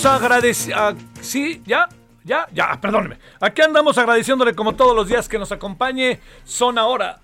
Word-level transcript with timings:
Andamos 0.00 0.22
agradeciendo. 0.22 0.96
sí, 1.20 1.62
ya, 1.66 1.88
ya, 2.24 2.46
ya, 2.52 2.80
perdóneme. 2.80 3.18
Aquí 3.40 3.60
andamos 3.60 3.98
agradeciéndole 3.98 4.54
como 4.54 4.74
todos 4.74 4.96
los 4.96 5.08
días 5.08 5.28
que 5.28 5.38
nos 5.38 5.52
acompañe. 5.52 6.20
Son 6.44 6.78
ahora 6.78 7.20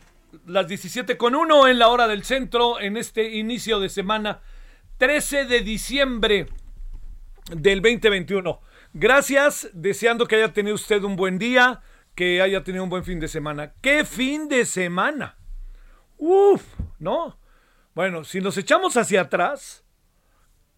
las 0.46 0.68
17 0.68 1.16
con 1.16 1.34
1 1.34 1.68
en 1.68 1.78
la 1.78 1.88
hora 1.88 2.06
del 2.06 2.24
centro 2.24 2.78
en 2.78 2.96
este 2.96 3.36
inicio 3.36 3.80
de 3.80 3.88
semana 3.88 4.40
13 4.98 5.46
de 5.46 5.60
diciembre 5.60 6.48
del 7.50 7.80
2021. 7.80 8.60
Gracias, 8.92 9.70
deseando 9.72 10.26
que 10.26 10.36
haya 10.36 10.52
tenido 10.52 10.74
usted 10.74 11.02
un 11.02 11.16
buen 11.16 11.38
día, 11.38 11.80
que 12.14 12.42
haya 12.42 12.62
tenido 12.62 12.84
un 12.84 12.90
buen 12.90 13.04
fin 13.04 13.20
de 13.20 13.28
semana. 13.28 13.72
¿Qué 13.80 14.04
fin 14.04 14.48
de 14.48 14.66
semana? 14.66 15.38
Uf, 16.18 16.62
¿no? 16.98 17.38
Bueno, 17.94 18.24
si 18.24 18.40
nos 18.40 18.58
echamos 18.58 18.96
hacia 18.96 19.22
atrás, 19.22 19.84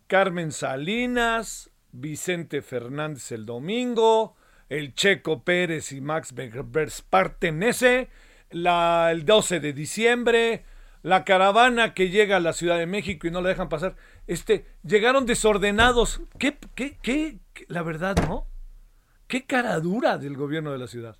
Carmen 0.06 0.52
Salinas, 0.52 1.67
Vicente 1.92 2.62
Fernández 2.62 3.32
el 3.32 3.46
domingo, 3.46 4.36
el 4.68 4.94
Checo 4.94 5.42
Pérez 5.42 5.92
y 5.92 6.00
Max 6.00 6.34
Verstappen 6.34 7.62
ese, 7.62 8.08
la, 8.50 9.08
el 9.10 9.24
12 9.24 9.60
de 9.60 9.72
diciembre, 9.72 10.64
la 11.02 11.24
caravana 11.24 11.94
que 11.94 12.10
llega 12.10 12.36
a 12.36 12.40
la 12.40 12.52
Ciudad 12.52 12.78
de 12.78 12.86
México 12.86 13.26
y 13.26 13.30
no 13.30 13.40
la 13.40 13.50
dejan 13.50 13.68
pasar. 13.68 13.96
Este, 14.26 14.66
llegaron 14.82 15.26
desordenados. 15.26 16.20
¿Qué, 16.38 16.58
qué, 16.74 16.98
qué? 17.02 17.38
La 17.68 17.82
verdad, 17.82 18.16
¿no? 18.26 18.46
Qué 19.26 19.44
cara 19.44 19.78
dura 19.80 20.18
del 20.18 20.36
gobierno 20.36 20.72
de 20.72 20.78
la 20.78 20.86
ciudad. 20.86 21.16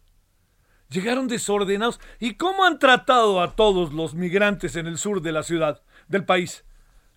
Llegaron 0.88 1.28
desordenados. 1.28 2.00
¿Y 2.18 2.34
cómo 2.34 2.64
han 2.64 2.78
tratado 2.78 3.40
a 3.40 3.54
todos 3.54 3.92
los 3.92 4.14
migrantes 4.14 4.76
en 4.76 4.86
el 4.86 4.98
sur 4.98 5.20
de 5.20 5.32
la 5.32 5.42
ciudad, 5.42 5.82
del 6.08 6.24
país? 6.24 6.64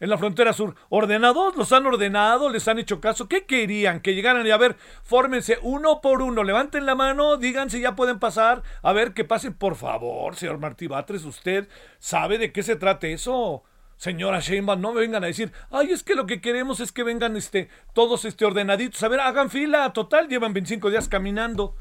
En 0.02 0.10
la 0.10 0.18
frontera 0.18 0.52
sur. 0.52 0.76
¿Ordenados? 0.90 1.56
¿Los 1.56 1.72
han 1.72 1.86
ordenado? 1.86 2.50
¿Les 2.50 2.68
han 2.68 2.80
hecho 2.80 3.00
caso? 3.00 3.30
¿Qué 3.30 3.46
querían? 3.46 4.02
Que 4.02 4.16
llegaran 4.16 4.46
y 4.46 4.50
a 4.50 4.58
ver, 4.58 4.76
fórmense 5.04 5.60
uno 5.62 6.02
por 6.02 6.24
uno, 6.24 6.44
levanten 6.44 6.86
la 6.88 6.96
mano, 6.96 7.38
digan 7.38 7.70
si 7.70 7.80
ya 7.80 7.96
pueden 7.96 8.20
pasar, 8.20 8.64
a 8.82 8.92
ver 8.94 9.14
que 9.14 9.24
pasen, 9.24 9.54
por 9.54 9.76
favor, 9.76 10.36
señor 10.36 10.58
Martí 10.58 10.88
Batres, 10.88 11.24
usted 11.24 11.70
sabe 12.00 12.40
de 12.40 12.52
qué 12.52 12.64
se 12.64 12.76
trata 12.76 13.08
eso. 13.08 13.64
Señora 13.96 14.40
Sheinbaum, 14.40 14.82
no 14.82 14.94
me 14.94 15.02
vengan 15.02 15.24
a 15.24 15.28
decir, 15.28 15.54
ay, 15.70 15.92
es 15.92 16.02
que 16.02 16.16
lo 16.16 16.26
que 16.26 16.42
queremos 16.42 16.80
es 16.80 16.92
que 16.92 17.04
vengan 17.04 17.38
este, 17.38 17.70
todos 17.94 18.26
este, 18.26 18.46
ordenaditos. 18.46 19.04
A 19.04 19.08
ver, 19.08 19.20
hagan 19.20 19.52
fila, 19.52 19.94
total, 19.94 20.28
llevan 20.28 20.54
25 20.54 20.90
días 20.90 21.08
caminando. 21.08 21.76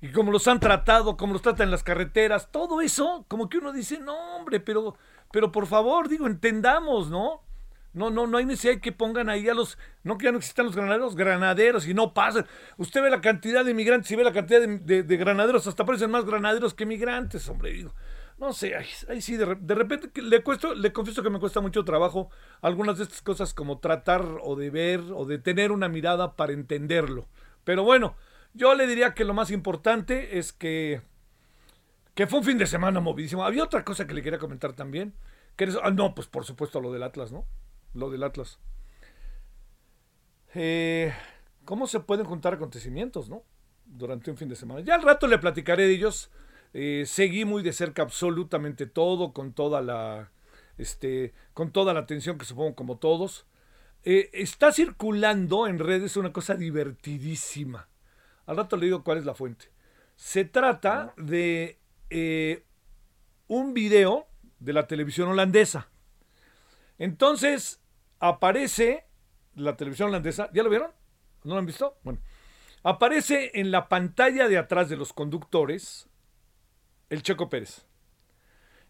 Y 0.00 0.12
como 0.12 0.30
los 0.30 0.46
han 0.46 0.60
tratado, 0.60 1.16
como 1.16 1.32
los 1.32 1.42
tratan 1.42 1.64
en 1.64 1.70
las 1.72 1.82
carreteras, 1.82 2.52
todo 2.52 2.80
eso, 2.80 3.24
como 3.26 3.48
que 3.48 3.58
uno 3.58 3.72
dice, 3.72 3.98
no, 3.98 4.36
hombre, 4.36 4.60
pero, 4.60 4.94
pero 5.32 5.50
por 5.50 5.66
favor, 5.66 6.08
digo, 6.08 6.28
entendamos, 6.28 7.10
¿no? 7.10 7.45
No, 7.96 8.10
no, 8.10 8.26
no 8.26 8.36
hay 8.36 8.44
necesidad 8.44 8.78
que 8.78 8.92
pongan 8.92 9.30
ahí 9.30 9.48
a 9.48 9.54
los, 9.54 9.78
no 10.04 10.18
que 10.18 10.26
ya 10.26 10.30
no 10.30 10.36
existan 10.36 10.66
los 10.66 10.76
granaderos, 10.76 11.16
granaderos 11.16 11.88
y 11.88 11.94
no 11.94 12.12
pasan. 12.12 12.46
Usted 12.76 13.00
ve 13.00 13.08
la 13.08 13.22
cantidad 13.22 13.64
de 13.64 13.72
migrantes 13.72 14.10
y 14.10 14.16
ve 14.16 14.22
la 14.22 14.34
cantidad 14.34 14.60
de, 14.60 14.78
de, 14.80 15.02
de 15.02 15.16
granaderos, 15.16 15.66
hasta 15.66 15.86
parecen 15.86 16.10
más 16.10 16.26
granaderos 16.26 16.74
que 16.74 16.84
migrantes, 16.84 17.48
hombre. 17.48 17.86
No 18.36 18.52
sé, 18.52 18.74
ahí, 18.76 19.22
sí, 19.22 19.38
de, 19.38 19.56
de, 19.58 19.74
repente 19.74 20.20
le 20.20 20.42
cuesto, 20.42 20.74
le 20.74 20.92
confieso 20.92 21.22
que 21.22 21.30
me 21.30 21.40
cuesta 21.40 21.62
mucho 21.62 21.86
trabajo 21.86 22.28
algunas 22.60 22.98
de 22.98 23.04
estas 23.04 23.22
cosas 23.22 23.54
como 23.54 23.78
tratar 23.78 24.26
o 24.42 24.56
de 24.56 24.68
ver 24.68 25.00
o 25.14 25.24
de 25.24 25.38
tener 25.38 25.72
una 25.72 25.88
mirada 25.88 26.36
para 26.36 26.52
entenderlo. 26.52 27.28
Pero 27.64 27.82
bueno, 27.82 28.14
yo 28.52 28.74
le 28.74 28.86
diría 28.86 29.14
que 29.14 29.24
lo 29.24 29.32
más 29.32 29.50
importante 29.50 30.38
es 30.38 30.52
que, 30.52 31.00
que 32.14 32.26
fue 32.26 32.40
un 32.40 32.44
fin 32.44 32.58
de 32.58 32.66
semana 32.66 33.00
movidísimo. 33.00 33.42
Había 33.42 33.64
otra 33.64 33.84
cosa 33.84 34.06
que 34.06 34.12
le 34.12 34.22
quería 34.22 34.38
comentar 34.38 34.74
también. 34.74 35.14
Que 35.56 35.72
ah, 35.82 35.90
no, 35.90 36.14
pues 36.14 36.28
por 36.28 36.44
supuesto 36.44 36.82
lo 36.82 36.92
del 36.92 37.02
Atlas, 37.02 37.32
¿no? 37.32 37.46
Lo 37.96 38.10
del 38.10 38.22
Atlas. 38.22 38.58
Eh, 40.54 41.12
¿Cómo 41.64 41.86
se 41.86 42.00
pueden 42.00 42.26
juntar 42.26 42.54
acontecimientos, 42.54 43.28
no? 43.28 43.42
Durante 43.84 44.30
un 44.30 44.36
fin 44.36 44.48
de 44.48 44.56
semana. 44.56 44.80
Ya 44.80 44.94
al 44.94 45.02
rato 45.02 45.26
le 45.26 45.38
platicaré 45.38 45.86
de 45.86 45.94
ellos. 45.94 46.30
Eh, 46.72 47.04
seguí 47.06 47.44
muy 47.44 47.62
de 47.62 47.72
cerca 47.72 48.02
absolutamente 48.02 48.86
todo, 48.86 49.32
con 49.32 49.52
toda 49.52 49.80
la, 49.82 50.30
este, 50.78 51.34
con 51.54 51.72
toda 51.72 51.94
la 51.94 52.00
atención 52.00 52.38
que 52.38 52.44
supongo 52.44 52.74
como 52.74 52.98
todos. 52.98 53.46
Eh, 54.04 54.30
está 54.32 54.72
circulando 54.72 55.66
en 55.66 55.78
redes 55.78 56.16
una 56.16 56.32
cosa 56.32 56.54
divertidísima. 56.54 57.88
Al 58.46 58.56
rato 58.56 58.76
le 58.76 58.86
digo 58.86 59.02
cuál 59.02 59.18
es 59.18 59.24
la 59.24 59.34
fuente. 59.34 59.70
Se 60.14 60.44
trata 60.44 61.12
de 61.16 61.78
eh, 62.10 62.64
un 63.48 63.74
video 63.74 64.28
de 64.60 64.72
la 64.72 64.86
televisión 64.86 65.28
holandesa. 65.28 65.88
Entonces, 66.98 67.80
aparece 68.20 69.04
la 69.54 69.76
televisión 69.76 70.08
holandesa. 70.08 70.50
¿Ya 70.52 70.62
lo 70.62 70.70
vieron? 70.70 70.90
¿No 71.44 71.54
lo 71.54 71.58
han 71.58 71.66
visto? 71.66 71.98
Bueno. 72.02 72.20
Aparece 72.82 73.50
en 73.54 73.70
la 73.70 73.88
pantalla 73.88 74.48
de 74.48 74.58
atrás 74.58 74.88
de 74.88 74.96
los 74.96 75.12
conductores 75.12 76.08
el 77.10 77.22
Checo 77.22 77.48
Pérez. 77.48 77.86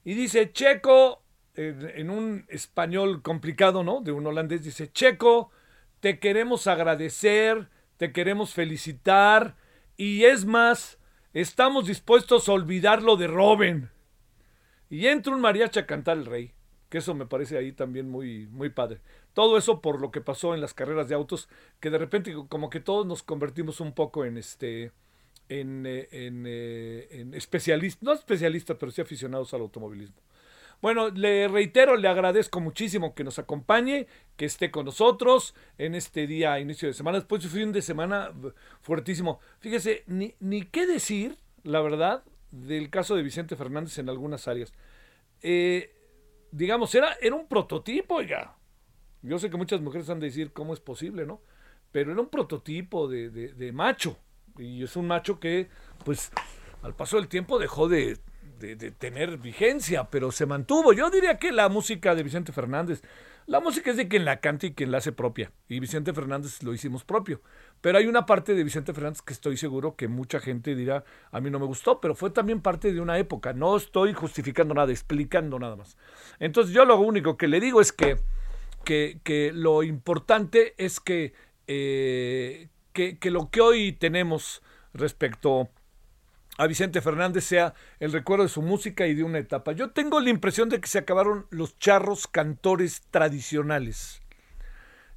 Y 0.05 0.15
dice, 0.15 0.53
Checo, 0.53 1.25
en, 1.55 2.11
un 2.11 2.45
español 2.49 3.23
complicado, 3.23 3.83
¿no? 3.83 4.03
De 4.03 4.13
un 4.13 4.27
holandés, 4.27 4.65
dice, 4.65 4.93
Checo, 4.93 5.51
te 6.01 6.19
queremos 6.19 6.67
agradecer, 6.67 7.71
te 7.97 8.13
queremos 8.13 8.53
felicitar. 8.53 9.57
Y 9.97 10.25
es 10.25 10.45
más, 10.45 10.99
estamos 11.33 11.87
dispuestos 11.87 12.49
a 12.49 12.53
olvidar 12.53 13.03
lo 13.03 13.17
de 13.17 13.29
Robin. 13.29 13.91
Y 14.91 15.07
entra 15.07 15.35
un 15.35 15.41
mariachi 15.41 15.81
a 15.81 15.87
cantar 15.87 16.19
el 16.19 16.27
rey 16.27 16.56
eso 16.97 17.15
me 17.15 17.27
parece 17.27 17.57
ahí 17.57 17.73
también 17.73 18.09
muy, 18.09 18.47
muy 18.49 18.71
padre. 18.71 19.01
Todo 19.35 19.59
eso 19.59 19.81
por 19.81 20.01
lo 20.01 20.11
que 20.11 20.21
pasó 20.21 20.55
en 20.55 20.61
las 20.61 20.75
carreras 20.75 21.09
de 21.09 21.15
autos, 21.15 21.49
que 21.81 21.91
de 21.91 21.99
repente 21.99 22.35
como 22.49 22.71
que 22.71 22.81
todos 22.81 23.07
nos 23.07 23.23
convertimos 23.23 23.81
un 23.81 23.93
poco 23.93 24.25
en 24.25 24.39
este, 24.39 24.93
en, 25.49 25.87
en, 25.87 26.47
en 26.47 27.35
especialistas, 27.35 28.03
no 28.03 28.13
especialistas, 28.13 28.77
pero 28.79 28.93
sí 28.93 29.01
aficionados 29.01 29.53
al 29.55 29.63
automovilismo. 29.63 30.17
Bueno, 30.83 31.09
le 31.09 31.49
reitero, 31.49 31.97
le 31.97 32.09
agradezco 32.09 32.61
muchísimo 32.61 33.15
que 33.15 33.25
nos 33.25 33.39
acompañe, 33.39 34.07
que 34.37 34.45
esté 34.45 34.71
con 34.71 34.85
nosotros 34.85 35.55
en 35.79 35.95
este 35.95 36.27
día, 36.27 36.61
inicio 36.61 36.89
de 36.89 36.95
semana. 36.95 37.19
Después 37.19 37.43
de 37.43 37.49
fin 37.49 37.73
de 37.73 37.81
semana 37.81 38.33
fuertísimo. 38.83 39.41
Fíjese, 39.61 40.05
ni, 40.07 40.35
ni 40.39 40.63
qué 40.63 40.87
decir, 40.87 41.39
la 41.63 41.81
verdad, 41.81 42.25
del 42.51 42.91
caso 42.91 43.17
de 43.17 43.23
Vicente 43.23 43.57
Fernández 43.57 43.99
en 43.99 44.11
algunas 44.11 44.49
áreas. 44.49 44.75
Eh, 45.43 45.96
digamos, 46.57 46.95
era, 46.95 47.17
era 47.21 47.35
un 47.35 47.47
prototipo, 47.47 48.23
ya. 48.23 48.55
Yo 49.23 49.39
sé 49.39 49.51
que 49.51 49.57
muchas 49.57 49.81
mujeres 49.81 50.09
han 50.09 50.21
de 50.21 50.27
decir 50.27 50.53
cómo 50.53 50.73
es 50.73 50.81
posible, 50.81 51.27
¿no? 51.27 51.41
Pero 51.93 52.13
era 52.13 52.21
un 52.21 52.29
prototipo 52.29 53.09
de, 53.09 53.31
de, 53.31 53.53
de 53.53 53.73
macho. 53.73 54.19
Y 54.59 54.83
es 54.83 54.97
un 54.97 55.07
macho 55.07 55.39
que, 55.39 55.69
pues, 56.05 56.31
al 56.83 56.95
paso 56.95 57.17
del 57.17 57.29
tiempo 57.29 57.59
dejó 57.59 57.89
de, 57.89 58.19
de, 58.59 58.91
tener 58.91 59.39
vigencia, 59.39 60.05
pero 60.05 60.33
se 60.33 60.47
mantuvo. 60.47 60.93
Yo 60.93 61.11
diría 61.11 61.39
que 61.39 61.53
la 61.53 61.69
música 61.69 62.15
de 62.15 62.23
Vicente 62.23 62.53
Fernández, 62.53 63.03
la 63.47 63.61
música 63.61 63.91
es 63.91 63.97
de 63.97 64.09
quien 64.09 64.25
la 64.25 64.41
canta 64.41 64.67
y 64.67 64.75
quien 64.75 64.91
la 64.91 64.99
hace 64.99 65.13
propia. 65.13 65.53
Y 65.69 65.79
Vicente 65.79 66.13
Fernández 66.13 66.63
lo 66.65 66.75
hicimos 66.75 67.05
propio. 67.05 67.41
Pero 67.81 67.99
hay 67.99 68.07
una 68.07 68.27
parte 68.27 68.55
de 68.55 68.65
Vicente 68.65 68.93
Fernández 68.93 69.23
que 69.23 69.33
estoy 69.33 69.57
seguro 69.57 69.95
que 69.95 70.09
mucha 70.09 70.41
gente 70.41 70.75
dirá, 70.75 71.05
a 71.31 71.41
mí 71.41 71.51
no 71.51 71.61
me 71.61 71.67
gustó, 71.67 72.01
pero 72.01 72.17
fue 72.17 72.31
también 72.31 72.61
parte 72.61 72.93
de 72.93 73.01
una 73.01 73.19
época. 73.19 73.53
No 73.53 73.77
estoy 73.77 74.15
justificando 74.15 74.75
nada, 74.75 74.91
explicando 74.91 75.59
nada 75.61 75.77
más. 75.77 75.97
Entonces 76.41 76.75
yo 76.75 76.85
lo 76.85 76.99
único 76.99 77.37
que 77.37 77.47
le 77.47 77.61
digo 77.61 77.81
es 77.81 77.93
que, 77.93 78.19
que, 78.85 79.53
lo 79.55 79.85
importante 79.85 80.75
es 80.77 80.99
que, 80.99 81.33
eh, 81.69 82.69
que, 82.93 83.19
que 83.19 83.31
lo 83.31 83.51
que 83.51 83.61
hoy 83.61 83.93
tenemos 83.93 84.63
respecto 84.93 85.71
a 86.59 86.67
Vicente 86.67 87.01
Fernández 87.01 87.45
sea 87.45 87.75
el 88.01 88.13
recuerdo 88.13 88.45
de 88.45 88.49
su 88.49 88.63
música 88.63 89.07
y 89.07 89.15
de 89.15 89.25
una 89.25 89.39
etapa. 89.39 89.73
Yo 89.73 89.91
tengo 89.91 90.21
la 90.21 90.31
impresión 90.31 90.69
de 90.69 90.81
que 90.81 90.89
se 90.89 90.99
acabaron 90.99 91.47
los 91.51 91.79
charros 91.79 92.27
cantores 92.27 93.03
tradicionales. 93.11 94.23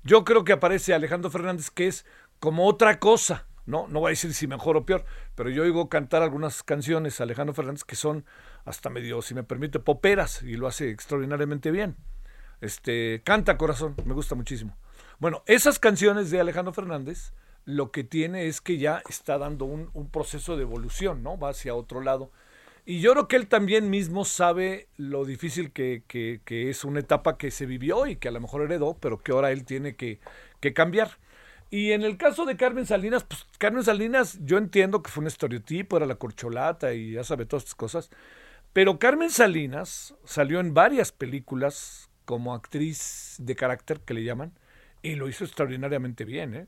Yo 0.03 0.24
creo 0.24 0.44
que 0.44 0.53
aparece 0.53 0.94
Alejandro 0.94 1.30
Fernández 1.30 1.69
que 1.69 1.88
es 1.88 2.06
como 2.39 2.68
otra 2.68 3.00
cosa, 3.00 3.45
¿no? 3.65 3.88
No 3.88 4.00
voy 4.00 4.09
a 4.09 4.12
decir 4.12 4.33
si 4.33 4.47
mejor 4.47 4.77
o 4.77 4.86
peor, 4.86 5.06
pero 5.36 5.50
yo 5.50 5.63
oigo 5.63 5.89
cantar 5.89 6.24
algunas 6.24 6.63
canciones 6.63 7.19
a 7.19 7.24
Alejandro 7.24 7.53
Fernández 7.53 7.83
que 7.83 7.95
son 7.95 8.25
hasta 8.65 8.89
medio, 8.89 9.21
si 9.21 9.33
me 9.33 9.44
permite, 9.44 9.80
poperas 9.80 10.42
y 10.42 10.56
lo 10.56 10.68
hace 10.68 10.89
extraordinariamente 10.89 11.71
bien. 11.71 11.97
Este, 12.62 13.21
canta 13.24 13.57
corazón, 13.57 13.95
me 14.06 14.13
gusta 14.13 14.35
muchísimo. 14.35 14.77
Bueno, 15.19 15.44
esas 15.47 15.80
canciones 15.80 16.31
de 16.31 16.39
Alejandro 16.39 16.74
Fernández 16.74 17.33
lo 17.69 17.92
que 17.92 18.04
tiene 18.04 18.48
es 18.48 18.62
que 18.62 18.80
ya 18.80 19.04
está 19.07 19.38
dando 19.38 19.66
un, 19.66 20.10
proceso 20.10 20.57
de 20.57 20.63
evolución, 20.63 21.21
¿no? 21.21 21.38
Va 21.38 21.50
hacia 21.50 21.75
otro 21.75 22.01
lado. 22.01 22.31
Y 22.83 23.00
yo 23.00 23.12
creo 23.12 23.27
que 23.27 23.36
él 23.36 23.48
también 23.48 23.92
mismo 23.92 24.25
sabe 24.25 24.88
lo 24.98 25.24
difícil 25.24 25.71
que, 25.71 26.04
es 26.48 26.83
una 26.83 27.01
etapa 27.01 27.38
que 27.38 27.51
se 27.51 27.68
vivió 27.68 28.07
y 28.07 28.16
que 28.16 28.30
a 28.30 28.31
lo 28.31 28.42
mejor 28.42 28.63
heredó, 28.63 28.98
pero 29.00 29.19
que 29.19 29.33
ahora 29.33 29.51
él 29.51 29.66
tiene 29.66 29.95
que, 29.95 30.19
cambiar. 30.74 31.12
Y 31.69 31.92
en 31.92 32.01
el 32.01 32.18
caso 32.18 32.45
de 32.45 32.57
Carmen 32.57 32.88
Salinas, 32.88 33.24
pues 33.24 33.45
Carmen 33.60 33.83
Salinas, 33.83 34.39
yo 34.42 34.57
entiendo 34.57 35.04
que 35.04 35.12
fue 35.12 35.21
un 35.21 35.27
estereotipo, 35.27 35.98
era 35.98 36.07
la 36.07 36.16
corcholata 36.16 36.95
y 36.95 37.12
ya 37.12 37.24
sabe 37.24 37.45
todas 37.45 37.66
estas 37.66 37.75
cosas. 37.75 38.10
Pero 38.74 38.98
Carmen 38.98 39.30
Salinas 39.30 40.16
salió 40.24 40.60
en 40.60 40.74
varias 40.74 41.12
películas 41.12 42.10
como 42.25 42.56
actriz 42.56 43.36
de 43.38 43.56
carácter, 43.56 44.00
que 44.00 44.16
le 44.16 44.24
llaman, 44.24 44.54
y 45.04 45.13
lo 45.16 45.30
hizo 45.30 45.44
extraordinariamente 45.44 46.25
bien, 46.25 46.56
¿eh? 46.56 46.68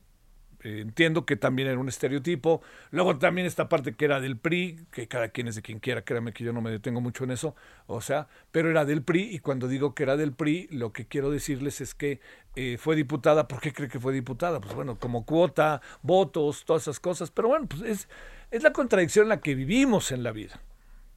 Eh, 0.64 0.80
entiendo 0.80 1.26
que 1.26 1.36
también 1.36 1.68
era 1.68 1.78
un 1.78 1.88
estereotipo. 1.88 2.62
Luego 2.90 3.18
también 3.18 3.46
esta 3.46 3.68
parte 3.68 3.94
que 3.94 4.04
era 4.04 4.20
del 4.20 4.36
PRI, 4.36 4.86
que 4.90 5.08
cada 5.08 5.28
quien 5.28 5.48
es 5.48 5.56
de 5.56 5.62
quien 5.62 5.80
quiera, 5.80 6.02
créame 6.02 6.32
que 6.32 6.44
yo 6.44 6.52
no 6.52 6.60
me 6.60 6.70
detengo 6.70 7.00
mucho 7.00 7.24
en 7.24 7.32
eso, 7.32 7.54
o 7.86 8.00
sea, 8.00 8.28
pero 8.50 8.70
era 8.70 8.84
del 8.84 9.02
PRI 9.02 9.34
y 9.34 9.38
cuando 9.40 9.68
digo 9.68 9.94
que 9.94 10.04
era 10.04 10.16
del 10.16 10.32
PRI, 10.32 10.68
lo 10.70 10.92
que 10.92 11.06
quiero 11.06 11.30
decirles 11.30 11.80
es 11.80 11.94
que 11.94 12.20
eh, 12.54 12.76
fue 12.78 12.96
diputada. 12.96 13.48
¿Por 13.48 13.60
qué 13.60 13.72
cree 13.72 13.88
que 13.88 14.00
fue 14.00 14.12
diputada? 14.12 14.60
Pues 14.60 14.74
bueno, 14.74 14.98
como 14.98 15.24
cuota, 15.24 15.80
votos, 16.02 16.64
todas 16.64 16.82
esas 16.82 17.00
cosas, 17.00 17.30
pero 17.30 17.48
bueno, 17.48 17.66
pues 17.66 17.82
es, 17.82 18.08
es 18.50 18.62
la 18.62 18.72
contradicción 18.72 19.24
en 19.24 19.30
la 19.30 19.40
que 19.40 19.54
vivimos 19.54 20.12
en 20.12 20.22
la 20.22 20.32
vida. 20.32 20.60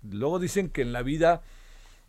Luego 0.04 0.40
dicen 0.40 0.70
que 0.70 0.82
en 0.82 0.94
la 0.94 1.02
vida 1.02 1.42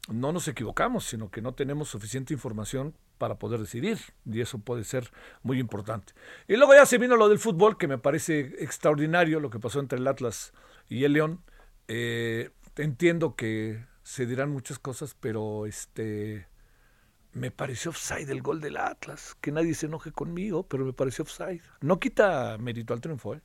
no 0.08 0.32
nos 0.32 0.48
equivocamos, 0.48 1.04
sino 1.04 1.30
que 1.30 1.42
no 1.42 1.54
tenemos 1.54 1.88
suficiente 1.88 2.34
información 2.34 2.94
para 3.18 3.38
poder 3.38 3.60
decidir, 3.60 3.98
y 4.24 4.40
eso 4.40 4.58
puede 4.58 4.84
ser 4.84 5.10
muy 5.42 5.58
importante. 5.58 6.12
Y 6.48 6.56
luego 6.56 6.74
ya 6.74 6.86
se 6.86 6.98
vino 6.98 7.16
lo 7.16 7.28
del 7.28 7.38
fútbol, 7.38 7.78
que 7.78 7.88
me 7.88 7.98
parece 7.98 8.40
extraordinario 8.58 9.40
lo 9.40 9.50
que 9.50 9.58
pasó 9.58 9.80
entre 9.80 9.98
el 9.98 10.06
Atlas 10.06 10.52
y 10.88 11.04
el 11.04 11.14
León. 11.14 11.42
Eh, 11.88 12.50
entiendo 12.76 13.36
que 13.36 13.84
se 14.02 14.26
dirán 14.26 14.50
muchas 14.50 14.78
cosas, 14.78 15.16
pero 15.18 15.66
este 15.66 16.46
me 17.32 17.50
pareció 17.50 17.90
offside 17.90 18.30
el 18.30 18.40
gol 18.40 18.60
del 18.60 18.76
Atlas. 18.76 19.36
Que 19.40 19.52
nadie 19.52 19.74
se 19.74 19.86
enoje 19.86 20.12
conmigo, 20.12 20.66
pero 20.66 20.84
me 20.84 20.92
pareció 20.92 21.22
offside. 21.22 21.62
No 21.80 22.00
quita 22.00 22.56
mérito 22.58 22.94
al 22.94 23.00
triunfo, 23.00 23.34
¿eh? 23.34 23.42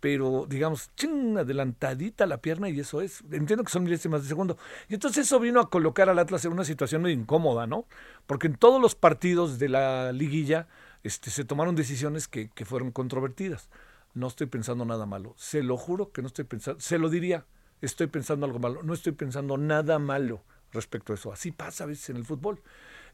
Pero 0.00 0.46
digamos, 0.48 0.90
ching, 0.94 1.38
adelantadita 1.38 2.26
la 2.26 2.38
pierna 2.38 2.68
y 2.68 2.80
eso 2.80 3.00
es, 3.00 3.22
entiendo 3.30 3.64
que 3.64 3.70
son 3.70 3.84
milésimas 3.84 4.22
de 4.22 4.28
segundo. 4.28 4.56
Y 4.88 4.94
entonces 4.94 5.26
eso 5.26 5.40
vino 5.40 5.60
a 5.60 5.70
colocar 5.70 6.08
al 6.08 6.18
Atlas 6.18 6.44
en 6.44 6.52
una 6.52 6.64
situación 6.64 7.02
muy 7.02 7.12
incómoda, 7.12 7.66
¿no? 7.66 7.86
Porque 8.26 8.46
en 8.46 8.56
todos 8.56 8.80
los 8.80 8.94
partidos 8.94 9.58
de 9.58 9.68
la 9.68 10.12
liguilla 10.12 10.68
este, 11.02 11.30
se 11.30 11.44
tomaron 11.44 11.74
decisiones 11.74 12.28
que, 12.28 12.50
que 12.50 12.64
fueron 12.64 12.92
controvertidas. 12.92 13.68
No 14.14 14.28
estoy 14.28 14.46
pensando 14.46 14.84
nada 14.84 15.06
malo, 15.06 15.34
se 15.36 15.62
lo 15.62 15.76
juro 15.76 16.12
que 16.12 16.22
no 16.22 16.28
estoy 16.28 16.44
pensando, 16.44 16.80
se 16.80 16.98
lo 16.98 17.08
diría, 17.08 17.44
estoy 17.80 18.06
pensando 18.06 18.46
algo 18.46 18.58
malo, 18.58 18.82
no 18.82 18.94
estoy 18.94 19.12
pensando 19.12 19.58
nada 19.58 19.98
malo 19.98 20.42
respecto 20.72 21.12
a 21.12 21.16
eso. 21.16 21.32
Así 21.32 21.52
pasa 21.52 21.84
a 21.84 21.86
veces 21.86 22.10
en 22.10 22.16
el 22.16 22.24
fútbol. 22.24 22.62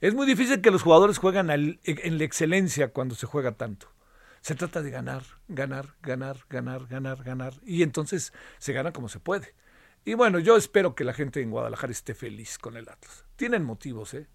Es 0.01 0.15
muy 0.15 0.27
difícil 0.27 0.61
que 0.61 0.71
los 0.71 0.83
jugadores 0.83 1.19
jueguen 1.19 1.51
en 1.51 2.19
la 2.19 2.25
excelencia 2.25 2.89
cuando 2.89 3.15
se 3.15 3.27
juega 3.27 3.53
tanto. 3.53 3.94
Se 4.45 4.55
trata 4.55 4.83
de 4.83 4.91
ganar, 4.91 5.23
ganar, 5.49 5.95
ganar, 6.03 6.37
ganar, 6.51 6.87
ganar, 6.87 7.25
ganar. 7.25 7.55
Y 7.65 7.83
entonces 7.83 8.35
se 8.59 8.75
gana 8.75 8.93
como 8.93 9.09
se 9.09 9.19
puede. 9.19 9.55
Y 10.05 10.13
bueno, 10.13 10.39
yo 10.39 10.59
espero 10.59 10.95
que 10.95 11.03
la 11.03 11.15
gente 11.15 11.41
en 11.41 11.51
Guadalajara 11.51 11.91
esté 11.91 12.15
feliz 12.15 12.59
con 12.59 12.77
el 12.77 12.87
Atlas. 12.91 13.25
Tienen 13.37 13.65
motivos, 13.65 14.13
¿eh? 14.13 14.27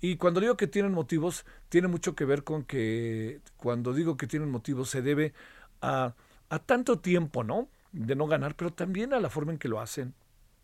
Y 0.00 0.16
cuando 0.16 0.40
digo 0.40 0.56
que 0.56 0.66
tienen 0.66 0.92
motivos, 0.92 1.44
tiene 1.68 1.88
mucho 1.88 2.14
que 2.14 2.24
ver 2.24 2.42
con 2.42 2.64
que 2.64 3.42
cuando 3.58 3.92
digo 3.92 4.16
que 4.16 4.26
tienen 4.26 4.50
motivos 4.50 4.88
se 4.88 5.02
debe 5.02 5.34
a, 5.82 6.14
a 6.48 6.58
tanto 6.60 6.98
tiempo, 7.00 7.44
¿no? 7.44 7.68
De 7.92 8.16
no 8.16 8.28
ganar, 8.28 8.54
pero 8.56 8.72
también 8.72 9.12
a 9.12 9.20
la 9.20 9.28
forma 9.28 9.52
en 9.52 9.58
que 9.58 9.68
lo 9.68 9.78
hacen. 9.78 10.14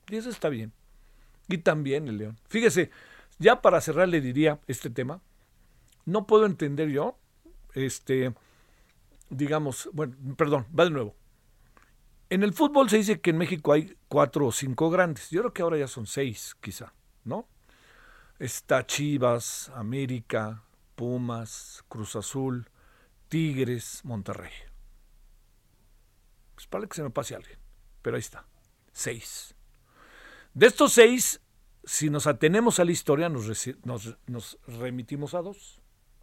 Y 0.08 0.16
eso 0.16 0.30
está 0.30 0.48
bien. 0.48 0.72
Y 1.48 1.58
también 1.58 2.08
el 2.08 2.16
León. 2.16 2.38
Fíjese, 2.48 2.90
ya 3.38 3.60
para 3.60 3.82
cerrar 3.82 4.08
le 4.08 4.22
diría 4.22 4.58
este 4.68 4.88
tema, 4.88 5.20
no 6.06 6.26
puedo 6.26 6.46
entender 6.46 6.88
yo, 6.88 7.18
este, 7.74 8.32
digamos, 9.30 9.88
bueno, 9.92 10.16
perdón, 10.36 10.66
va 10.78 10.84
de 10.84 10.90
nuevo. 10.90 11.16
En 12.28 12.42
el 12.42 12.52
fútbol 12.52 12.90
se 12.90 12.98
dice 12.98 13.20
que 13.20 13.30
en 13.30 13.38
México 13.38 13.72
hay 13.72 13.96
cuatro 14.08 14.46
o 14.46 14.52
cinco 14.52 14.90
grandes. 14.90 15.30
Yo 15.30 15.42
creo 15.42 15.52
que 15.52 15.62
ahora 15.62 15.78
ya 15.78 15.86
son 15.86 16.06
seis, 16.06 16.56
quizá, 16.60 16.92
¿no? 17.24 17.48
Está 18.38 18.84
Chivas, 18.84 19.70
América, 19.74 20.64
Pumas, 20.96 21.84
Cruz 21.88 22.16
Azul, 22.16 22.68
Tigres, 23.28 24.00
Monterrey. 24.04 24.52
Pues 26.54 26.66
para 26.66 26.86
que 26.86 26.96
se 26.96 27.02
me 27.02 27.10
pase 27.10 27.36
alguien, 27.36 27.58
pero 28.02 28.16
ahí 28.16 28.20
está, 28.20 28.46
seis. 28.92 29.54
De 30.52 30.66
estos 30.66 30.94
seis, 30.94 31.40
si 31.84 32.10
nos 32.10 32.26
atenemos 32.26 32.80
a 32.80 32.84
la 32.84 32.92
historia, 32.92 33.28
nos, 33.28 33.46
nos, 33.84 34.18
nos 34.26 34.58
remitimos 34.66 35.34
a 35.34 35.42
dos, 35.42 35.80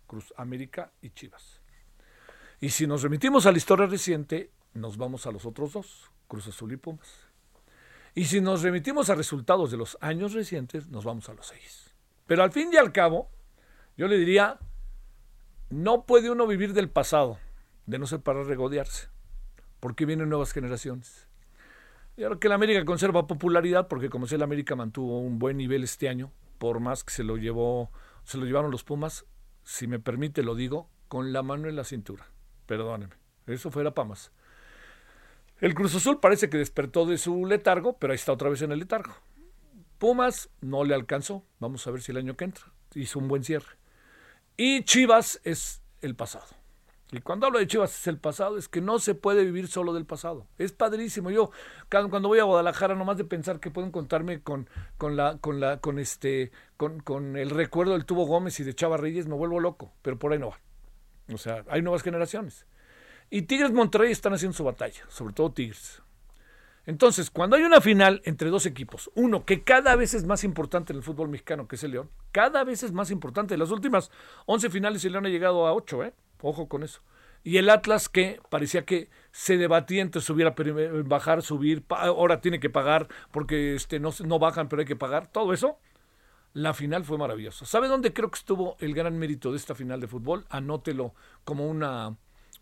Cruz 0.07 0.33
América 0.37 0.91
y 1.01 1.11
Chivas. 1.11 1.62
Y 2.63 2.69
si 2.69 2.87
nos 2.87 3.01
remitimos 3.01 3.45
a 3.45 3.51
la 3.51 3.57
historia 3.57 3.87
reciente, 3.87 4.49
nos 4.73 4.95
vamos 4.95 5.27
a 5.27 5.33
los 5.33 5.45
otros 5.45 5.73
dos, 5.73 6.11
Cruz 6.29 6.47
Azul 6.47 6.71
y 6.71 6.77
Pumas. 6.77 7.27
Y 8.15 8.23
si 8.23 8.39
nos 8.39 8.61
remitimos 8.61 9.09
a 9.09 9.15
resultados 9.15 9.69
de 9.69 9.75
los 9.75 9.97
años 9.99 10.31
recientes, 10.31 10.87
nos 10.87 11.03
vamos 11.03 11.27
a 11.27 11.33
los 11.33 11.47
seis. 11.47 11.93
Pero 12.25 12.41
al 12.41 12.53
fin 12.53 12.69
y 12.71 12.77
al 12.77 12.93
cabo, 12.93 13.29
yo 13.97 14.07
le 14.07 14.17
diría, 14.17 14.59
no 15.71 16.05
puede 16.05 16.31
uno 16.31 16.47
vivir 16.47 16.71
del 16.71 16.89
pasado, 16.89 17.37
de 17.85 17.99
no 17.99 18.07
ser 18.07 18.21
para 18.21 18.45
regodearse, 18.45 19.09
porque 19.81 20.05
vienen 20.05 20.29
nuevas 20.29 20.53
generaciones. 20.53 21.27
Y 22.15 22.23
ahora 22.23 22.39
que 22.39 22.47
la 22.47 22.55
América 22.55 22.85
conserva 22.85 23.27
popularidad, 23.27 23.89
porque 23.89 24.09
como 24.09 24.25
sé, 24.25 24.37
la 24.37 24.45
América 24.45 24.77
mantuvo 24.77 25.19
un 25.19 25.37
buen 25.37 25.57
nivel 25.57 25.83
este 25.83 26.07
año, 26.07 26.31
por 26.59 26.79
más 26.79 27.03
que 27.03 27.11
se 27.11 27.25
lo 27.25 27.35
llevó, 27.35 27.91
se 28.23 28.37
lo 28.37 28.45
llevaron 28.45 28.71
los 28.71 28.85
Pumas, 28.85 29.25
si 29.65 29.85
me 29.85 29.99
permite 29.99 30.43
lo 30.43 30.55
digo, 30.55 30.87
con 31.09 31.33
la 31.33 31.43
mano 31.43 31.67
en 31.67 31.75
la 31.75 31.83
cintura. 31.83 32.25
Perdóneme. 32.65 33.13
Eso 33.47 33.71
fuera 33.71 33.93
Pamas. 33.93 34.31
El 35.59 35.75
Cruz 35.75 35.95
Azul 35.95 36.19
parece 36.19 36.49
que 36.49 36.57
despertó 36.57 37.05
de 37.05 37.17
su 37.17 37.45
letargo, 37.45 37.97
pero 37.97 38.11
ahí 38.11 38.15
está 38.15 38.33
otra 38.33 38.49
vez 38.49 38.61
en 38.61 38.71
el 38.71 38.79
letargo. 38.79 39.13
Pumas 39.97 40.49
no 40.61 40.83
le 40.83 40.93
alcanzó. 40.93 41.45
Vamos 41.59 41.87
a 41.87 41.91
ver 41.91 42.01
si 42.01 42.11
el 42.11 42.17
año 42.17 42.35
que 42.35 42.45
entra 42.45 42.65
hizo 42.95 43.19
un 43.19 43.27
buen 43.27 43.43
cierre. 43.43 43.77
Y 44.57 44.83
Chivas 44.83 45.39
es 45.43 45.81
el 46.01 46.15
pasado. 46.15 46.47
Y 47.11 47.21
cuando 47.21 47.45
hablo 47.45 47.59
de 47.59 47.67
Chivas 47.67 47.97
es 47.97 48.07
el 48.07 48.17
pasado, 48.17 48.57
es 48.57 48.67
que 48.67 48.81
no 48.81 48.97
se 48.97 49.13
puede 49.13 49.45
vivir 49.45 49.67
solo 49.67 49.93
del 49.93 50.05
pasado. 50.05 50.47
Es 50.57 50.71
padrísimo. 50.71 51.29
Yo 51.29 51.51
cuando 51.89 52.27
voy 52.27 52.39
a 52.39 52.43
Guadalajara, 52.43 52.95
nomás 52.95 53.17
de 53.17 53.23
pensar 53.23 53.59
que 53.59 53.71
pueden 53.71 53.91
contarme 53.91 54.41
con, 54.41 54.67
con 54.97 55.15
la, 55.15 55.37
con 55.37 55.59
la, 55.59 55.79
con 55.79 55.99
este, 55.99 56.51
con, 56.75 56.99
con 57.01 57.37
el 57.37 57.51
recuerdo 57.51 57.93
del 57.93 58.05
Tubo 58.05 58.25
Gómez 58.25 58.59
y 58.59 58.63
de 58.63 58.73
Chava 58.73 58.97
Reyes, 58.97 59.27
me 59.27 59.35
vuelvo 59.35 59.59
loco. 59.59 59.93
Pero 60.01 60.17
por 60.17 60.33
ahí 60.33 60.39
no 60.39 60.49
va. 60.49 60.59
O 61.31 61.37
sea, 61.37 61.63
hay 61.69 61.81
nuevas 61.81 62.03
generaciones. 62.03 62.65
Y 63.29 63.43
Tigres 63.43 63.71
Monterrey 63.71 64.11
están 64.11 64.33
haciendo 64.33 64.55
su 64.55 64.63
batalla, 64.63 65.03
sobre 65.07 65.33
todo 65.33 65.51
Tigres. 65.51 66.01
Entonces, 66.85 67.31
cuando 67.31 67.55
hay 67.55 67.63
una 67.63 67.79
final 67.79 68.21
entre 68.25 68.49
dos 68.49 68.65
equipos, 68.65 69.09
uno 69.15 69.45
que 69.45 69.63
cada 69.63 69.95
vez 69.95 70.13
es 70.13 70.25
más 70.25 70.43
importante 70.43 70.91
en 70.91 70.97
el 70.97 71.03
fútbol 71.03 71.29
mexicano, 71.29 71.67
que 71.67 71.77
es 71.77 71.83
el 71.83 71.91
León, 71.91 72.09
cada 72.31 72.63
vez 72.65 72.83
es 72.83 72.91
más 72.91 73.09
importante. 73.09 73.53
En 73.53 73.61
las 73.61 73.71
últimas 73.71 74.11
11 74.47 74.69
finales 74.69 75.05
el 75.05 75.13
León 75.13 75.25
ha 75.25 75.29
llegado 75.29 75.65
a 75.65 75.73
8, 75.73 76.03
¿eh? 76.03 76.13
Ojo 76.41 76.67
con 76.67 76.83
eso. 76.83 77.01
Y 77.41 77.57
el 77.57 77.69
Atlas 77.69 78.09
que 78.09 78.41
parecía 78.49 78.85
que 78.85 79.09
se 79.31 79.57
debatía 79.57 80.01
entre 80.01 80.21
subir 80.21 80.47
a 80.47 80.55
bajar, 81.03 81.41
subir, 81.41 81.83
ahora 81.89 82.41
tiene 82.41 82.59
que 82.59 82.69
pagar 82.69 83.07
porque 83.31 83.75
este, 83.75 83.99
no, 83.99 84.11
no 84.25 84.39
bajan, 84.39 84.67
pero 84.67 84.81
hay 84.81 84.85
que 84.85 84.95
pagar, 84.95 85.27
todo 85.27 85.53
eso. 85.53 85.77
La 86.53 86.73
final 86.73 87.03
fue 87.03 87.17
maravillosa. 87.17 87.65
¿Sabe 87.65 87.87
dónde 87.87 88.13
creo 88.13 88.29
que 88.29 88.37
estuvo 88.37 88.77
el 88.79 88.93
gran 88.93 89.17
mérito 89.17 89.51
de 89.51 89.57
esta 89.57 89.73
final 89.73 89.99
de 89.99 90.07
fútbol? 90.07 90.45
Anótelo 90.49 91.15
como 91.43 91.67
una, 91.67 92.15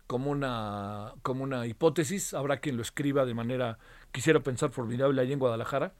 como 0.06 0.30
una, 0.30 1.12
como 1.22 1.44
una 1.44 1.66
hipótesis. 1.66 2.32
Habrá 2.32 2.60
quien 2.60 2.76
lo 2.76 2.82
escriba 2.82 3.26
de 3.26 3.34
manera, 3.34 3.78
quisiera 4.10 4.40
pensar, 4.40 4.70
formidable 4.70 5.20
ahí 5.20 5.32
en 5.32 5.38
Guadalajara 5.38 5.94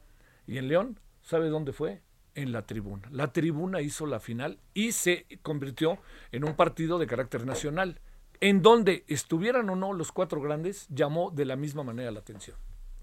y 0.47 0.57
en 0.57 0.69
León. 0.69 0.99
¿Sabe 1.21 1.49
dónde 1.49 1.71
fue? 1.71 2.01
En 2.33 2.51
la 2.51 2.65
tribuna. 2.65 3.07
La 3.11 3.31
tribuna 3.31 3.81
hizo 3.81 4.07
la 4.07 4.19
final 4.19 4.59
y 4.73 4.93
se 4.93 5.27
convirtió 5.43 5.99
en 6.31 6.45
un 6.45 6.55
partido 6.55 6.97
de 6.97 7.05
carácter 7.05 7.45
nacional 7.45 7.99
en 8.43 8.61
donde 8.61 9.05
estuvieran 9.07 9.69
o 9.69 9.75
no 9.77 9.93
los 9.93 10.11
cuatro 10.11 10.41
grandes, 10.41 10.87
llamó 10.89 11.31
de 11.31 11.45
la 11.45 11.55
misma 11.55 11.83
manera 11.83 12.11
la 12.11 12.19
atención, 12.19 12.57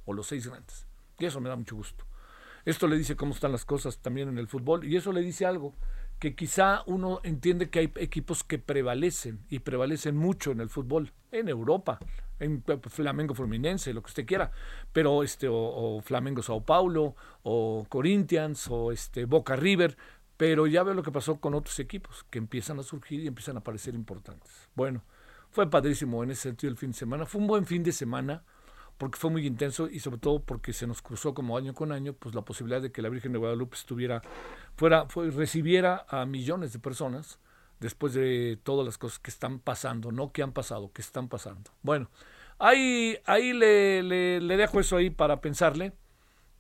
o 0.05 0.13
los 0.13 0.27
seis 0.27 0.47
grandes. 0.47 0.87
Y 1.19 1.25
eso 1.25 1.41
me 1.41 1.49
da 1.49 1.57
mucho 1.57 1.77
gusto. 1.77 2.05
Esto 2.65 2.87
le 2.87 2.97
dice 2.97 3.17
cómo 3.17 3.35
están 3.35 3.53
las 3.53 3.65
cosas 3.65 3.99
también 3.99 4.29
en 4.29 4.39
el 4.39 4.49
fútbol, 4.49 4.85
y 4.85 4.97
eso 4.97 5.13
le 5.13 5.23
dice 5.23 5.47
algo, 5.47 5.75
que 6.19 6.35
quizá 6.35 6.83
uno 6.87 7.21
entiende 7.25 7.71
que 7.71 7.79
hay 7.79 7.93
equipos 7.97 8.45
que 8.45 8.59
prevalecen, 8.59 9.41
y 9.49 9.61
prevalecen 9.61 10.17
mucho 10.17 10.51
en 10.51 10.61
el 10.61 10.69
fútbol, 10.69 11.13
en 11.33 11.49
Europa, 11.49 11.99
en 12.39 12.63
Flamengo 12.63 13.35
Fluminense, 13.35 13.95
lo 13.95 14.03
que 14.03 14.09
usted 14.09 14.27
quiera, 14.27 14.51
pero 14.93 15.23
este, 15.23 15.47
o, 15.51 16.01
Flamengo 16.03 16.43
Sao 16.43 16.65
Paulo, 16.65 17.15
o 17.43 17.87
Corinthians, 17.89 18.69
o 18.71 18.93
este 18.93 19.25
Boca 19.25 19.57
River, 19.57 19.97
pero 20.37 20.67
ya 20.67 20.83
veo 20.83 20.95
lo 20.95 21.03
que 21.03 21.13
pasó 21.13 21.39
con 21.39 21.55
otros 21.55 21.79
equipos, 21.79 22.25
que 22.31 22.39
empiezan 22.39 22.79
a 22.79 22.83
surgir 22.83 23.21
y 23.21 23.27
empiezan 23.27 23.57
a 23.59 23.63
parecer 23.63 23.95
importantes. 23.95 24.51
Bueno, 24.75 25.03
fue 25.51 25.69
padrísimo 25.69 26.23
en 26.25 26.31
ese 26.31 26.43
sentido 26.43 26.71
el 26.71 26.79
fin 26.79 26.93
de 26.93 26.97
semana. 26.97 27.27
Fue 27.27 27.41
un 27.41 27.47
buen 27.47 27.67
fin 27.67 27.83
de 27.83 27.93
semana 27.93 28.43
porque 29.01 29.19
fue 29.19 29.31
muy 29.31 29.47
intenso 29.47 29.89
y 29.89 30.01
sobre 30.01 30.19
todo 30.19 30.43
porque 30.43 30.75
se 30.75 30.87
nos 30.87 31.01
cruzó 31.01 31.33
como 31.33 31.57
año 31.57 31.73
con 31.73 31.91
año 31.91 32.13
pues 32.13 32.35
la 32.35 32.43
posibilidad 32.43 32.83
de 32.83 32.93
que 32.93 33.01
la 33.01 33.09
Virgen 33.09 33.33
de 33.33 33.39
Guadalupe 33.39 33.75
estuviera 33.75 34.21
fuera 34.77 35.07
fue, 35.09 35.31
recibiera 35.31 36.05
a 36.07 36.27
millones 36.27 36.75
de 36.75 36.81
personas 36.81 37.39
después 37.81 38.13
de 38.13 38.59
todas 38.63 38.85
las 38.85 38.99
cosas 38.99 39.19
que 39.19 39.31
están 39.31 39.59
pasando, 39.59 40.13
no 40.13 40.33
que 40.33 40.43
han 40.43 40.53
pasado, 40.53 40.93
que 40.93 41.01
están 41.01 41.29
pasando. 41.31 41.71
Bueno, 41.81 42.11
ahí 42.59 43.17
ahí 43.25 43.55
le, 43.55 44.03
le, 44.03 44.57
dejo 44.59 44.81
eso 44.81 44.99
ahí 44.99 45.09
para 45.09 45.41
pensarle. 45.41 45.95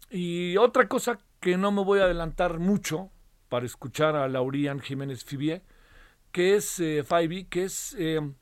Y 0.08 0.56
otra 0.56 0.88
cosa 0.88 1.18
que 1.40 1.58
no 1.58 1.72
me 1.72 1.84
voy 1.84 2.00
a 2.00 2.04
adelantar 2.04 2.58
mucho 2.58 3.10
para 3.50 3.66
escuchar 3.66 4.16
a 4.16 4.26
Laurian 4.28 4.80
Jiménez 4.80 5.26
Fibier, 5.26 5.60
que 6.32 6.56
es 6.56 6.80
eh, 6.80 7.04
que 7.50 7.64
es 7.64 7.94
eh, 7.98 8.32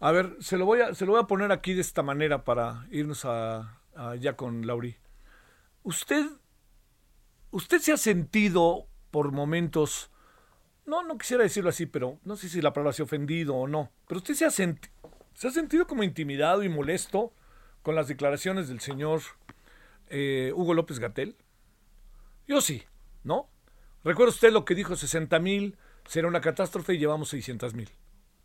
a 0.00 0.12
ver, 0.12 0.36
se 0.40 0.56
lo 0.56 0.64
voy 0.64 0.80
a, 0.80 0.94
se 0.94 1.06
lo 1.06 1.12
voy 1.12 1.20
a 1.20 1.26
poner 1.26 1.52
aquí 1.52 1.74
de 1.74 1.80
esta 1.80 2.02
manera 2.02 2.44
para 2.44 2.86
irnos 2.90 3.24
a, 3.24 3.80
ya 4.20 4.36
con 4.36 4.66
Lauri. 4.66 4.96
Usted, 5.82 6.24
usted 7.50 7.78
se 7.80 7.92
ha 7.92 7.96
sentido 7.96 8.86
por 9.10 9.32
momentos, 9.32 10.10
no, 10.86 11.02
no 11.02 11.18
quisiera 11.18 11.42
decirlo 11.42 11.70
así, 11.70 11.86
pero 11.86 12.18
no 12.24 12.36
sé 12.36 12.48
si 12.48 12.60
la 12.60 12.72
palabra 12.72 12.92
se 12.92 13.02
ha 13.02 13.06
ofendido 13.06 13.56
o 13.56 13.66
no, 13.66 13.90
pero 14.06 14.18
usted 14.18 14.34
se 14.34 14.44
ha, 14.44 14.50
se 14.50 14.68
ha 15.48 15.50
sentido 15.50 15.86
como 15.86 16.04
intimidado 16.04 16.62
y 16.62 16.68
molesto 16.68 17.32
con 17.82 17.94
las 17.94 18.06
declaraciones 18.06 18.68
del 18.68 18.80
señor 18.80 19.22
eh, 20.08 20.52
Hugo 20.54 20.74
López 20.74 20.98
Gatel. 20.98 21.36
Yo 22.46 22.60
sí, 22.60 22.84
¿no? 23.24 23.48
Recuerda 24.04 24.30
usted 24.30 24.52
lo 24.52 24.64
que 24.64 24.74
dijo, 24.74 24.94
60 24.94 25.38
mil 25.40 25.76
será 26.06 26.28
una 26.28 26.40
catástrofe 26.40 26.94
y 26.94 26.98
llevamos 26.98 27.30
600 27.30 27.74
mil. 27.74 27.90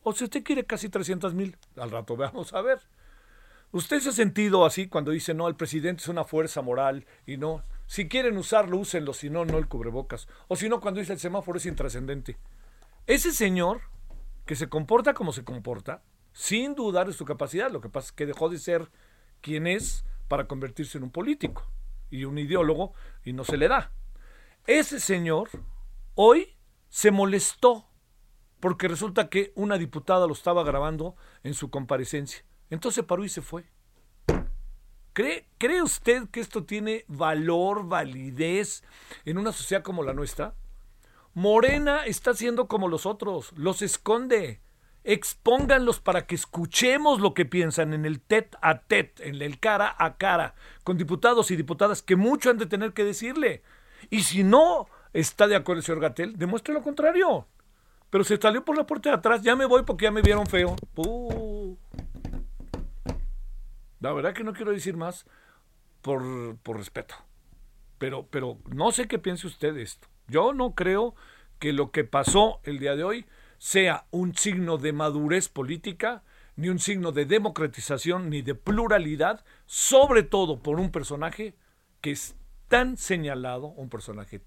O 0.03 0.13
si 0.13 0.25
usted 0.25 0.43
quiere 0.43 0.65
casi 0.65 0.89
300 0.89 1.33
mil, 1.33 1.57
al 1.77 1.91
rato 1.91 2.15
vamos 2.17 2.53
a 2.53 2.61
ver. 2.61 2.79
¿Usted 3.71 3.99
se 4.01 4.09
ha 4.09 4.13
sentido 4.13 4.65
así 4.65 4.87
cuando 4.87 5.11
dice, 5.11 5.33
no, 5.33 5.47
el 5.47 5.55
presidente 5.55 6.03
es 6.03 6.07
una 6.07 6.23
fuerza 6.23 6.61
moral 6.61 7.07
y 7.25 7.37
no? 7.37 7.63
Si 7.87 8.07
quieren 8.07 8.37
usarlo, 8.37 8.77
úsenlo, 8.77 9.13
si 9.13 9.29
no, 9.29 9.45
no 9.45 9.57
el 9.57 9.67
cubrebocas. 9.67 10.27
O 10.47 10.55
si 10.55 10.69
no, 10.69 10.79
cuando 10.79 10.99
dice 10.99 11.13
el 11.13 11.19
semáforo 11.19 11.57
es 11.57 11.65
intrascendente. 11.65 12.37
Ese 13.07 13.31
señor 13.31 13.81
que 14.45 14.55
se 14.55 14.69
comporta 14.69 15.13
como 15.13 15.33
se 15.33 15.43
comporta, 15.43 16.03
sin 16.33 16.75
dudar 16.75 17.07
de 17.07 17.13
su 17.13 17.25
capacidad, 17.25 17.71
lo 17.71 17.81
que 17.81 17.89
pasa 17.89 18.07
es 18.07 18.11
que 18.11 18.25
dejó 18.25 18.49
de 18.49 18.59
ser 18.59 18.91
quien 19.41 19.67
es 19.67 20.05
para 20.27 20.47
convertirse 20.47 20.97
en 20.97 21.05
un 21.05 21.11
político 21.11 21.67
y 22.09 22.25
un 22.25 22.37
ideólogo 22.37 22.93
y 23.23 23.33
no 23.33 23.43
se 23.43 23.57
le 23.57 23.67
da. 23.67 23.91
Ese 24.67 24.99
señor 24.99 25.49
hoy 26.15 26.55
se 26.89 27.11
molestó 27.11 27.87
porque 28.63 28.87
resulta 28.87 29.27
que 29.27 29.51
una 29.55 29.77
diputada 29.77 30.25
lo 30.25 30.31
estaba 30.31 30.63
grabando 30.63 31.17
en 31.43 31.53
su 31.53 31.69
comparecencia. 31.69 32.45
Entonces 32.69 33.03
paró 33.03 33.25
y 33.25 33.27
se 33.27 33.41
fue. 33.41 33.65
¿Cree, 35.11 35.49
¿Cree 35.57 35.81
usted 35.81 36.29
que 36.29 36.39
esto 36.39 36.63
tiene 36.63 37.03
valor, 37.09 37.89
validez 37.89 38.85
en 39.25 39.37
una 39.37 39.51
sociedad 39.51 39.83
como 39.83 40.01
la 40.01 40.13
nuestra? 40.13 40.53
Morena 41.33 42.05
está 42.05 42.31
haciendo 42.31 42.69
como 42.69 42.87
los 42.87 43.05
otros, 43.05 43.51
los 43.57 43.81
esconde. 43.81 44.61
Expónganlos 45.03 45.99
para 45.99 46.25
que 46.25 46.35
escuchemos 46.35 47.19
lo 47.19 47.33
que 47.33 47.43
piensan 47.43 47.93
en 47.93 48.05
el 48.05 48.21
tet 48.21 48.55
a 48.61 48.79
tet, 48.79 49.19
en 49.19 49.41
el 49.41 49.59
cara 49.59 49.93
a 49.99 50.15
cara, 50.15 50.55
con 50.85 50.97
diputados 50.97 51.51
y 51.51 51.57
diputadas 51.57 52.01
que 52.01 52.15
mucho 52.15 52.49
han 52.49 52.59
de 52.59 52.65
tener 52.65 52.93
que 52.93 53.03
decirle. 53.03 53.61
Y 54.09 54.23
si 54.23 54.45
no 54.45 54.87
está 55.11 55.47
de 55.47 55.57
acuerdo 55.57 55.79
el 55.79 55.85
señor 55.85 55.99
Gatel, 55.99 56.37
demuestre 56.37 56.73
lo 56.73 56.81
contrario. 56.81 57.45
Pero 58.13 58.23
se 58.23 58.37
salió 58.37 58.63
por 58.63 58.77
la 58.77 58.85
puerta 58.85 59.09
de 59.09 59.15
atrás. 59.15 59.41
Ya 59.41 59.55
me 59.55 59.65
voy 59.65 59.81
porque 59.81 60.03
ya 60.03 60.11
me 60.11 60.21
vieron 60.21 60.45
feo. 60.45 60.75
La 63.99 64.13
verdad 64.13 64.35
que 64.35 64.43
no 64.43 64.53
quiero 64.53 64.71
decir 64.71 64.95
más 64.95 65.25
por, 66.03 66.21
por 66.57 66.77
respeto. 66.77 67.15
Pero, 67.97 68.27
pero 68.29 68.59
no 68.67 68.91
sé 68.91 69.07
qué 69.07 69.17
piense 69.17 69.47
usted 69.47 69.73
de 69.73 69.81
esto. 69.81 70.09
Yo 70.27 70.53
no 70.53 70.75
creo 70.75 71.15
que 71.57 71.73
lo 71.73 71.89
que 71.89 72.03
pasó 72.03 72.59
el 72.65 72.77
día 72.77 72.95
de 72.95 73.03
hoy 73.03 73.25
sea 73.57 74.05
un 74.11 74.35
signo 74.35 74.77
de 74.77 74.93
madurez 74.93 75.49
política, 75.49 76.21
ni 76.55 76.69
un 76.69 76.77
signo 76.77 77.13
de 77.13 77.25
democratización, 77.25 78.29
ni 78.29 78.43
de 78.43 78.53
pluralidad, 78.53 79.43
sobre 79.65 80.21
todo 80.21 80.61
por 80.61 80.79
un 80.79 80.91
personaje 80.91 81.55
que 81.99 82.11
es 82.11 82.35
tan 82.67 82.95
señalado, 82.95 83.69
un 83.69 83.89
personaje 83.89 84.39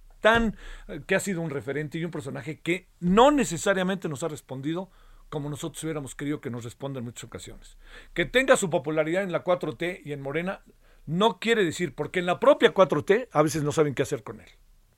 eh, 0.88 1.00
que 1.06 1.14
ha 1.14 1.20
sido 1.20 1.40
un 1.40 1.50
referente 1.50 1.98
y 1.98 2.04
un 2.04 2.10
personaje 2.10 2.60
que 2.60 2.88
no 3.00 3.30
necesariamente 3.30 4.08
nos 4.08 4.22
ha 4.22 4.28
respondido 4.28 4.90
como 5.28 5.50
nosotros 5.50 5.82
hubiéramos 5.84 6.14
querido 6.14 6.40
que 6.40 6.50
nos 6.50 6.64
responda 6.64 6.98
en 6.98 7.04
muchas 7.04 7.24
ocasiones. 7.24 7.76
Que 8.14 8.24
tenga 8.26 8.56
su 8.56 8.70
popularidad 8.70 9.22
en 9.22 9.32
la 9.32 9.44
4T 9.44 10.02
y 10.04 10.12
en 10.12 10.22
Morena 10.22 10.62
no 11.04 11.38
quiere 11.38 11.64
decir, 11.64 11.94
porque 11.94 12.20
en 12.20 12.26
la 12.26 12.40
propia 12.40 12.74
4T 12.74 13.28
a 13.30 13.42
veces 13.42 13.62
no 13.62 13.72
saben 13.72 13.94
qué 13.94 14.02
hacer 14.02 14.22
con 14.22 14.40
él. 14.40 14.48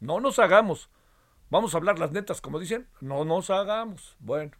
No 0.00 0.20
nos 0.20 0.38
hagamos. 0.38 0.90
Vamos 1.50 1.75
a 1.75 1.78
hablar 1.78 1.99
las 1.99 2.12
netas, 2.12 2.40
como 2.40 2.58
dicen. 2.58 2.87
No 3.00 3.25
nos 3.25 3.50
hagamos. 3.50 4.16
Bueno, 4.18 4.52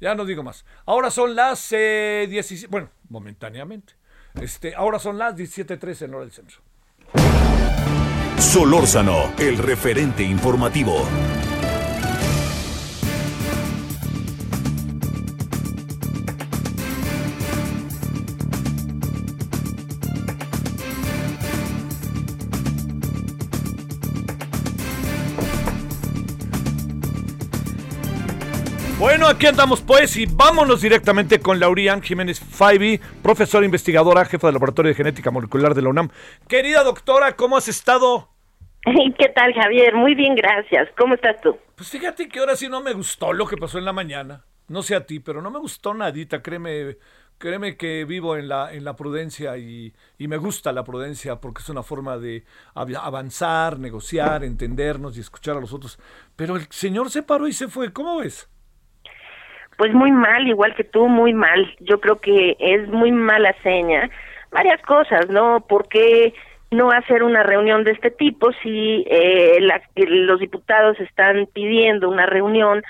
ya 0.00 0.14
no 0.14 0.24
digo 0.24 0.42
más. 0.42 0.64
Ahora 0.84 1.10
son 1.10 1.34
las 1.34 1.70
17, 1.70 2.64
eh, 2.64 2.68
bueno, 2.70 2.90
momentáneamente. 3.08 3.94
Este, 4.40 4.74
ahora 4.74 4.98
son 4.98 5.18
las 5.18 5.36
17.13 5.36 6.02
en 6.06 6.14
hora 6.14 6.24
del 6.24 6.32
centro. 6.32 6.60
Solórzano, 8.42 9.32
el 9.38 9.56
referente 9.56 10.22
informativo. 10.22 11.06
Bueno, 28.98 29.28
aquí 29.28 29.46
andamos 29.46 29.80
pues 29.80 30.16
y 30.16 30.26
vámonos 30.26 30.82
directamente 30.82 31.38
con 31.40 31.58
Laurian 31.58 32.02
Jiménez 32.02 32.38
Faibi, 32.40 33.00
profesora 33.22 33.64
investigadora, 33.64 34.24
jefa 34.26 34.48
del 34.48 34.54
Laboratorio 34.54 34.90
de 34.90 34.94
Genética 34.94 35.30
Molecular 35.30 35.74
de 35.74 35.82
la 35.82 35.88
UNAM. 35.88 36.10
Querida 36.48 36.84
doctora, 36.84 37.34
¿cómo 37.34 37.56
has 37.56 37.68
estado? 37.68 38.31
¿Qué 38.84 39.28
tal, 39.28 39.54
Javier? 39.54 39.94
Muy 39.94 40.14
bien, 40.14 40.34
gracias. 40.34 40.88
¿Cómo 40.98 41.14
estás 41.14 41.40
tú? 41.40 41.56
Pues 41.76 41.88
fíjate 41.90 42.28
que 42.28 42.40
ahora 42.40 42.56
sí 42.56 42.68
no 42.68 42.80
me 42.80 42.92
gustó 42.92 43.32
lo 43.32 43.46
que 43.46 43.56
pasó 43.56 43.78
en 43.78 43.84
la 43.84 43.92
mañana. 43.92 44.44
No 44.68 44.82
sé 44.82 44.96
a 44.96 45.06
ti, 45.06 45.20
pero 45.20 45.40
no 45.40 45.50
me 45.50 45.58
gustó 45.58 45.94
nadita, 45.94 46.42
créeme, 46.42 46.96
créeme 47.38 47.76
que 47.76 48.04
vivo 48.04 48.36
en 48.36 48.48
la, 48.48 48.72
en 48.72 48.84
la 48.84 48.96
prudencia 48.96 49.56
y, 49.56 49.92
y 50.18 50.28
me 50.28 50.36
gusta 50.36 50.72
la 50.72 50.82
prudencia 50.82 51.36
porque 51.36 51.60
es 51.60 51.68
una 51.68 51.82
forma 51.82 52.16
de 52.16 52.44
avanzar, 52.74 53.78
negociar, 53.78 54.44
entendernos 54.44 55.16
y 55.16 55.20
escuchar 55.20 55.56
a 55.56 55.60
los 55.60 55.72
otros. 55.72 55.98
Pero 56.36 56.56
el 56.56 56.62
señor 56.70 57.10
se 57.10 57.22
paró 57.22 57.46
y 57.46 57.52
se 57.52 57.68
fue, 57.68 57.92
¿cómo 57.92 58.18
ves? 58.18 58.48
Pues 59.76 59.92
muy 59.92 60.10
mal, 60.10 60.46
igual 60.48 60.74
que 60.74 60.84
tú, 60.84 61.08
muy 61.08 61.34
mal. 61.34 61.76
Yo 61.80 62.00
creo 62.00 62.20
que 62.20 62.56
es 62.58 62.88
muy 62.88 63.12
mala 63.12 63.54
seña. 63.62 64.10
Varias 64.50 64.82
cosas, 64.82 65.28
¿no? 65.28 65.66
Porque 65.68 66.34
no 66.72 66.90
hacer 66.90 67.22
una 67.22 67.42
reunión 67.42 67.84
de 67.84 67.92
este 67.92 68.10
tipo 68.10 68.52
si 68.62 69.04
eh, 69.08 69.58
los 69.96 70.40
diputados 70.40 70.98
están 71.00 71.46
pidiendo 71.52 72.08
una 72.08 72.26
reunión 72.26 72.82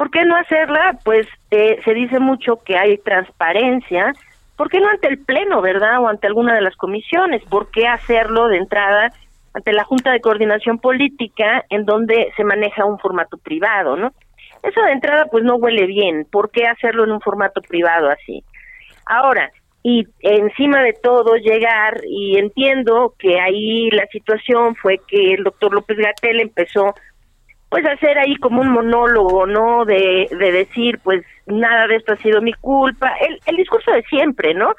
¿Por 0.00 0.10
qué 0.10 0.24
no 0.24 0.34
hacerla? 0.34 0.98
Pues 1.04 1.26
eh, 1.50 1.78
se 1.84 1.92
dice 1.92 2.20
mucho 2.20 2.56
que 2.64 2.78
hay 2.78 2.96
transparencia. 2.96 4.14
¿Por 4.56 4.70
qué 4.70 4.80
no 4.80 4.88
ante 4.88 5.08
el 5.08 5.18
Pleno, 5.18 5.60
verdad? 5.60 6.00
O 6.00 6.08
ante 6.08 6.26
alguna 6.26 6.54
de 6.54 6.62
las 6.62 6.74
comisiones. 6.74 7.44
¿Por 7.44 7.70
qué 7.70 7.86
hacerlo 7.86 8.48
de 8.48 8.56
entrada 8.56 9.12
ante 9.52 9.74
la 9.74 9.84
Junta 9.84 10.10
de 10.10 10.22
Coordinación 10.22 10.78
Política 10.78 11.66
en 11.68 11.84
donde 11.84 12.32
se 12.34 12.44
maneja 12.44 12.86
un 12.86 12.98
formato 12.98 13.36
privado, 13.36 13.94
¿no? 13.98 14.14
Eso 14.62 14.80
de 14.80 14.92
entrada 14.92 15.26
pues 15.26 15.44
no 15.44 15.56
huele 15.56 15.84
bien. 15.84 16.24
¿Por 16.32 16.50
qué 16.50 16.66
hacerlo 16.66 17.04
en 17.04 17.12
un 17.12 17.20
formato 17.20 17.60
privado 17.60 18.08
así? 18.08 18.42
Ahora, 19.04 19.50
y 19.82 20.06
encima 20.20 20.82
de 20.82 20.92
todo 20.92 21.36
llegar, 21.36 22.00
y 22.06 22.36
entiendo 22.36 23.14
que 23.18 23.40
ahí 23.40 23.90
la 23.90 24.06
situación 24.06 24.76
fue 24.76 25.00
que 25.08 25.34
el 25.34 25.44
doctor 25.44 25.72
López 25.72 25.96
Gatel 25.96 26.40
empezó 26.40 26.94
pues 27.70 27.86
a 27.86 27.92
hacer 27.92 28.18
ahí 28.18 28.34
como 28.36 28.60
un 28.62 28.70
monólogo, 28.70 29.46
¿no? 29.46 29.84
De, 29.84 30.28
de 30.30 30.52
decir, 30.52 30.98
pues 31.04 31.24
nada 31.46 31.86
de 31.86 31.96
esto 31.96 32.12
ha 32.12 32.16
sido 32.16 32.42
mi 32.42 32.52
culpa. 32.54 33.14
El, 33.20 33.38
el 33.46 33.56
discurso 33.56 33.92
de 33.92 34.02
siempre, 34.02 34.54
¿no? 34.54 34.74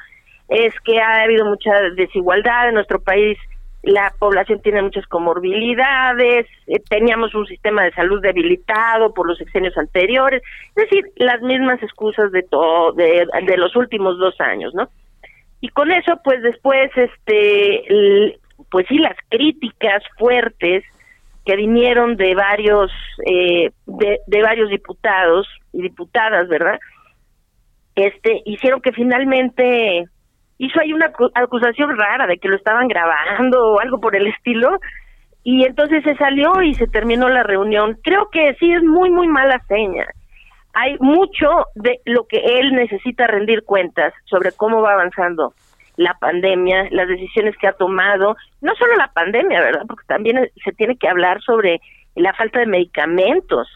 Es 0.50 0.74
que 0.84 1.00
ha 1.00 1.24
habido 1.24 1.46
mucha 1.46 1.72
desigualdad 1.96 2.68
en 2.68 2.76
nuestro 2.76 3.02
país 3.02 3.38
la 3.84 4.14
población 4.20 4.62
tiene 4.62 4.82
muchas 4.82 5.06
comorbilidades, 5.08 6.46
eh, 6.68 6.80
teníamos 6.88 7.34
un 7.34 7.48
sistema 7.48 7.84
de 7.84 7.92
salud 7.92 8.22
debilitado 8.22 9.14
por 9.14 9.28
los 9.28 9.42
exenios 9.42 9.76
anteriores, 9.78 10.44
es 10.76 10.90
decir, 10.90 11.06
las 11.16 11.42
mismas 11.42 11.82
excusas 11.82 12.32
de 12.32 12.44
todo, 12.44 12.94
de, 12.94 13.28
los 13.58 13.76
últimos 13.76 14.20
dos 14.20 14.40
años, 14.40 14.74
¿no? 14.76 14.90
Y 15.62 15.70
con 15.70 15.92
eso, 15.92 16.20
pues 16.24 16.42
después, 16.44 16.92
este, 16.96 18.38
pues 18.70 18.86
sí, 18.88 18.98
las 18.98 19.18
críticas 19.30 20.04
fuertes 20.18 20.84
que 21.46 21.56
vinieron 21.56 22.18
de 22.18 22.36
varios, 22.36 22.92
eh, 23.26 23.72
de 23.86 24.42
varios 24.42 24.70
diputados 24.70 25.48
y 25.74 25.82
diputadas, 25.82 26.48
¿verdad? 26.48 26.80
Este, 27.96 28.42
hicieron 28.46 28.82
que 28.82 28.94
finalmente 28.94 30.06
hizo 30.62 30.80
ahí 30.80 30.94
una 30.94 31.12
acusación 31.34 31.98
rara 31.98 32.28
de 32.28 32.38
que 32.38 32.48
lo 32.48 32.56
estaban 32.56 32.88
grabando 32.88 33.72
o 33.72 33.80
algo 33.80 34.00
por 34.00 34.16
el 34.16 34.28
estilo 34.28 34.80
y 35.44 35.66
entonces 35.66 36.04
se 36.04 36.16
salió 36.18 36.62
y 36.62 36.76
se 36.76 36.86
terminó 36.86 37.30
la 37.30 37.42
reunión. 37.42 37.98
Creo 38.04 38.30
que 38.32 38.54
sí 38.60 38.72
es 38.72 38.84
muy, 38.84 39.10
muy 39.10 39.28
mala 39.28 39.60
seña. 39.68 40.06
Hay 40.74 40.98
mucho 41.00 41.66
de 41.74 42.00
lo 42.06 42.28
que 42.28 42.38
él 42.60 42.76
necesita 42.76 43.26
rendir 43.26 43.64
cuentas 43.64 44.14
sobre 44.26 44.52
cómo 44.52 44.84
va 44.84 44.94
avanzando 44.94 45.56
la 45.96 46.14
pandemia, 46.20 46.90
las 46.92 47.08
decisiones 47.08 47.58
que 47.58 47.68
ha 47.68 47.74
tomado, 47.74 48.36
no 48.62 48.76
solo 48.76 48.96
la 48.98 49.12
pandemia, 49.12 49.62
¿verdad? 49.62 49.86
Porque 49.88 50.06
también 50.06 50.48
se 50.64 50.72
tiene 50.74 50.96
que 50.96 51.08
hablar 51.08 51.42
sobre 51.42 51.82
la 52.16 52.34
falta 52.36 52.60
de 52.60 52.68
medicamentos 52.68 53.68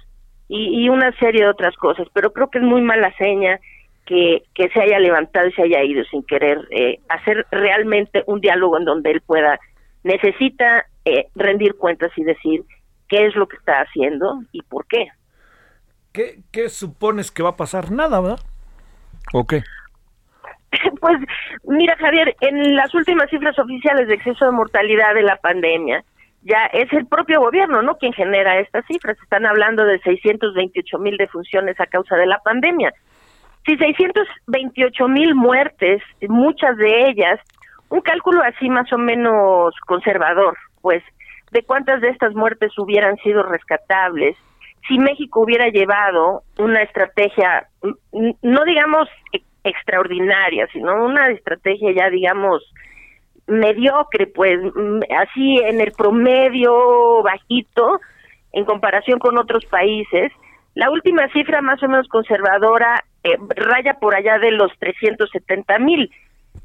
y, 0.47 0.83
y 0.83 0.89
una 0.89 1.11
serie 1.17 1.41
de 1.41 1.49
otras 1.49 1.75
cosas, 1.77 2.07
pero 2.13 2.31
creo 2.31 2.51
que 2.51 2.59
es 2.59 2.63
muy 2.63 2.81
mala 2.83 3.11
seña 3.17 3.59
que, 4.05 4.43
que 4.53 4.69
se 4.69 4.81
haya 4.81 4.99
levantado 4.99 5.47
y 5.47 5.53
se 5.53 5.63
haya 5.63 5.83
ido 5.83 6.03
sin 6.05 6.23
querer 6.23 6.59
eh, 6.71 6.99
hacer 7.09 7.45
realmente 7.51 8.23
un 8.27 8.39
diálogo 8.39 8.77
en 8.77 8.85
donde 8.85 9.11
él 9.11 9.21
pueda, 9.21 9.59
necesita 10.03 10.85
eh, 11.05 11.27
rendir 11.35 11.75
cuentas 11.75 12.11
y 12.15 12.23
decir 12.23 12.63
qué 13.07 13.25
es 13.25 13.35
lo 13.35 13.47
que 13.47 13.57
está 13.57 13.81
haciendo 13.81 14.41
y 14.51 14.61
por 14.63 14.85
qué. 14.87 15.07
¿Qué, 16.13 16.39
qué 16.51 16.69
supones 16.69 17.31
que 17.31 17.43
va 17.43 17.49
a 17.49 17.57
pasar? 17.57 17.91
Nada, 17.91 18.21
¿verdad? 18.21 18.39
¿O 19.33 19.45
qué? 19.45 19.63
Pues 20.99 21.17
mira, 21.63 21.95
Javier, 21.97 22.35
en 22.41 22.75
las 22.75 22.93
últimas 22.93 23.29
cifras 23.29 23.57
oficiales 23.59 24.07
de 24.07 24.15
exceso 24.15 24.45
de 24.45 24.51
mortalidad 24.51 25.13
de 25.13 25.23
la 25.23 25.37
pandemia, 25.37 26.03
ya 26.41 26.65
es 26.73 26.91
el 26.93 27.07
propio 27.07 27.39
gobierno, 27.41 27.81
¿no? 27.81 27.97
Quien 27.97 28.13
genera 28.13 28.59
estas 28.59 28.85
cifras. 28.85 29.17
Están 29.21 29.45
hablando 29.45 29.83
de 29.83 29.99
628 29.99 30.99
mil 30.99 31.17
defunciones 31.17 31.79
a 31.79 31.87
causa 31.87 32.15
de 32.15 32.27
la 32.27 32.39
pandemia. 32.39 32.93
Si 33.65 33.75
628 33.77 35.07
mil 35.07 35.33
muertes, 35.33 36.01
muchas 36.27 36.77
de 36.77 37.09
ellas, 37.09 37.39
un 37.89 38.01
cálculo 38.01 38.41
así 38.43 38.69
más 38.69 38.91
o 38.93 38.97
menos 38.97 39.73
conservador, 39.87 40.55
pues, 40.81 41.03
de 41.51 41.63
cuántas 41.63 42.01
de 42.01 42.09
estas 42.09 42.33
muertes 42.35 42.77
hubieran 42.77 43.17
sido 43.17 43.43
rescatables, 43.43 44.35
si 44.87 44.99
México 44.99 45.41
hubiera 45.41 45.69
llevado 45.69 46.43
una 46.59 46.81
estrategia, 46.83 47.67
no 48.11 48.63
digamos 48.65 49.09
e-, 49.33 49.41
extraordinaria, 49.63 50.67
sino 50.71 51.03
una 51.03 51.29
estrategia 51.29 51.91
ya, 51.91 52.09
digamos, 52.09 52.63
mediocre, 53.47 54.27
pues, 54.27 54.59
así 55.17 55.57
en 55.57 55.81
el 55.81 55.91
promedio 55.91 57.23
bajito, 57.23 57.99
en 58.51 58.65
comparación 58.65 59.19
con 59.19 59.37
otros 59.37 59.65
países, 59.65 60.31
la 60.75 60.89
última 60.89 61.27
cifra 61.29 61.61
más 61.61 61.81
o 61.83 61.87
menos 61.87 62.07
conservadora 62.09 63.03
eh, 63.25 63.37
raya 63.55 63.95
por 63.95 64.13
allá 64.13 64.37
de 64.37 64.51
los 64.51 64.71
370 64.77 65.79
mil. 65.79 66.11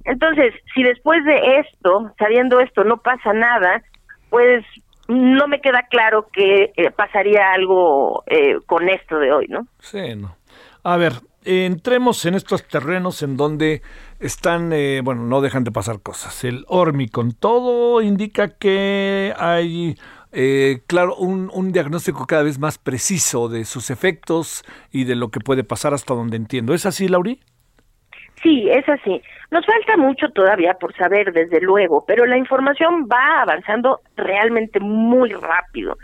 Entonces, 0.05 0.53
si 0.75 0.83
después 0.83 1.25
de 1.25 1.61
esto, 1.61 2.13
sabiendo 2.19 2.61
esto, 2.61 2.85
no 2.85 2.99
pasa 2.99 3.33
nada, 3.33 3.83
pues 4.29 4.63
no 5.09 5.49
me 5.49 5.63
queda 5.63 5.87
claro 5.91 6.29
que 6.31 6.71
eh, 6.77 6.91
pasaría 6.91 7.53
algo 7.53 8.25
eh, 8.27 8.59
con 8.67 8.91
esto 8.91 9.19
de 9.19 9.33
hoy, 9.33 9.47
¿no? 9.49 9.67
Sí, 9.79 10.15
no. 10.15 10.37
A 10.83 10.99
ver, 10.99 11.15
entremos 11.45 12.27
en 12.27 12.35
estos 12.35 12.69
terrenos 12.69 13.23
en 13.23 13.39
donde 13.39 13.81
están, 14.21 14.69
bueno, 15.03 15.23
no 15.23 15.41
dejan 15.41 15.65
de 15.65 15.73
pasar 15.73 16.01
cosas. 16.01 16.45
El 16.45 16.67
con 17.11 17.33
todo 17.33 18.03
indica 18.03 18.49
que 18.49 19.33
hay 19.39 19.97
eh, 20.33 20.81
claro, 20.87 21.15
un, 21.17 21.51
un, 21.53 21.73
diagnóstico 21.73 22.27
cada 22.27 22.43
vez 22.43 22.59
más 22.59 22.79
preciso 22.79 23.49
de 23.49 23.65
sus 23.65 23.91
efectos 23.91 24.65
y 24.93 25.05
de 25.05 25.17
lo 25.17 25.31
que 25.31 25.41
puede 25.41 25.65
pasar 25.65 25.95
hasta 25.95 26.15
donde 26.15 26.37
entiendo. 26.37 26.75
¿Es 26.75 26.87
así, 26.87 27.09
Lauri? 27.09 27.41
Sí, 28.43 28.69
es 28.71 28.89
así. 28.89 29.21
Nos 29.51 29.67
falta 29.67 29.97
mucho 29.97 30.31
todavía 30.31 30.75
por 30.75 30.95
saber, 30.95 31.33
desde 31.33 31.61
luego, 31.61 32.05
pero 32.07 32.25
la 32.25 32.39
información 32.39 33.07
va 33.11 33.43
avanzando 33.43 34.01
realmente 34.17 34.81
muy 34.81 35.33
rápido. 35.33 35.99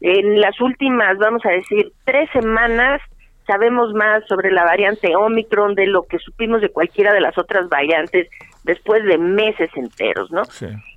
En 0.00 0.40
las 0.40 0.60
últimas, 0.60 1.16
vamos 1.18 1.44
a 1.46 1.50
decir, 1.50 1.92
tres 2.04 2.28
semanas 2.32 3.00
sabemos 3.48 3.92
más 3.94 4.24
sobre 4.28 4.52
la 4.52 4.64
variante 4.64 5.16
Omicron 5.16 5.74
de 5.74 5.86
lo 5.86 6.04
que 6.04 6.18
supimos 6.18 6.60
de 6.60 6.68
cualquiera 6.68 7.12
de 7.12 7.20
las 7.20 7.36
otras 7.36 7.68
variantes 7.68 8.28
después 8.62 9.02
de 9.04 9.16
meses 9.16 9.70
enteros, 9.74 10.30
¿no? 10.30 10.42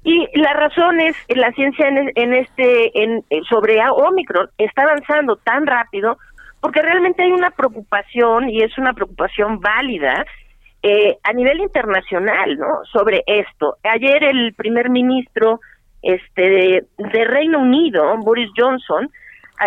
Y 0.03 0.27
la 0.37 0.53
razón 0.53 0.99
es 0.99 1.15
la 1.29 1.51
ciencia 1.53 1.87
en, 1.87 2.33
este 2.33 3.01
en, 3.01 3.23
sobre 3.49 3.79
Omicron 3.89 4.49
está 4.57 4.83
avanzando 4.83 5.37
tan 5.37 5.65
rápido 5.65 6.17
porque 6.59 6.81
realmente 6.81 7.23
hay 7.23 7.31
una 7.31 7.51
preocupación 7.51 8.49
y 8.49 8.61
es 8.61 8.77
una 8.77 8.93
preocupación 8.93 9.59
válida 9.61 10.25
eh, 10.83 11.17
a 11.23 11.33
nivel 11.33 11.61
internacional, 11.61 12.57
¿no? 12.57 12.83
Sobre 12.91 13.23
esto. 13.25 13.77
Ayer 13.83 14.23
el 14.25 14.53
primer 14.53 14.89
ministro 14.89 15.59
este 16.01 16.41
de, 16.97 17.25
Reino 17.25 17.59
Unido, 17.59 18.17
Boris 18.17 18.49
Johnson, 18.57 19.09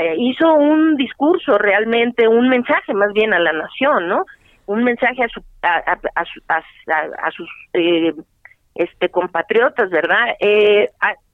eh, 0.00 0.14
hizo 0.18 0.54
un 0.54 0.96
discurso 0.96 1.58
realmente, 1.58 2.28
un 2.28 2.48
mensaje 2.48 2.94
más 2.94 3.12
bien 3.12 3.32
a 3.32 3.38
la 3.38 3.52
nación, 3.52 4.08
¿no? 4.08 4.24
un 4.66 4.84
mensaje 4.84 5.22
a, 5.22 5.28
su, 5.28 5.42
a, 5.62 7.30
sus 7.30 7.48
eh, 7.74 8.14
este 8.74 9.08
compatriotas, 9.08 9.90
¿verdad? 9.90 10.36
Eh, 10.40 10.90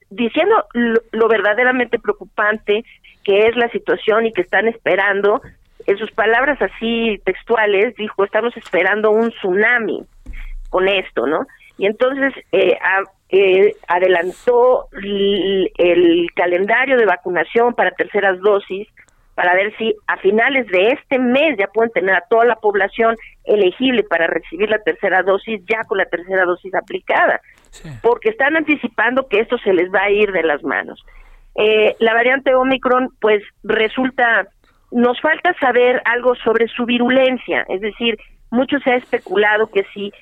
diciendo 0.09 0.65
lo, 0.73 1.27
verdaderamente 1.27 1.99
preocupante 1.99 2.83
que 3.23 3.47
es 3.47 3.55
la 3.55 3.69
situación 3.69 4.25
y 4.25 4.33
que 4.33 4.41
están 4.41 4.67
esperando, 4.67 5.41
en 5.85 5.97
sus 5.97 6.11
palabras 6.11 6.61
así 6.61 7.19
textuales, 7.23 7.95
dijo, 7.95 8.23
estamos 8.23 8.55
esperando 8.57 9.11
un 9.11 9.29
tsunami 9.31 10.03
con 10.69 10.87
esto, 10.87 11.27
¿no? 11.27 11.45
Y 11.81 11.87
entonces 11.87 12.31
eh, 12.51 12.77
adelantó 13.87 14.87
el 14.93 16.27
calendario 16.35 16.95
de 16.95 17.07
vacunación 17.07 17.73
para 17.73 17.89
terceras 17.89 18.39
dosis 18.39 18.87
para 19.33 19.55
ver 19.55 19.75
si 19.79 19.95
a 20.05 20.17
finales 20.17 20.67
de 20.67 20.89
este 20.89 21.17
mes 21.17 21.57
ya 21.57 21.65
pueden 21.65 21.91
tener 21.91 22.13
a 22.13 22.23
toda 22.29 22.45
la 22.45 22.57
población 22.57 23.15
elegible 23.45 24.03
para 24.03 24.27
recibir 24.27 24.69
la 24.69 24.77
tercera 24.83 25.23
dosis 25.23 25.59
ya 25.67 25.83
con 25.87 25.97
la 25.97 26.05
tercera 26.05 26.45
dosis 26.45 26.71
aplicada, 26.75 27.41
porque 28.03 28.29
están 28.29 28.57
anticipando 28.57 29.27
que 29.27 29.39
esto 29.39 29.57
se 29.57 29.73
les 29.73 29.91
va 29.91 30.03
a 30.03 30.11
ir 30.11 30.31
de 30.31 30.43
las 30.43 30.61
manos. 30.61 31.03
Eh, 31.55 31.95
la 31.97 32.13
variante 32.13 32.53
Omicron, 32.53 33.09
pues 33.19 33.41
resulta, 33.63 34.45
nos 34.91 35.19
falta 35.19 35.55
saber 35.59 35.99
algo 36.05 36.35
sobre 36.35 36.67
su 36.67 36.85
virulencia, 36.85 37.65
es 37.69 37.81
decir, 37.81 38.19
mucho 38.51 38.77
se 38.81 38.91
ha 38.91 38.95
especulado 38.97 39.65
que 39.71 39.83
si 39.95 40.13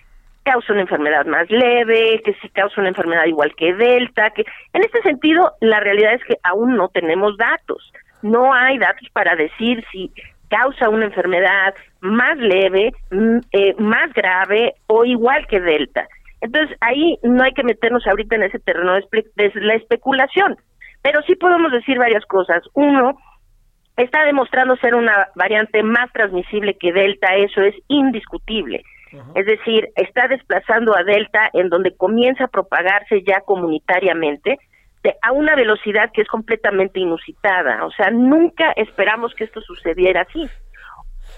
causa 0.51 0.73
una 0.73 0.81
enfermedad 0.81 1.25
más 1.25 1.49
leve, 1.49 2.21
que 2.23 2.33
si 2.41 2.49
causa 2.49 2.81
una 2.81 2.89
enfermedad 2.89 3.25
igual 3.25 3.53
que 3.55 3.73
Delta, 3.73 4.31
que 4.31 4.43
en 4.73 4.81
este 4.83 5.01
sentido 5.01 5.51
la 5.61 5.79
realidad 5.79 6.13
es 6.13 6.23
que 6.23 6.37
aún 6.43 6.75
no 6.75 6.87
tenemos 6.89 7.37
datos 7.37 7.91
no 8.21 8.53
hay 8.53 8.77
datos 8.77 9.07
para 9.13 9.35
decir 9.35 9.83
si 9.91 10.11
causa 10.49 10.89
una 10.89 11.05
enfermedad 11.05 11.73
más 12.01 12.37
leve, 12.37 12.91
eh, 13.51 13.75
más 13.77 14.11
grave 14.13 14.73
o 14.87 15.05
igual 15.05 15.45
que 15.47 15.59
Delta. 15.59 16.07
Entonces 16.41 16.75
ahí 16.81 17.17
no 17.23 17.43
hay 17.43 17.53
que 17.53 17.63
meternos 17.63 18.05
ahorita 18.07 18.35
en 18.35 18.43
ese 18.43 18.59
terreno 18.59 18.93
de 18.93 19.51
la 19.55 19.75
especulación, 19.75 20.57
pero 21.01 21.21
sí 21.23 21.35
podemos 21.35 21.71
decir 21.71 21.97
varias 21.97 22.25
cosas. 22.25 22.63
Uno, 22.73 23.17
está 23.97 24.23
demostrando 24.23 24.75
ser 24.77 24.95
una 24.95 25.27
variante 25.35 25.83
más 25.83 26.11
transmisible 26.13 26.77
que 26.79 26.93
Delta, 26.93 27.35
eso 27.35 27.61
es 27.61 27.75
indiscutible. 27.87 28.83
Es 29.35 29.45
decir, 29.45 29.89
está 29.95 30.27
desplazando 30.27 30.95
a 30.95 31.03
Delta 31.03 31.49
en 31.53 31.69
donde 31.69 31.95
comienza 31.95 32.45
a 32.45 32.47
propagarse 32.47 33.23
ya 33.23 33.41
comunitariamente 33.41 34.57
a 35.21 35.31
una 35.31 35.55
velocidad 35.55 36.11
que 36.13 36.21
es 36.21 36.27
completamente 36.27 36.99
inusitada. 36.99 37.85
O 37.85 37.91
sea, 37.91 38.11
nunca 38.11 38.71
esperamos 38.75 39.33
que 39.33 39.45
esto 39.45 39.61
sucediera 39.61 40.21
así. 40.21 40.49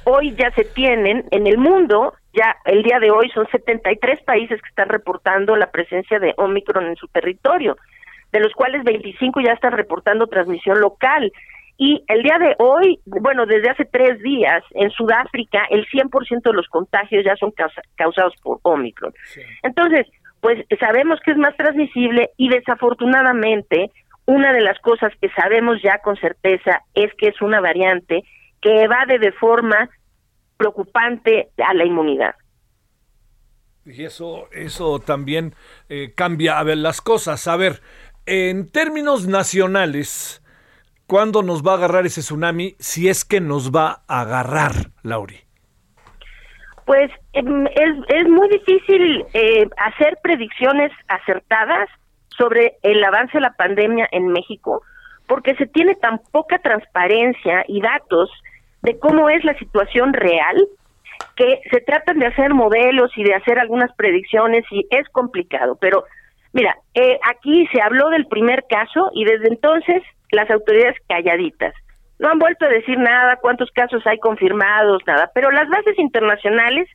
Hoy 0.06 0.34
ya 0.36 0.52
se 0.52 0.64
tienen 0.64 1.26
en 1.32 1.48
el 1.48 1.58
mundo, 1.58 2.14
ya 2.34 2.56
el 2.66 2.82
día 2.82 3.00
de 3.00 3.12
hoy 3.12 3.30
son 3.30 3.48
73 3.52 4.24
países 4.24 4.62
que 4.62 4.70
están 4.70 4.90
reportando 4.90 5.56
la 5.56 5.70
presencia 5.70 6.18
de 6.20 6.34
Omicron 6.38 6.88
en 6.88 6.96
su 6.96 7.08
territorio, 7.08 7.78
de 8.32 8.40
los 8.40 8.54
cuales 8.54 8.84
25 8.84 9.42
ya 9.42 9.54
están 9.54 9.74
reportando 9.74 10.28
transmisión 10.28 10.80
local. 10.80 11.32
Y 11.84 12.06
el 12.10 12.22
día 12.22 12.38
de 12.38 12.56
hoy, 12.60 13.00
bueno, 13.08 13.48
desde 13.48 13.72
hace 13.72 13.86
tres 13.86 14.22
días, 14.22 14.64
en 14.76 14.92
Sudáfrica, 14.92 15.66
el 15.72 15.88
100% 15.88 16.44
de 16.44 16.54
los 16.54 16.68
contagios 16.68 17.26
ya 17.26 17.36
son 17.38 17.52
causados 17.96 18.36
por 18.44 18.60
Omicron. 18.62 19.12
Entonces, 19.64 20.06
pues 20.42 20.64
sabemos 20.80 21.20
que 21.26 21.32
es 21.32 21.38
más 21.38 21.58
transmisible 21.58 22.30
y 22.38 22.50
desafortunadamente, 22.50 23.90
una 24.28 24.54
de 24.54 24.62
las 24.62 24.78
cosas 24.78 25.12
que 25.20 25.30
sabemos 25.30 25.82
ya 25.82 25.98
con 26.04 26.18
certeza 26.18 26.84
es 26.94 27.12
que 27.18 27.30
es 27.30 27.42
una 27.42 27.60
variante 27.62 28.26
que 28.62 28.84
evade 28.84 29.18
de 29.18 29.32
forma 29.32 29.90
preocupante 30.58 31.50
a 31.58 31.74
la 31.74 31.84
inmunidad. 31.84 32.36
Y 33.88 34.04
eso, 34.04 34.50
eso 34.52 35.00
también 35.00 35.56
eh, 35.90 36.14
cambia 36.16 36.60
a 36.60 36.64
ver 36.64 36.78
las 36.78 37.02
cosas. 37.02 37.48
A 37.48 37.56
ver, 37.56 37.82
en 38.28 38.70
términos 38.72 39.26
nacionales, 39.26 40.41
¿cuándo 41.12 41.44
nos 41.44 41.62
va 41.62 41.74
a 41.74 41.76
agarrar 41.76 42.06
ese 42.06 42.22
tsunami? 42.22 42.76
Si 42.80 43.10
es 43.10 43.26
que 43.26 43.42
nos 43.42 43.72
va 43.76 44.04
a 44.08 44.22
agarrar, 44.22 44.72
Lauri. 45.04 45.42
Pues 46.86 47.12
em, 47.34 47.68
es, 47.68 47.92
es 48.08 48.30
muy 48.30 48.48
difícil 48.48 49.26
eh, 49.34 49.68
hacer 49.76 50.20
predicciones 50.24 50.90
acertadas 51.10 51.90
sobre 52.38 52.78
el 52.84 53.04
avance 53.04 53.34
de 53.34 53.42
la 53.42 53.52
pandemia 53.58 54.08
en 54.14 54.28
México, 54.28 54.84
porque 55.28 55.54
se 55.56 55.68
tiene 55.68 55.96
tan 55.96 56.22
poca 56.32 56.60
transparencia 56.60 57.66
y 57.68 57.82
datos 57.82 58.30
de 58.82 58.98
cómo 58.98 59.30
es 59.30 59.44
la 59.44 59.58
situación 59.60 60.14
real, 60.14 60.66
que 61.36 61.60
se 61.72 61.82
tratan 61.82 62.20
de 62.20 62.28
hacer 62.28 62.54
modelos 62.54 63.12
y 63.18 63.26
de 63.26 63.36
hacer 63.36 63.60
algunas 63.60 63.94
predicciones 63.98 64.64
y 64.72 64.88
es 64.90 65.10
complicado. 65.10 65.78
Pero 65.82 66.06
mira, 66.54 66.78
eh, 66.94 67.20
aquí 67.30 67.68
se 67.74 67.82
habló 67.82 68.08
del 68.12 68.28
primer 68.28 68.64
caso 68.70 69.12
y 69.14 69.26
desde 69.26 69.50
entonces 69.50 70.02
las 70.32 70.50
autoridades 70.50 70.98
calladitas. 71.08 71.74
No 72.20 72.30
han 72.30 72.40
vuelto 72.40 72.66
a 72.66 72.70
decir 72.70 72.98
nada, 72.98 73.38
cuántos 73.38 73.72
casos 73.72 74.06
hay 74.06 74.20
confirmados, 74.20 75.02
nada. 75.08 75.32
Pero 75.34 75.52
las 75.52 75.68
bases 75.70 75.98
internacionales 75.98 76.88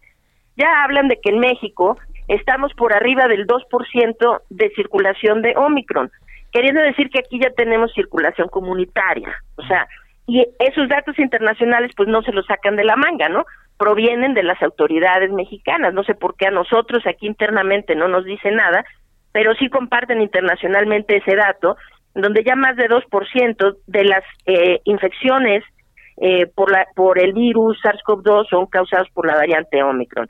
ya 0.56 0.84
hablan 0.84 1.08
de 1.08 1.18
que 1.20 1.30
en 1.30 1.40
México 1.40 1.98
estamos 2.28 2.72
por 2.74 2.92
arriba 2.92 3.28
del 3.28 3.46
2% 3.46 4.40
de 4.50 4.70
circulación 4.70 5.42
de 5.42 5.54
Omicron, 5.56 6.10
queriendo 6.52 6.80
decir 6.80 7.10
que 7.10 7.20
aquí 7.20 7.38
ya 7.40 7.50
tenemos 7.50 7.92
circulación 7.92 8.48
comunitaria. 8.48 9.34
O 9.56 9.62
sea, 9.66 9.86
y 10.26 10.44
esos 10.58 10.88
datos 10.88 11.18
internacionales 11.18 11.92
pues 11.96 12.08
no 12.08 12.22
se 12.22 12.32
los 12.32 12.46
sacan 12.46 12.76
de 12.76 12.84
la 12.84 12.96
manga, 12.96 13.28
¿no? 13.28 13.44
Provienen 13.78 14.34
de 14.34 14.42
las 14.42 14.60
autoridades 14.62 15.30
mexicanas, 15.30 15.94
no 15.94 16.02
sé 16.02 16.14
por 16.14 16.36
qué 16.36 16.46
a 16.46 16.50
nosotros 16.50 17.06
aquí 17.06 17.26
internamente 17.26 17.94
no 17.94 18.08
nos 18.08 18.24
dice 18.24 18.50
nada, 18.50 18.84
pero 19.32 19.54
sí 19.54 19.68
comparten 19.68 20.20
internacionalmente 20.20 21.16
ese 21.16 21.36
dato, 21.36 21.76
donde 22.16 22.42
ya 22.42 22.56
más 22.56 22.76
de 22.76 22.88
2% 22.88 23.76
de 23.86 24.04
las 24.04 24.24
eh, 24.46 24.80
infecciones 24.84 25.62
eh, 26.16 26.46
por, 26.46 26.70
la, 26.72 26.86
por 26.94 27.18
el 27.18 27.34
virus 27.34 27.78
SARS-CoV-2 27.82 28.48
son 28.48 28.66
causadas 28.66 29.08
por 29.10 29.26
la 29.26 29.34
variante 29.34 29.82
Omicron. 29.82 30.26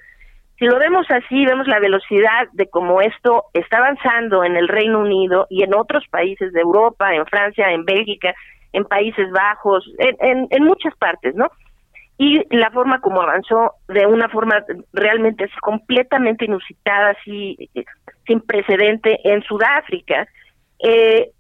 Si 0.59 0.65
lo 0.65 0.79
vemos 0.79 1.07
así, 1.11 1.45
vemos 1.45 1.69
la 1.69 1.79
velocidad 1.79 2.49
de 2.55 2.69
cómo 2.69 3.01
esto 3.03 3.45
está 3.53 3.79
avanzando 3.79 4.43
en 4.43 4.57
el 4.57 4.69
Reino 4.69 5.01
Unido 5.01 5.47
y 5.49 5.63
en 5.63 5.75
otros 5.75 6.05
países 6.11 6.53
de 6.53 6.61
Europa, 6.61 7.15
en 7.15 7.27
Francia, 7.27 7.71
en 7.71 7.85
Bélgica, 7.85 8.35
en 8.73 8.85
Países 8.85 9.31
Bajos, 9.31 9.89
en, 9.99 10.49
en, 10.51 10.65
muchas 10.65 10.97
partes, 10.97 11.35
¿no? 11.35 11.49
Y 12.19 12.43
la 12.57 12.71
forma 12.71 13.01
como 13.01 13.21
avanzó 13.21 13.75
de 13.87 14.07
una 14.07 14.29
forma 14.31 14.65
realmente 14.93 15.49
completamente 15.61 16.47
inusitada, 16.47 17.11
así, 17.11 17.71
sin 18.27 18.41
precedente 18.41 19.19
en 19.25 19.43
Sudáfrica, 19.43 20.27
eh, 20.79 21.31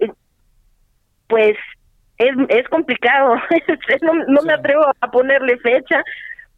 pues 1.28 1.56
es, 2.18 2.30
es 2.48 2.68
complicado. 2.68 3.36
no, 4.02 4.12
no 4.28 4.42
me 4.42 4.54
atrevo 4.54 4.84
a 5.00 5.10
ponerle 5.10 5.58
fecha, 5.58 6.02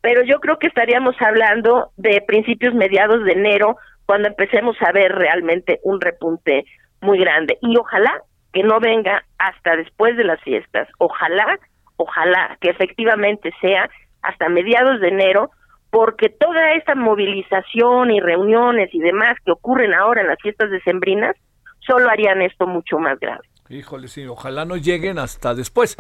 pero 0.01 0.23
yo 0.23 0.41
creo 0.41 0.59
que 0.59 0.69
estaríamos 0.69 1.17
hablando 1.21 1.91
de 1.97 2.23
principios 2.27 2.75
mediados 2.75 3.25
de 3.25 3.33
enero, 3.33 3.77
cuando 4.07 4.29
empecemos 4.29 4.77
a 4.81 4.93
ver 4.93 5.13
realmente 5.13 5.81
un 5.83 6.01
repunte 6.01 6.65
muy 7.03 7.19
grande. 7.19 7.59
Y 7.61 7.77
ojalá 7.77 8.23
que 8.53 8.63
no 8.63 8.81
venga 8.81 9.25
hasta 9.39 9.77
después 9.77 10.17
de 10.17 10.25
las 10.25 10.41
fiestas. 10.43 10.89
Ojalá, 10.99 11.59
ojalá 11.97 12.57
que 12.61 12.71
efectivamente 12.71 13.53
sea 13.61 13.91
hasta 14.23 14.49
mediados 14.49 15.01
de 15.01 15.09
enero, 15.09 15.51
porque 15.91 16.29
toda 16.29 16.73
esta 16.73 16.95
movilización 16.95 18.11
y 18.11 18.21
reuniones 18.21 18.89
y 18.95 18.99
demás 18.99 19.37
que 19.45 19.53
ocurren 19.53 19.95
ahora 19.95 20.21
en 20.21 20.29
las 20.29 20.41
fiestas 20.41 20.71
decembrinas 20.71 21.37
solo 21.81 22.11
harían 22.11 22.43
esto 22.43 22.67
mucho 22.67 22.99
más 22.99 23.19
grave. 23.19 23.47
Híjole, 23.71 24.09
sí, 24.09 24.27
ojalá 24.27 24.65
no 24.65 24.77
lleguen 24.77 25.19
hasta 25.19 25.55
después. 25.55 25.97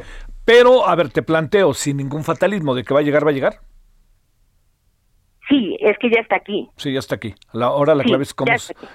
Pero, 0.46 0.88
a 0.88 0.94
ver, 0.94 1.10
te 1.10 1.22
planteo, 1.22 1.74
sin 1.74 1.98
ningún 1.98 2.24
fatalismo, 2.24 2.74
de 2.74 2.82
que 2.82 2.94
va 2.94 3.00
a 3.00 3.02
llegar, 3.02 3.26
va 3.26 3.30
a 3.30 3.34
llegar. 3.34 3.60
Sí, 5.48 5.76
es 5.80 5.96
que 5.98 6.10
ya 6.10 6.20
está 6.20 6.36
aquí. 6.36 6.68
Sí, 6.76 6.92
ya 6.92 6.98
está 6.98 7.14
aquí. 7.14 7.34
La, 7.52 7.66
ahora 7.66 7.94
la 7.94 8.04
clave 8.04 8.22
es 8.22 8.34
cómo, 8.34 8.52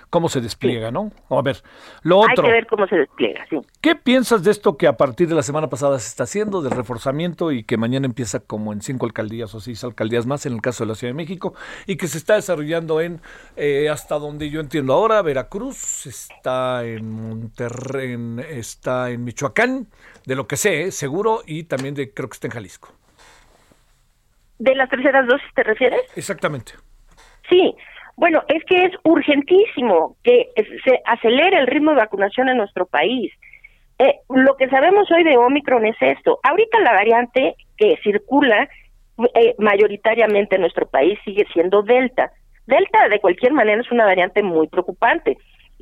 cómo 0.10 0.30
se 0.30 0.40
despliega, 0.40 0.92
¿no? 0.92 1.12
A 1.30 1.42
ver, 1.42 1.64
lo 2.04 2.20
otro. 2.20 2.30
Hay 2.30 2.50
que 2.50 2.52
ver 2.52 2.68
cómo 2.68 2.86
se 2.88 2.96
despliega, 2.98 3.46
sí. 3.50 3.58
¿Qué 3.82 3.96
piensas 3.96 4.44
de 4.44 4.52
esto 4.52 4.78
que 4.78 4.86
a 4.86 4.96
partir 4.96 5.28
de 5.28 5.36
la 5.36 5.42
semana 5.42 5.68
pasada 5.70 5.98
se 5.98 6.08
está 6.08 6.24
haciendo, 6.24 6.62
del 6.62 6.72
reforzamiento 6.72 7.52
y 7.52 7.64
que 7.64 7.78
mañana 7.78 8.06
empieza 8.06 8.40
como 8.40 8.72
en 8.72 8.82
cinco 8.82 9.08
alcaldías 9.08 9.56
o 9.56 9.60
seis 9.60 9.84
alcaldías 9.84 10.28
más, 10.28 10.46
en 10.46 10.54
el 10.54 10.62
caso 10.62 10.84
de 10.84 10.90
la 10.90 10.96
Ciudad 10.96 11.12
de 11.14 11.18
México, 11.18 11.56
y 11.88 11.96
que 11.96 12.08
se 12.08 12.20
está 12.20 12.36
desarrollando 12.36 13.02
en, 13.02 13.20
eh, 13.56 13.90
hasta 13.90 14.20
donde 14.20 14.50
yo 14.52 14.60
entiendo 14.60 14.94
ahora, 14.94 15.22
Veracruz, 15.24 16.06
está 16.06 16.86
en 16.86 17.10
Monterrey, 17.10 18.16
está 18.50 19.10
en 19.10 19.24
Michoacán, 19.24 19.88
de 20.26 20.36
lo 20.36 20.48
que 20.48 20.58
sé, 20.58 20.92
seguro, 20.92 21.42
y 21.48 21.64
también 21.64 21.96
de, 21.96 22.14
creo 22.14 22.30
que 22.30 22.36
está 22.36 22.48
en 22.48 22.54
Jalisco. 22.54 22.94
¿De 24.60 24.76
las 24.76 24.90
terceras 24.90 25.28
dosis 25.28 25.48
te 25.56 25.64
refieres? 25.64 26.02
Exactamente. 26.16 26.74
Sí, 27.50 27.76
bueno, 28.16 28.44
es 28.48 28.64
que 28.66 28.86
es 28.86 28.92
urgentísimo 29.04 30.16
que 30.24 30.50
se 30.84 31.02
acelere 31.06 31.58
el 31.58 31.68
ritmo 31.68 31.92
de 31.92 31.98
vacunación 31.98 32.50
en 32.50 32.58
nuestro 32.58 32.86
país. 32.86 33.32
Eh, 34.00 34.20
lo 34.30 34.56
que 34.56 34.70
sabemos 34.70 35.10
hoy 35.12 35.24
de 35.24 35.38
Omicron 35.38 35.86
es 35.86 35.96
esto. 36.00 36.40
Ahorita 36.44 36.80
la 36.80 36.94
variante 36.94 37.56
que 37.78 37.98
circula 38.04 38.70
eh, 39.36 39.56
mayoritariamente 39.58 40.56
en 40.56 40.62
nuestro 40.62 40.88
país 40.88 41.20
sigue 41.24 41.46
siendo 41.54 41.84
Delta. 41.84 42.32
Delta, 42.66 43.10
de 43.10 43.20
cualquier 43.20 43.54
manera, 43.54 43.82
es 43.82 43.92
una 43.92 44.06
variante 44.06 44.42
muy 44.42 44.68
preocupante 44.68 45.38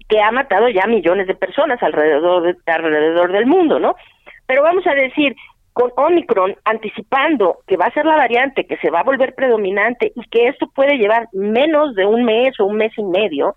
que 0.10 0.20
ha 0.20 0.32
matado 0.32 0.68
ya 0.70 0.88
millones 0.88 1.28
de 1.28 1.36
personas 1.36 1.82
alrededor, 1.84 2.58
alrededor 2.66 3.32
del 3.32 3.46
mundo, 3.46 3.80
¿no? 3.80 3.96
Pero 4.46 4.64
vamos 4.64 4.86
a 4.88 4.94
decir, 4.94 5.36
con 5.74 5.92
Omicron 5.96 6.56
anticipando 6.66 7.60
que 7.66 7.78
va 7.78 7.86
a 7.86 7.94
ser 7.94 8.06
la 8.06 8.16
variante 8.16 8.66
que 8.66 8.78
se 8.78 8.90
va 8.90 9.02
a 9.02 9.04
volver 9.04 9.34
predominante 9.36 10.12
y 10.16 10.24
que 10.30 10.48
esto 10.48 10.70
puede 10.74 10.98
llevar 10.98 11.28
menos 11.34 11.96
de 11.96 12.06
un 12.06 12.24
mes 12.24 12.60
o 12.60 12.66
un 12.66 12.78
mes 12.78 12.92
y 12.98 13.04
medio, 13.04 13.56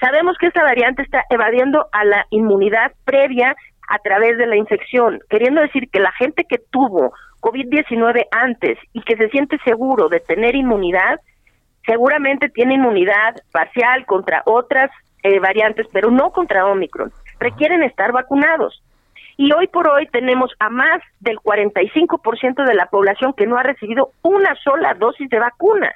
sabemos 0.00 0.36
que 0.38 0.46
esta 0.46 0.62
variante 0.62 1.02
está 1.02 1.24
evadiendo 1.30 1.86
a 1.92 2.04
la 2.04 2.26
inmunidad 2.30 2.92
previa 3.04 3.56
a 3.88 3.98
través 3.98 4.36
de 4.38 4.46
la 4.46 4.56
infección, 4.56 5.20
queriendo 5.28 5.60
decir 5.60 5.88
que 5.90 5.98
la 5.98 6.12
gente 6.12 6.44
que 6.44 6.58
tuvo 6.70 7.12
COVID-19 7.40 8.26
antes 8.30 8.78
y 8.92 9.02
que 9.02 9.16
se 9.16 9.28
siente 9.30 9.58
seguro 9.64 10.08
de 10.08 10.20
tener 10.20 10.54
inmunidad, 10.54 11.20
seguramente 11.86 12.50
tiene 12.50 12.74
inmunidad 12.74 13.36
parcial 13.50 14.04
contra 14.06 14.42
otras 14.44 14.90
eh, 15.22 15.40
variantes, 15.40 15.86
pero 15.92 16.10
no 16.10 16.30
contra 16.30 16.66
Omicron. 16.66 17.12
Requieren 17.40 17.82
estar 17.82 18.12
vacunados. 18.12 18.82
Y 19.40 19.52
hoy 19.52 19.68
por 19.68 19.88
hoy 19.88 20.06
tenemos 20.08 20.50
a 20.58 20.68
más 20.68 21.00
del 21.20 21.36
45% 21.36 22.66
de 22.66 22.74
la 22.74 22.86
población 22.86 23.32
que 23.34 23.46
no 23.46 23.56
ha 23.56 23.62
recibido 23.62 24.10
una 24.22 24.52
sola 24.64 24.94
dosis 24.94 25.30
de 25.30 25.38
vacuna. 25.38 25.92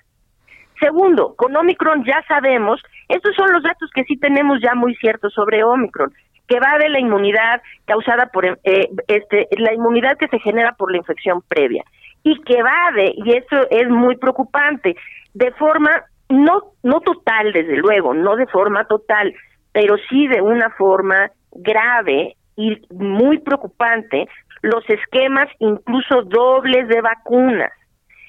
Segundo, 0.79 1.35
con 1.35 1.55
Omicron 1.57 2.05
ya 2.05 2.23
sabemos, 2.29 2.81
estos 3.09 3.35
son 3.35 3.53
los 3.53 3.65
datos 3.65 3.91
que 3.93 4.05
sí 4.05 4.17
tenemos 4.17 4.61
ya 4.63 4.77
muy 4.77 4.95
ciertos 4.95 5.35
sobre 5.35 5.65
Omicron, 5.65 6.13
que 6.47 6.61
va 6.61 6.79
de 6.79 6.89
la 6.89 7.01
inmunidad 7.01 7.61
causada 7.85 8.27
por 8.27 8.47
eh, 8.47 8.89
este, 9.09 9.49
la 9.59 9.75
inmunidad 9.75 10.17
que 10.19 10.29
se 10.29 10.39
genera 10.39 10.77
por 10.77 10.93
la 10.93 10.99
infección 10.99 11.43
previa 11.49 11.83
y 12.23 12.41
que 12.43 12.63
va 12.63 12.93
de, 12.95 13.13
y 13.17 13.33
eso 13.33 13.69
es 13.71 13.89
muy 13.89 14.19
preocupante, 14.19 14.95
de 15.35 15.51
forma 15.53 15.91
no 16.29 16.75
no 16.85 17.01
total 17.01 17.53
desde 17.53 17.77
luego, 17.77 18.15
no 18.15 18.37
de 18.37 18.47
forma 18.47 18.85
total, 18.85 19.35
pero 19.73 19.97
sí 20.09 20.29
de 20.29 20.41
una 20.41 20.71
forma 20.71 21.33
grave 21.51 22.37
y 22.57 22.81
muy 22.91 23.39
preocupante 23.39 24.29
los 24.63 24.89
esquemas 24.89 25.49
incluso 25.59 26.23
dobles 26.23 26.89
de 26.89 27.01
vacunas. 27.01 27.73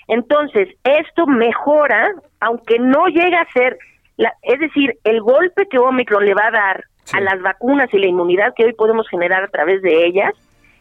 Entonces, 0.08 0.70
esto 0.84 1.28
mejora, 1.28 2.14
aunque 2.40 2.80
no 2.80 3.08
llega 3.08 3.42
a 3.42 3.52
ser, 3.54 3.78
la, 4.18 4.34
es 4.42 4.60
decir, 4.60 4.98
el 5.04 5.22
golpe 5.22 5.68
que 5.70 5.80
Omicron 5.80 6.26
le 6.26 6.34
va 6.34 6.48
a 6.48 6.52
dar 6.52 6.84
a 7.14 7.22
las 7.22 7.42
vacunas 7.42 7.94
y 7.94 8.00
la 8.00 8.08
inmunidad 8.08 8.54
que 8.56 8.66
hoy 8.66 8.74
podemos 8.74 9.08
generar 9.10 9.44
a 9.44 9.48
través 9.50 9.82
de 9.82 10.06
ellas, 10.06 10.34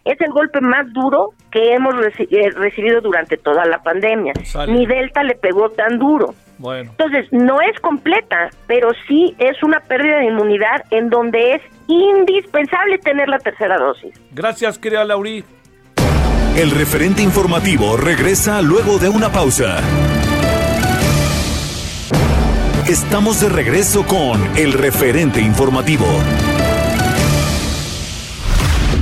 es 0.04 0.20
el 0.20 0.30
golpe 0.32 0.60
más 0.60 0.92
duro 0.92 1.30
que 1.50 1.74
hemos 1.74 1.94
eh, 2.18 2.50
recibido 2.54 3.00
durante 3.00 3.36
toda 3.36 3.64
la 3.66 3.82
pandemia. 3.82 4.32
Ni 4.68 4.86
Delta 4.86 5.22
le 5.22 5.34
pegó 5.34 5.70
tan 5.70 5.98
duro. 5.98 6.34
Bueno. 6.58 6.90
Entonces, 6.90 7.26
no 7.32 7.60
es 7.60 7.78
completa, 7.80 8.50
pero 8.66 8.90
sí 9.08 9.34
es 9.38 9.62
una 9.62 9.80
pérdida 9.80 10.18
de 10.18 10.26
inmunidad 10.26 10.84
en 10.90 11.10
donde 11.10 11.54
es 11.54 11.62
indispensable 11.88 12.98
tener 12.98 13.28
la 13.28 13.38
tercera 13.38 13.78
dosis. 13.78 14.14
Gracias, 14.32 14.78
querida 14.78 15.04
Lauri. 15.04 15.44
El 16.56 16.70
referente 16.70 17.22
informativo 17.22 17.96
regresa 17.96 18.60
luego 18.60 18.98
de 18.98 19.08
una 19.08 19.30
pausa. 19.30 19.80
Estamos 22.86 23.40
de 23.40 23.48
regreso 23.48 24.04
con 24.06 24.40
el 24.56 24.74
referente 24.74 25.40
informativo. 25.40 26.04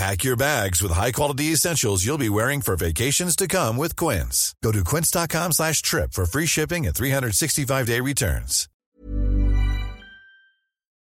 Pack 0.00 0.24
your 0.24 0.34
bags 0.34 0.80
with 0.82 0.92
high-quality 0.92 1.52
essentials 1.52 2.06
you'll 2.06 2.16
be 2.16 2.30
wearing 2.30 2.62
for 2.62 2.74
vacations 2.74 3.36
to 3.36 3.46
come 3.46 3.76
with 3.76 3.96
Quince. 3.96 4.54
Go 4.62 4.72
to 4.72 4.82
quince.com 4.82 5.52
slash 5.52 5.82
trip 5.82 6.14
for 6.14 6.24
free 6.24 6.46
shipping 6.46 6.86
and 6.86 6.94
365-day 6.94 8.00
returns. 8.00 8.66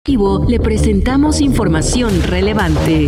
Le 0.06 0.60
presentamos 0.60 1.40
información 1.40 2.22
relevante. 2.24 3.08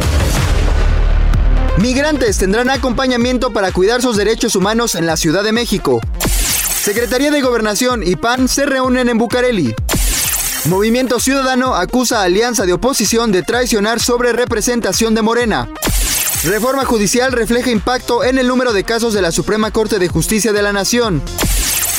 Migrantes 1.77 2.38
tendrán 2.38 2.69
acompañamiento 2.69 3.51
para 3.51 3.73
cuidar 3.73 4.01
sus 4.01 4.15
derechos 4.15 4.56
humanos 4.56 4.95
en 4.95 5.06
la 5.06 5.17
Ciudad 5.17 5.43
de 5.43 5.51
México. 5.51 5.99
Secretaría 6.82 7.32
de 7.32 7.41
Gobernación 7.41 8.01
y 8.08 8.15
PAN 8.15 8.47
se 8.47 8.65
reúnen 8.65 9.10
en 9.10 9.17
Bucareli. 9.17 9.75
Movimiento 10.65 11.19
Ciudadano 11.19 11.76
acusa 11.76 12.21
a 12.21 12.24
Alianza 12.24 12.67
de 12.67 12.74
Oposición 12.74 13.32
de 13.32 13.41
traicionar 13.41 14.00
sobre 14.00 14.32
representación 14.32 15.15
de 15.15 15.24
Morena. 15.24 15.67
Reforma 16.43 16.86
judicial 16.86 17.32
refleja 17.32 17.71
impacto 17.71 18.24
en 18.24 18.38
el 18.38 18.47
número 18.47 18.71
de 18.71 18.84
casos 18.84 19.13
de 19.13 19.24
la 19.24 19.32
Suprema 19.32 19.71
Corte 19.71 19.97
de 19.97 20.08
Justicia 20.08 20.54
de 20.54 20.62
la 20.62 20.71
Nación. 20.71 21.21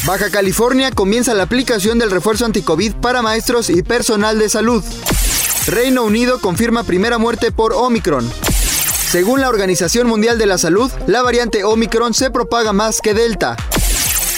Baja 0.04 0.30
California 0.30 0.92
comienza 0.92 1.34
la 1.34 1.42
aplicación 1.42 1.98
del 1.98 2.12
refuerzo 2.12 2.46
anticovid 2.46 2.94
para 2.94 3.20
maestros 3.20 3.68
y 3.68 3.82
personal 3.82 4.38
de 4.38 4.48
salud. 4.48 4.84
Reino 5.66 6.04
Unido 6.04 6.40
confirma 6.40 6.84
primera 6.84 7.18
muerte 7.18 7.50
por 7.50 7.72
Omicron. 7.72 8.30
Según 9.10 9.40
la 9.40 9.48
Organización 9.48 10.06
Mundial 10.06 10.38
de 10.38 10.46
la 10.46 10.56
Salud, 10.56 10.90
la 11.06 11.22
variante 11.22 11.64
Omicron 11.64 12.14
se 12.14 12.30
propaga 12.30 12.72
más 12.72 13.00
que 13.00 13.12
Delta. 13.12 13.56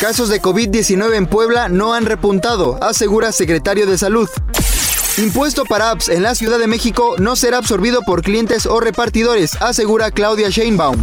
Casos 0.04 0.28
de 0.28 0.42
COVID-19 0.42 1.14
en 1.14 1.26
Puebla 1.26 1.70
no 1.70 1.94
han 1.94 2.04
repuntado, 2.04 2.76
asegura 2.82 3.32
secretario 3.32 3.86
de 3.86 3.96
Salud. 3.96 4.28
Impuesto 5.16 5.64
para 5.64 5.92
apps 5.92 6.10
en 6.10 6.22
la 6.22 6.34
Ciudad 6.34 6.58
de 6.58 6.66
México 6.66 7.14
no 7.16 7.36
será 7.36 7.56
absorbido 7.56 8.02
por 8.02 8.20
clientes 8.20 8.66
o 8.66 8.80
repartidores, 8.80 9.56
asegura 9.62 10.10
Claudia 10.10 10.50
Sheinbaum. 10.50 11.02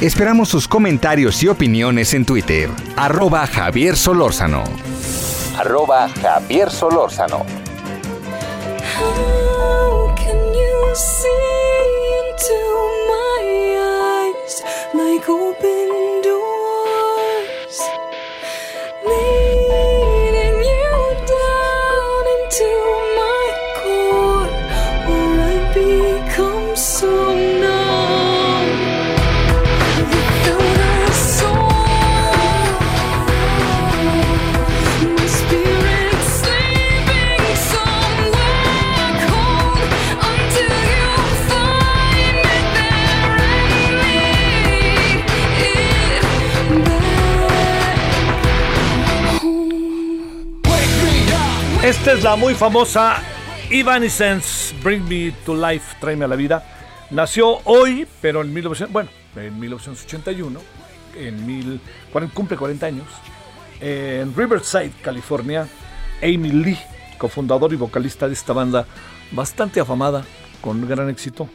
Esperamos 0.00 0.48
sus 0.48 0.66
comentarios 0.66 1.42
y 1.42 1.48
opiniones 1.48 2.14
en 2.14 2.24
Twitter. 2.24 2.70
Arroba 2.96 3.46
Javier 3.46 3.98
Solórzano. 3.98 4.64
Arroba 5.58 6.08
Javier 6.08 6.70
Solórzano. 6.70 7.44
Like 15.12 15.28
open 15.28 16.11
Esta 52.12 52.18
es 52.18 52.24
la 52.24 52.36
muy 52.36 52.54
famosa 52.54 53.22
Evanescence, 53.70 54.74
Bring 54.82 55.08
Me 55.08 55.32
to 55.46 55.54
Life, 55.54 55.96
Tráeme 55.98 56.26
a 56.26 56.28
la 56.28 56.36
vida. 56.36 56.62
Nació 57.08 57.60
hoy, 57.64 58.06
pero 58.20 58.42
en 58.42 58.52
1900, 58.52 58.92
bueno, 58.92 59.08
en 59.34 59.58
1981, 59.58 60.60
en 61.16 61.46
mil, 61.46 61.80
cumple 62.34 62.58
40 62.58 62.84
años, 62.84 63.06
en 63.80 64.36
Riverside, 64.36 64.92
California, 65.00 65.66
Amy 66.22 66.52
Lee, 66.52 66.78
cofundador 67.16 67.72
y 67.72 67.76
vocalista 67.76 68.28
de 68.28 68.34
esta 68.34 68.52
banda 68.52 68.84
bastante 69.30 69.80
afamada, 69.80 70.22
con 70.60 70.86
gran 70.86 71.08
éxito, 71.08 71.48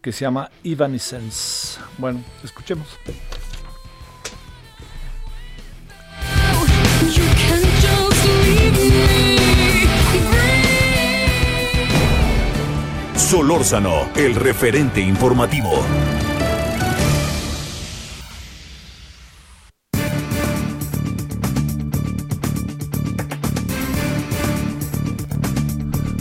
que 0.00 0.12
se 0.12 0.20
llama 0.20 0.52
Evanescence. 0.62 1.80
Bueno, 1.98 2.22
escuchemos. 2.44 2.86
Solórzano, 13.30 14.10
el 14.16 14.34
referente 14.34 15.00
informativo. 15.00 15.70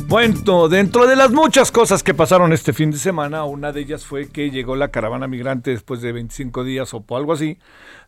Bueno, 0.08 0.70
dentro 0.70 1.08
de 1.08 1.16
las 1.16 1.32
muchas 1.32 1.72
cosas 1.72 2.04
que 2.04 2.14
pasaron 2.14 2.54
este 2.54 2.74
fin 2.74 2.92
de 2.92 3.00
semana, 3.00 3.44
una 3.44 3.72
de 3.72 3.82
ellas 3.82 4.06
fue 4.06 4.30
que 4.30 4.52
llegó 4.52 4.76
la 4.76 4.90
caravana 4.92 5.28
migrante 5.28 5.72
después 5.72 6.02
de 6.02 6.12
25 6.12 6.64
días 6.64 6.94
o 6.94 7.04
algo 7.16 7.34
así, 7.34 7.58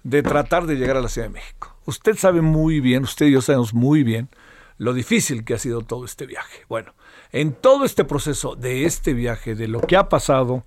de 0.03 0.21
tratar 0.21 0.67
de 0.67 0.75
llegar 0.75 0.97
a 0.97 1.01
la 1.01 1.09
Ciudad 1.09 1.29
de 1.29 1.33
México. 1.33 1.75
Usted 1.85 2.15
sabe 2.17 2.41
muy 2.41 2.81
bien, 2.81 3.01
usted 3.01 3.25
y 3.25 3.31
yo 3.31 3.41
sabemos 3.41 3.73
muy 3.73 4.03
bien 4.03 4.29
lo 4.77 4.93
difícil 4.93 5.43
que 5.43 5.55
ha 5.55 5.57
sido 5.57 5.81
todo 5.81 6.05
este 6.05 6.27
viaje. 6.27 6.65
Bueno, 6.69 6.93
en 7.31 7.53
todo 7.53 7.85
este 7.85 8.03
proceso 8.03 8.55
de 8.55 8.85
este 8.85 9.13
viaje, 9.13 9.55
de 9.55 9.67
lo 9.67 9.81
que 9.81 9.97
ha 9.97 10.09
pasado, 10.09 10.63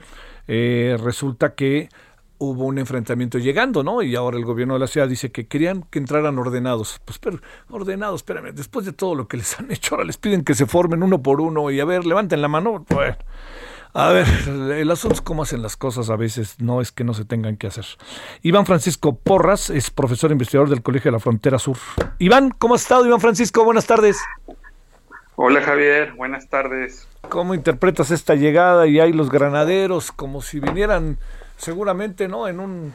eh, 0.47 0.97
resulta 1.03 1.55
que 1.55 1.89
hubo 2.39 2.65
un 2.65 2.79
enfrentamiento 2.79 3.39
llegando, 3.39 3.83
¿no? 3.83 4.03
Y 4.03 4.17
ahora 4.17 4.37
el 4.37 4.45
gobierno 4.45 4.75
de 4.75 4.81
la 4.81 4.87
ciudad 4.87 5.09
dice 5.09 5.31
que 5.31 5.47
querían 5.47 5.83
que 5.91 5.99
entraran 5.99 6.39
ordenados. 6.39 7.01
Pues 7.05 7.19
pero, 7.19 7.39
ordenados, 7.71 8.21
espérame, 8.21 8.53
después 8.53 8.85
de 8.85 8.93
todo 8.93 9.15
lo 9.15 9.29
que 9.29 9.37
les 9.37 9.59
han 9.59 9.71
hecho, 9.71 9.95
ahora 9.95 10.05
les 10.07 10.17
piden 10.17 10.45
que 10.45 10.55
se 10.55 10.67
formen 10.67 11.03
uno 11.03 11.23
por 11.23 11.41
uno 11.41 11.71
y 11.71 11.81
a 11.81 11.85
ver, 11.85 12.05
levanten 12.05 12.43
la 12.43 12.49
mano. 12.49 12.85
Bueno, 12.89 13.17
a 13.93 14.09
ver, 14.09 14.27
el 14.49 14.91
asunto 14.91 15.15
es 15.15 15.23
cómo 15.23 15.45
hacen 15.45 15.63
las 15.63 15.77
cosas 15.77 16.11
a 16.11 16.17
veces, 16.17 16.57
no 16.59 16.81
es 16.81 16.91
que 16.91 17.05
no 17.05 17.15
se 17.15 17.25
tengan 17.25 17.57
que 17.57 17.69
hacer. 17.69 17.85
Iván 18.43 18.67
Francisco 18.67 19.17
Porras 19.17 19.71
es 19.71 19.91
profesor 19.91 20.33
investigador 20.33 20.69
del 20.69 20.83
Colegio 20.83 21.11
de 21.11 21.13
la 21.13 21.21
Frontera 21.21 21.59
Sur. 21.59 21.77
Iván, 22.19 22.51
¿cómo 22.51 22.75
has 22.75 22.83
estado, 22.83 23.07
Iván 23.07 23.21
Francisco? 23.21 23.65
Buenas 23.65 23.87
tardes. 23.87 24.19
Hola 25.37 25.63
Javier, 25.63 26.13
buenas 26.13 26.49
tardes. 26.49 27.09
¿Cómo 27.29 27.55
interpretas 27.55 28.13
esta 28.13 28.37
llegada 28.37 28.87
y 28.87 29.01
hay 29.01 29.13
los 29.13 29.31
granaderos 29.31 30.13
como 30.13 30.43
si 30.43 30.61
vinieran 30.61 31.19
seguramente, 31.57 32.29
¿no? 32.29 32.47
En 32.47 32.61
un 32.61 32.95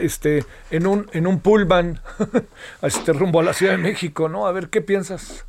este 0.00 0.44
en 0.70 0.86
un 0.86 1.10
en 1.12 1.26
un 1.26 1.40
pullman 1.40 2.00
este 2.82 3.12
rumbo 3.12 3.40
a 3.40 3.42
la 3.42 3.52
Ciudad 3.52 3.72
de 3.72 3.82
México, 3.82 4.30
¿no? 4.30 4.46
A 4.46 4.52
ver 4.52 4.70
qué 4.70 4.80
piensas. 4.80 5.44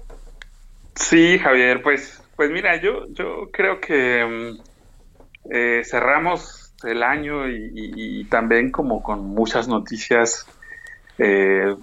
Sí, 0.96 1.40
Javier, 1.40 1.82
pues 1.82 2.22
pues 2.36 2.52
mira, 2.52 2.82
yo 2.82 3.08
yo 3.14 3.50
creo 3.54 3.80
que 3.80 4.26
mm, 4.26 5.52
eh, 5.54 5.84
cerramos 5.86 6.74
el 6.84 7.02
año 7.02 7.48
y, 7.48 8.26
también 8.26 8.72
como 8.72 9.02
con 9.02 9.26
muchas 9.26 9.70
noticias 9.70 10.46
eh, 11.18 11.76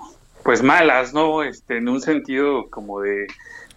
pues 0.42 0.62
malas, 0.62 1.14
¿no? 1.14 1.42
Este, 1.42 1.78
en 1.78 1.88
un 1.88 2.00
sentido 2.02 2.68
como 2.70 3.00
de, 3.00 3.26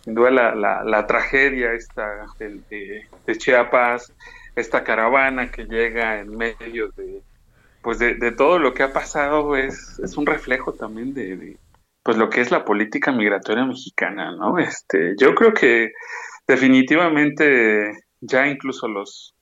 sin 0.10 0.15
duda, 0.15 0.32
la, 0.32 0.84
la, 0.84 1.06
tragedia 1.06 1.74
esta 1.74 2.26
de, 2.39 3.06
de, 3.28 3.38
Chiapas, 3.38 4.12
esta 4.56 4.84
caravana 4.84 5.52
que 5.52 5.65
llega 5.65 6.19
en 6.19 6.36
medio 6.36 6.89
de, 6.98 7.22
pues 7.84 8.00
de, 8.00 8.32
todo 8.32 8.58
lo 8.58 8.74
que 8.74 8.82
ha 8.82 8.91
pasado 8.91 9.56
es, 9.56 10.00
es 10.04 10.17
un 10.17 10.26
reflejo 10.26 10.74
también 10.74 11.13
de, 11.13 11.58
pues 12.02 12.17
lo 12.17 12.28
que 12.28 12.41
es 12.41 12.50
la 12.50 12.65
política 12.65 13.12
migratoria 13.12 13.65
mexicana, 13.65 14.32
¿no? 14.32 14.58
Este, 14.58 15.13
yo 15.15 15.36
creo 15.36 15.54
que 15.54 15.91
definitivamente 16.48 17.91
ya 18.19 18.48
incluso 18.48 18.88
los, 18.88 19.36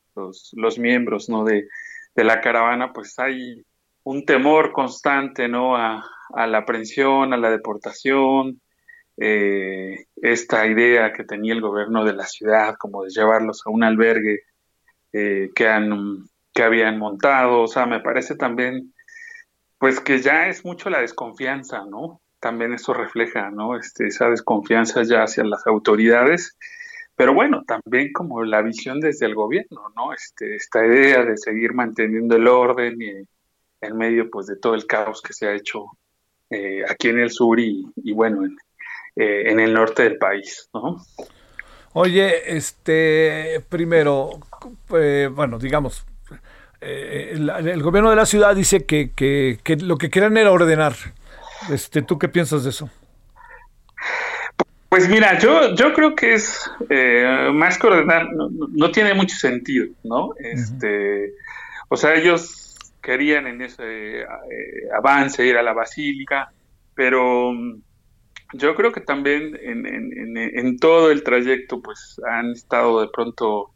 los, 0.52 0.80
miembros, 0.80 1.30
¿no? 1.30 1.46
De, 1.46 1.70
de 2.14 2.24
la 2.26 2.42
caravana, 2.42 2.92
pues 2.92 3.18
hay 3.20 3.64
un 4.04 4.26
temor 4.26 4.74
constante, 4.74 5.48
¿no? 5.48 5.78
A, 5.78 6.04
a 6.34 6.46
la 6.46 6.58
aprehensión, 6.58 7.34
a 7.34 7.38
la 7.38 7.52
deportación, 7.52 8.60
eh, 9.18 10.06
esta 10.16 10.68
idea 10.68 11.12
que 11.12 11.24
tenía 11.24 11.54
el 11.54 11.62
gobierno 11.62 12.06
de 12.06 12.14
la 12.14 12.26
ciudad 12.26 12.76
como 12.78 13.04
de 13.04 13.10
llevarlos 13.10 13.64
a 13.66 13.72
un 13.72 13.84
albergue 13.84 14.44
eh, 15.14 15.50
que, 15.56 15.68
han, 15.68 16.28
que 16.54 16.64
habían 16.64 17.00
montado, 17.00 17.62
o 17.62 17.68
sea, 17.68 17.86
me 17.86 18.00
parece 18.00 18.36
también, 18.36 18.94
pues 19.80 20.00
que 20.00 20.20
ya 20.20 20.48
es 20.48 20.64
mucho 20.64 20.90
la 20.90 21.02
desconfianza, 21.02 21.86
¿no? 21.86 22.22
También 22.40 22.74
eso 22.74 22.94
refleja, 22.94 23.50
¿no? 23.50 23.78
Este, 23.78 24.08
esa 24.08 24.30
desconfianza 24.30 25.04
ya 25.04 25.24
hacia 25.24 25.44
las 25.44 25.66
autoridades, 25.66 26.56
pero 27.16 27.34
bueno, 27.34 27.64
también 27.66 28.14
como 28.14 28.44
la 28.44 28.62
visión 28.62 29.00
desde 29.00 29.26
el 29.26 29.34
gobierno, 29.34 29.92
¿no? 29.96 30.14
Este, 30.14 30.56
esta 30.56 30.86
idea 30.86 31.26
de 31.26 31.38
seguir 31.38 31.74
manteniendo 31.74 32.36
el 32.36 32.48
orden 32.48 33.02
y 33.02 33.28
en 33.82 33.98
medio, 33.98 34.30
pues, 34.30 34.46
de 34.48 34.58
todo 34.58 34.76
el 34.76 34.86
caos 34.86 35.22
que 35.22 35.34
se 35.34 35.48
ha 35.48 35.56
hecho 35.56 35.86
eh, 36.50 36.84
aquí 36.88 37.10
en 37.10 37.20
el 37.20 37.32
sur 37.32 37.60
y, 37.60 37.92
bueno, 38.14 38.44
eh, 39.18 39.52
en, 39.52 39.60
el 39.60 39.74
norte 39.74 40.04
del 40.04 40.18
país, 40.18 40.70
¿no? 40.74 40.98
Oye, 41.94 42.56
este, 42.56 43.64
primero, 43.70 44.40
eh, 44.94 45.30
bueno, 45.32 45.58
digamos, 45.58 46.06
el, 46.80 47.82
gobierno 47.82 48.10
de 48.10 48.16
la 48.16 48.26
ciudad 48.26 48.56
dice 48.56 48.86
que, 48.86 49.12
que, 49.14 49.58
lo 49.78 49.98
que 49.98 50.10
quieren 50.10 50.38
era 50.38 50.52
ordenar. 50.52 50.94
Este, 51.72 52.04
¿Tú 52.04 52.20
qué 52.20 52.28
piensas 52.28 52.64
de 52.64 52.70
eso? 52.70 52.90
Pues 54.90 55.10
mira, 55.10 55.40
yo, 55.40 55.74
yo 55.74 55.94
creo 55.94 56.16
que 56.16 56.36
es 56.36 56.70
más 57.54 57.78
que 57.80 57.88
ordenar, 57.88 58.28
no, 58.32 58.92
tiene 58.92 59.14
mucho 59.16 59.36
sentido, 59.36 59.88
¿no? 60.04 60.34
Este, 60.40 61.34
O 61.90 61.98
sea, 61.98 62.14
ellos 62.14 62.68
querían 63.08 63.48
en 63.48 63.62
ese 63.62 64.20
eh, 64.20 64.28
avance 64.94 65.46
ir 65.46 65.56
a 65.56 65.64
la 65.64 65.72
basílica, 65.72 66.52
pero 66.94 67.54
mm, 67.54 67.82
yo 68.54 68.76
creo 68.76 68.92
que 68.92 69.02
también 69.02 69.58
en, 69.62 70.78
todo 70.78 71.12
el 71.12 71.24
trayecto 71.24 71.82
pues 71.82 72.20
han 72.30 72.52
estado 72.52 73.02
de 73.02 73.08
pronto 73.10 73.72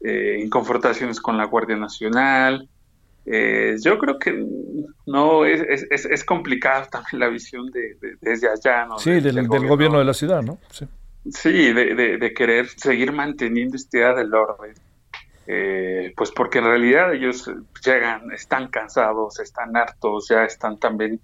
eh, 0.00 0.38
en 0.40 0.50
confrontaciones 0.50 1.20
con 1.20 1.36
la 1.36 1.44
Guardia 1.44 1.76
Nacional. 1.76 2.68
Eh, 3.24 3.76
yo 3.82 3.98
creo 3.98 4.18
que 4.18 4.46
no 5.06 5.44
es, 5.44 5.86
es, 5.90 6.04
es, 6.04 6.24
complicado 6.24 6.86
también 6.90 7.18
la 7.18 7.28
visión 7.28 7.70
de, 7.72 7.96
desde 8.20 8.48
allá, 8.48 8.86
¿no? 8.86 8.98
Sí, 8.98 9.20
del, 9.20 9.48
gobierno, 9.48 9.98
de 9.98 10.04
la 10.04 10.14
ciudad, 10.14 10.42
¿no? 10.42 10.58
Sí, 10.70 10.86
sí 11.32 11.72
de, 11.72 12.18
de, 12.18 12.34
querer 12.34 12.68
seguir 12.68 13.10
manteniendo 13.10 13.76
este 13.76 13.98
idea 13.98 14.14
del 14.14 14.32
orden. 14.32 14.74
Eh, 15.48 16.12
pues 16.16 16.32
porque 16.32 16.58
en 16.58 16.64
realidad 16.64 17.14
ellos 17.14 17.50
llegan, 17.84 18.32
están 18.32 18.68
cansados, 18.68 19.38
están 19.38 19.76
hartos, 19.76 20.28
ya 20.28 20.44
están 20.44 20.78
también 20.78 21.20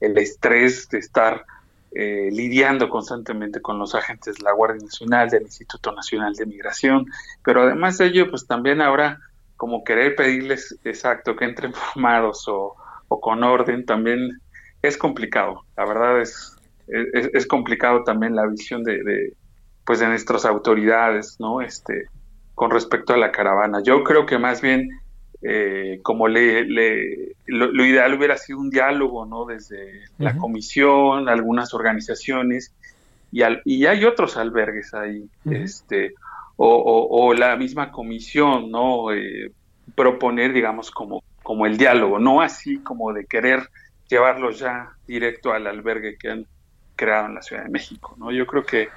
el 0.00 0.16
estrés 0.16 0.88
de 0.90 0.98
estar 0.98 1.44
eh, 1.92 2.28
lidiando 2.32 2.88
constantemente 2.88 3.60
con 3.60 3.78
los 3.78 3.94
agentes 3.94 4.36
de 4.36 4.42
la 4.42 4.52
Guardia 4.52 4.84
Nacional, 4.84 5.28
del 5.30 5.42
Instituto 5.42 5.92
Nacional 5.92 6.34
de 6.34 6.46
Migración, 6.46 7.06
pero 7.44 7.62
además 7.62 7.98
de 7.98 8.06
ello, 8.06 8.30
pues 8.30 8.46
también 8.46 8.80
ahora 8.80 9.20
como 9.56 9.84
querer 9.84 10.14
pedirles 10.14 10.78
exacto 10.84 11.34
que 11.34 11.44
entren 11.44 11.72
formados 11.74 12.46
o, 12.48 12.76
con 13.08 13.42
orden 13.42 13.84
también 13.86 14.40
es 14.82 14.96
complicado. 14.96 15.64
La 15.76 15.86
verdad 15.86 16.20
es, 16.20 16.56
es, 16.86 17.46
complicado 17.46 18.04
también 18.04 18.36
la 18.36 18.46
visión 18.46 18.84
de, 18.84 19.02
de, 19.02 19.32
pues 19.84 19.98
de 19.98 20.08
nuestras 20.08 20.44
autoridades, 20.44 21.36
¿no? 21.40 21.62
Este, 21.62 22.06
con 22.54 22.70
respecto 22.70 23.14
a 23.14 23.16
la 23.16 23.32
caravana. 23.32 23.80
Yo 23.82 24.04
creo 24.04 24.26
que 24.26 24.36
más 24.36 24.60
bien, 24.60 24.90
eh, 25.42 26.00
como 26.02 26.26
le, 26.26 26.64
lo, 27.46 27.84
ideal 27.84 28.14
hubiera 28.14 28.36
sido 28.36 28.58
un 28.58 28.70
diálogo, 28.70 29.24
¿no? 29.24 29.44
Desde 29.44 30.02
la 30.18 30.36
comisión, 30.36 31.28
algunas 31.28 31.74
organizaciones, 31.74 32.74
y, 33.30 33.42
y 33.64 33.86
hay 33.86 34.04
otros 34.04 34.36
albergues 34.36 34.94
ahí, 34.94 35.28
este, 35.50 36.14
o, 36.56 37.34
la 37.34 37.56
misma 37.56 37.92
comisión, 37.92 38.70
¿no? 38.70 39.12
Eh, 39.12 39.52
proponer, 39.94 40.52
digamos, 40.52 40.90
como, 40.90 41.22
como 41.42 41.66
el 41.66 41.76
diálogo, 41.76 42.18
no 42.18 42.40
así 42.40 42.78
como 42.78 43.12
de 43.12 43.26
querer 43.26 43.68
llevarlos 44.08 44.58
ya 44.58 44.90
directo 45.06 45.52
al 45.52 45.66
albergue 45.66 46.16
que 46.18 46.30
han 46.30 46.46
creado 46.96 47.26
en 47.26 47.34
la 47.36 47.42
Ciudad 47.42 47.64
de 47.64 47.70
México, 47.70 48.16
¿no? 48.18 48.32
Yo 48.32 48.46
creo 48.46 48.64
que 48.64 48.88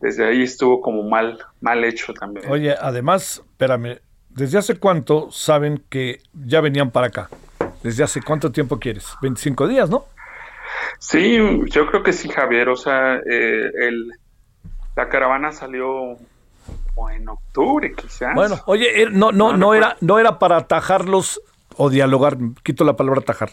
desde 0.00 0.26
ahí 0.26 0.42
estuvo 0.42 0.80
como 0.80 1.08
mal, 1.08 1.38
mal 1.60 1.84
hecho 1.84 2.12
también. 2.12 2.50
Oye, 2.50 2.74
además, 2.78 3.42
espérame, 3.52 4.00
¿desde 4.34 4.58
hace 4.58 4.76
cuánto 4.76 5.30
saben 5.30 5.82
que 5.88 6.20
ya 6.32 6.60
venían 6.60 6.90
para 6.90 7.08
acá? 7.08 7.28
¿Desde 7.82 8.04
hace 8.04 8.22
cuánto 8.22 8.52
tiempo 8.52 8.78
quieres? 8.78 9.14
25 9.22 9.68
días, 9.68 9.90
¿no? 9.90 10.06
Sí, 10.98 11.38
yo 11.66 11.86
creo 11.86 12.02
que 12.02 12.12
sí, 12.12 12.28
Javier. 12.28 12.68
O 12.68 12.76
sea, 12.76 13.16
eh, 13.16 13.70
el, 13.80 14.10
la 14.96 15.08
caravana 15.08 15.52
salió 15.52 16.16
en 17.14 17.28
octubre, 17.28 17.92
quizás. 17.92 18.34
Bueno, 18.34 18.60
oye, 18.66 19.02
eh, 19.02 19.08
no, 19.10 19.32
no, 19.32 19.56
no, 19.56 19.74
era, 19.74 19.96
no 20.00 20.18
era 20.18 20.38
para 20.38 20.56
atajarlos 20.56 21.40
o 21.76 21.90
dialogar, 21.90 22.36
quito 22.62 22.84
la 22.84 22.96
palabra 22.96 23.20
atajar. 23.20 23.50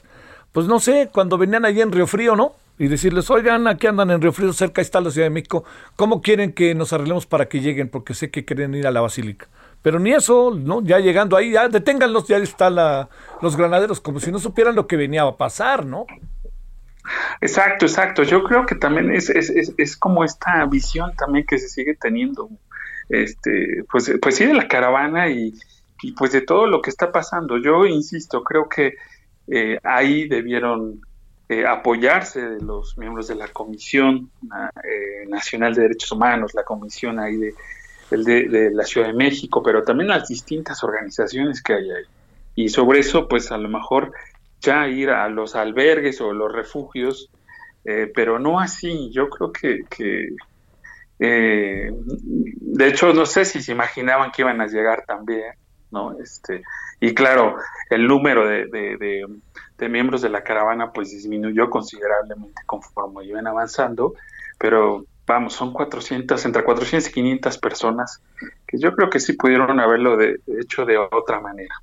Pues 0.51 0.67
no 0.67 0.79
sé, 0.79 1.09
cuando 1.11 1.37
venían 1.37 1.65
allí 1.65 1.81
en 1.81 1.91
Río 1.91 2.07
Frío, 2.07 2.35
¿no? 2.35 2.55
y 2.81 2.87
decirles, 2.87 3.29
oigan, 3.29 3.67
aquí 3.67 3.85
andan 3.85 4.09
en 4.09 4.19
Río 4.19 4.31
Frío, 4.31 4.51
cerca 4.53 4.81
está 4.81 5.01
la 5.01 5.11
Ciudad 5.11 5.27
de 5.27 5.29
México, 5.29 5.63
¿cómo 5.95 6.23
quieren 6.23 6.51
que 6.51 6.73
nos 6.73 6.91
arreglemos 6.93 7.27
para 7.27 7.47
que 7.47 7.59
lleguen? 7.59 7.89
Porque 7.89 8.15
sé 8.15 8.31
que 8.31 8.43
quieren 8.43 8.73
ir 8.73 8.87
a 8.87 8.91
la 8.91 9.01
Basílica. 9.01 9.47
Pero 9.81 9.99
ni 9.99 10.11
eso, 10.11 10.51
¿no? 10.55 10.81
Ya 10.83 10.99
llegando 10.99 11.35
ahí, 11.35 11.51
ya 11.51 11.67
deténganlos, 11.67 12.27
ya 12.27 12.37
están 12.37 12.75
los 13.41 13.57
granaderos, 13.57 13.99
como 13.99 14.19
si 14.19 14.31
no 14.31 14.39
supieran 14.39 14.75
lo 14.75 14.87
que 14.87 14.95
venía 14.95 15.23
a 15.23 15.37
pasar, 15.37 15.85
¿no? 15.85 16.05
Exacto, 17.41 17.85
exacto. 17.85 18.23
Yo 18.23 18.43
creo 18.43 18.65
que 18.65 18.75
también 18.75 19.11
es, 19.11 19.29
es, 19.29 19.73
es, 19.77 19.97
como 19.97 20.23
esta 20.23 20.65
visión 20.65 21.13
también 21.15 21.45
que 21.47 21.57
se 21.57 21.67
sigue 21.67 21.95
teniendo, 21.95 22.49
este, 23.09 23.83
pues, 23.91 24.11
pues 24.21 24.35
sí, 24.35 24.45
de 24.45 24.53
la 24.53 24.67
caravana 24.67 25.29
y, 25.29 25.53
y 26.01 26.11
pues 26.13 26.31
de 26.31 26.41
todo 26.41 26.67
lo 26.67 26.81
que 26.81 26.89
está 26.91 27.11
pasando. 27.11 27.57
Yo 27.57 27.85
insisto, 27.85 28.43
creo 28.43 28.69
que 28.69 28.95
eh, 29.47 29.79
ahí 29.83 30.27
debieron 30.27 31.01
eh, 31.49 31.65
apoyarse 31.65 32.41
de 32.41 32.61
los 32.61 32.97
miembros 32.97 33.27
de 33.27 33.35
la 33.35 33.47
Comisión 33.47 34.31
eh, 34.83 35.27
Nacional 35.27 35.73
de 35.73 35.81
Derechos 35.81 36.11
Humanos, 36.11 36.53
la 36.53 36.63
comisión 36.63 37.19
ahí 37.19 37.35
de, 37.35 37.53
de, 38.17 38.71
la 38.73 38.83
Ciudad 38.83 39.07
de 39.07 39.13
México, 39.13 39.63
pero 39.63 39.83
también 39.83 40.09
las 40.09 40.27
distintas 40.27 40.83
organizaciones 40.83 41.61
que 41.61 41.73
hay 41.73 41.91
ahí. 41.91 42.05
Y 42.55 42.69
sobre 42.69 42.99
eso, 42.99 43.27
pues 43.27 43.51
a 43.51 43.57
lo 43.57 43.69
mejor 43.69 44.13
ya 44.59 44.87
ir 44.87 45.09
a 45.09 45.27
los 45.29 45.55
albergues 45.55 46.21
o 46.21 46.33
los 46.33 46.51
refugios, 46.51 47.29
eh, 47.85 48.11
pero 48.13 48.39
no 48.39 48.59
así. 48.59 49.09
Yo 49.11 49.29
creo 49.29 49.51
que, 49.51 49.81
que 49.89 50.35
de 51.17 52.87
hecho, 52.87 53.13
no 53.13 53.25
sé 53.25 53.45
si 53.45 53.61
se 53.61 53.71
imaginaban 53.71 54.31
que 54.31 54.41
iban 54.41 54.59
a 54.59 54.67
llegar 54.67 55.05
también, 55.05 55.53
¿no? 55.91 56.19
Este, 56.19 56.63
y 56.99 57.13
claro, 57.13 57.57
el 57.89 58.07
número 58.07 58.47
de, 58.47 58.65
de 59.81 59.89
miembros 59.89 60.21
de 60.21 60.29
la 60.29 60.43
caravana 60.43 60.91
pues 60.91 61.09
disminuyó 61.09 61.69
considerablemente 61.69 62.61
conforme 62.65 63.25
iban 63.25 63.47
avanzando, 63.47 64.13
pero 64.59 65.05
vamos, 65.31 65.53
son 65.53 65.73
400, 65.73 66.45
entre 66.45 66.63
400 66.63 67.09
y 67.09 67.13
500 67.13 67.57
personas 67.57 68.21
que 68.67 68.77
yo 68.77 68.93
creo 68.95 69.09
que 69.09 69.19
sí 69.19 69.33
pudieron 69.33 69.79
haberlo 69.79 70.17
de, 70.17 70.39
hecho 70.59 70.85
de 70.85 70.97
otra 70.97 71.39
manera. 71.39 71.75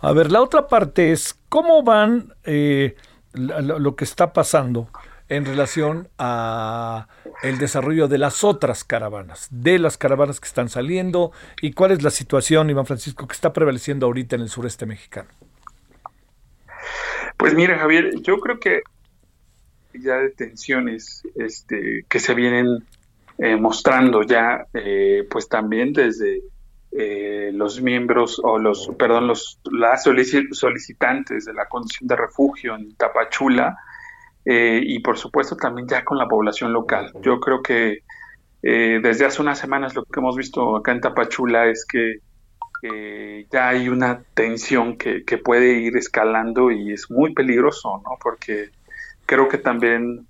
A 0.00 0.12
ver, 0.12 0.30
la 0.30 0.40
otra 0.40 0.66
parte 0.66 1.12
es 1.12 1.38
cómo 1.48 1.82
van 1.82 2.34
eh, 2.44 2.96
lo, 3.34 3.96
que 3.96 4.04
está 4.04 4.32
pasando 4.32 4.88
en 5.28 5.44
relación 5.44 6.08
a 6.18 7.06
el 7.42 7.58
desarrollo 7.58 8.08
de 8.08 8.18
las 8.18 8.44
otras 8.44 8.84
caravanas, 8.84 9.48
de 9.50 9.78
las 9.78 9.96
caravanas 9.96 10.40
que 10.40 10.48
están 10.48 10.68
saliendo 10.68 11.32
y 11.60 11.72
cuál 11.72 11.92
es 11.92 12.02
la 12.02 12.10
situación, 12.10 12.68
Iván 12.70 12.86
Francisco, 12.86 13.26
que 13.26 13.34
está 13.34 13.52
prevaleciendo 13.52 14.06
ahorita 14.06 14.36
en 14.36 14.42
el 14.42 14.48
sureste 14.48 14.86
mexicano. 14.86 15.28
Pues 17.36 17.54
mira, 17.54 17.78
Javier, 17.78 18.20
yo 18.20 18.38
creo 18.38 18.58
que 18.58 18.82
ya 20.00 20.16
de 20.16 20.30
tensiones 20.30 21.22
este, 21.34 22.04
que 22.08 22.18
se 22.18 22.34
vienen 22.34 22.84
eh, 23.38 23.56
mostrando 23.56 24.22
ya, 24.22 24.66
eh, 24.74 25.26
pues 25.30 25.48
también 25.48 25.92
desde 25.92 26.42
eh, 26.92 27.50
los 27.52 27.80
miembros 27.80 28.40
o 28.44 28.58
los, 28.58 28.90
perdón, 28.98 29.26
los 29.26 29.58
las 29.70 30.04
solicitantes 30.04 31.46
de 31.46 31.54
la 31.54 31.66
condición 31.66 32.06
de 32.06 32.16
refugio 32.16 32.76
en 32.76 32.94
Tapachula 32.94 33.76
y 34.44 34.98
por 34.98 35.18
supuesto 35.18 35.56
también 35.56 35.86
ya 35.88 36.04
con 36.04 36.18
la 36.18 36.26
población 36.26 36.72
local. 36.72 37.12
Yo 37.22 37.38
creo 37.38 37.62
que 37.62 38.00
desde 38.60 39.24
hace 39.24 39.40
unas 39.40 39.58
semanas 39.58 39.94
lo 39.94 40.04
que 40.04 40.18
hemos 40.18 40.36
visto 40.36 40.76
acá 40.76 40.90
en 40.90 41.00
Tapachula 41.00 41.66
es 41.66 41.86
que 41.86 42.16
ya 43.50 43.68
hay 43.68 43.88
una 43.88 44.22
tensión 44.34 44.98
que, 44.98 45.24
que, 45.24 45.38
puede 45.38 45.74
ir 45.74 45.96
escalando 45.96 46.72
y 46.72 46.92
es 46.92 47.08
muy 47.08 47.34
peligroso, 47.34 48.02
¿no? 48.04 48.18
Porque 48.20 48.70
creo 49.32 49.48
que 49.48 49.56
también 49.56 50.26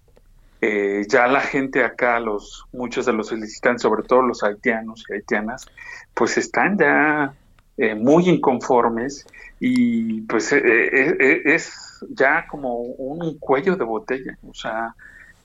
eh, 0.61 1.03
ya 1.09 1.27
la 1.27 1.41
gente 1.41 1.83
acá, 1.83 2.21
los 2.21 2.67
muchos 2.73 3.05
de 3.05 3.13
los 3.13 3.27
solicitantes, 3.27 3.83
sobre 3.83 4.05
todo 4.05 4.23
los 4.23 4.45
haitianos 4.45 5.05
y 5.09 5.15
haitianas, 5.15 5.67
pues 6.15 6.39
están 6.39 6.79
ya 6.79 7.35
eh, 7.79 7.97
muy 7.97 8.29
inconformes 8.29 9.27
y 9.59 10.21
pues 10.23 10.53
eh, 10.53 11.43
es 11.47 12.07
ya 12.11 12.47
como 12.47 12.77
un 12.77 13.41
cuello 13.41 13.75
de 13.75 13.85
botella. 13.85 14.39
O 14.49 14.55
sea, 14.55 14.95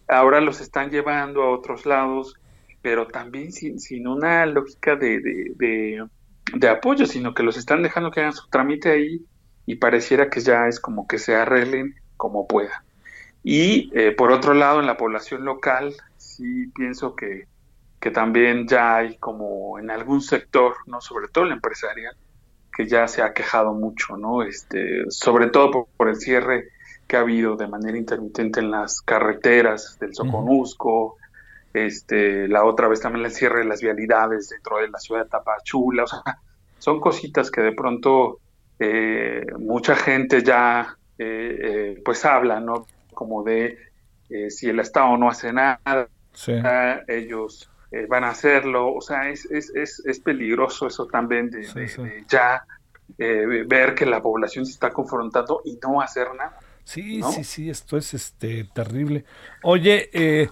ahora 0.08 0.40
los 0.40 0.62
están 0.62 0.92
llevando 0.92 1.42
a 1.42 1.50
otros 1.50 1.88
lados, 1.88 2.36
pero 2.84 3.08
también 3.08 3.52
sin, 3.52 4.08
una 4.08 4.46
lógica 4.46 4.96
de, 4.96 5.20
de, 5.20 6.08
de, 6.54 6.70
apoyo, 6.70 7.08
sino 7.08 7.34
que 7.34 7.42
los 7.42 7.58
están 7.58 7.82
dejando 7.82 8.12
que 8.12 8.20
hagan 8.20 8.34
su 8.34 8.48
trámite 8.50 8.92
ahí 8.92 9.26
y 9.66 9.78
pareciera 9.78 10.30
que 10.30 10.42
ya 10.42 10.68
es 10.68 10.80
como 10.80 11.08
que 11.08 11.18
se 11.18 11.36
arreglen 11.36 11.96
como 12.18 12.48
puedan. 12.48 12.87
Y 13.50 13.90
eh, 13.98 14.12
por 14.12 14.34
otro 14.34 14.54
lado, 14.54 14.82
en 14.82 14.88
la 14.88 14.98
población 14.98 15.46
local, 15.46 15.96
sí 16.18 16.68
pienso 16.76 17.16
que, 17.16 17.48
que 17.98 18.12
también 18.12 18.68
ya 18.68 18.98
hay 18.98 19.16
como 19.20 19.80
en 19.80 19.90
algún 19.90 20.20
sector, 20.20 20.76
no 20.86 21.00
sobre 21.00 21.30
todo 21.30 21.46
el 21.46 21.54
empresarial, 21.54 22.14
que 22.76 22.88
ya 22.88 23.08
se 23.08 23.22
ha 23.22 23.32
quejado 23.32 23.72
mucho, 23.72 24.18
¿no? 24.18 24.44
Este, 24.44 25.06
sobre 25.08 25.48
todo 25.48 25.88
por, 25.96 26.10
el 26.10 26.18
cierre 26.18 26.72
que 27.08 27.16
ha 27.16 27.22
habido 27.22 27.56
de 27.56 27.70
manera 27.70 27.98
intermitente 27.98 28.60
en 28.60 28.70
las 28.70 29.02
carreteras 29.02 29.98
del 29.98 30.14
Soconusco, 30.14 31.16
este, 31.74 32.50
la 32.50 32.66
otra 32.66 32.90
vez 32.90 33.00
también 33.00 33.24
el 33.24 33.32
cierre 33.32 33.60
de 33.60 33.66
las 33.66 33.82
vialidades 33.82 34.50
dentro 34.50 34.80
de 34.80 34.90
la 34.90 35.00
ciudad 35.00 35.24
de 35.24 35.30
Tapachula, 35.30 36.04
o 36.04 36.08
sea, 36.08 36.20
son 36.80 37.00
cositas 37.00 37.50
que 37.50 37.62
de 37.62 37.72
pronto 37.72 38.40
eh, 38.78 39.46
mucha 39.58 39.96
gente 39.96 40.44
ya 40.44 40.98
eh, 41.18 42.02
pues 42.04 42.26
habla, 42.26 42.60
¿no? 42.60 42.86
Como 43.18 43.44
de 43.44 43.80
eh, 44.30 44.52
si 44.52 44.70
el 44.70 44.80
Estado 44.80 45.18
no 45.18 45.28
hace 45.28 45.52
nada, 45.52 46.08
ellos 47.08 47.68
eh, 47.92 48.06
van 48.08 48.24
a 48.24 48.30
hacerlo. 48.30 48.94
O 48.94 49.02
sea, 49.02 49.28
es, 49.28 49.46
es, 49.46 49.72
es, 50.06 50.20
peligroso 50.20 50.86
eso 50.86 51.08
también 51.08 51.50
de, 51.50 51.66
ya 52.30 52.64
eh, 53.18 53.64
ver 53.66 53.96
que 53.96 54.06
la 54.06 54.22
población 54.22 54.68
se 54.68 54.74
está 54.74 54.92
confrontando 54.92 55.62
y 55.66 55.80
no 55.82 56.00
hacer 56.00 56.28
nada. 56.36 56.60
Sí, 56.84 57.22
sí, 57.24 57.44
sí, 57.44 57.70
esto 57.72 57.98
es 57.98 58.14
este 58.14 58.66
terrible. 58.66 59.26
Oye, 59.64 60.48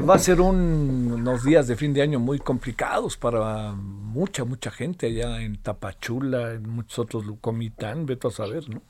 va 0.00 0.14
a 0.14 0.18
ser 0.18 0.40
unos 0.40 1.44
días 1.44 1.68
de 1.68 1.76
fin 1.76 1.92
de 1.92 2.00
año 2.00 2.18
muy 2.18 2.38
complicados 2.38 3.18
para 3.18 3.72
mucha, 3.72 4.44
mucha 4.44 4.70
gente 4.70 5.06
allá 5.06 5.42
en 5.42 5.58
Tapachula, 5.62 6.52
en 6.54 6.66
muchos 6.66 7.00
otros, 7.00 7.24
Comitán, 7.42 8.06
vete 8.06 8.28
a 8.28 8.30
saber, 8.30 8.68
¿no? 8.70 8.80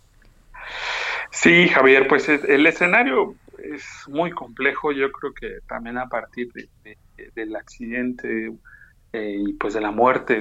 Sí, 1.31 1.69
Javier, 1.69 2.09
pues 2.09 2.29
el 2.29 2.67
escenario 2.67 3.37
es 3.63 3.85
muy 4.09 4.31
complejo. 4.31 4.93
Yo 4.93 5.11
creo 5.13 5.33
que 5.33 5.59
también 5.69 5.99
a 5.99 6.09
partir 6.09 6.51
del 7.35 7.57
accidente 7.57 8.53
eh, 9.13 9.37
y 9.39 9.53
pues 9.55 9.75
de 9.75 9.81
la 9.81 9.91
muerte 9.91 10.41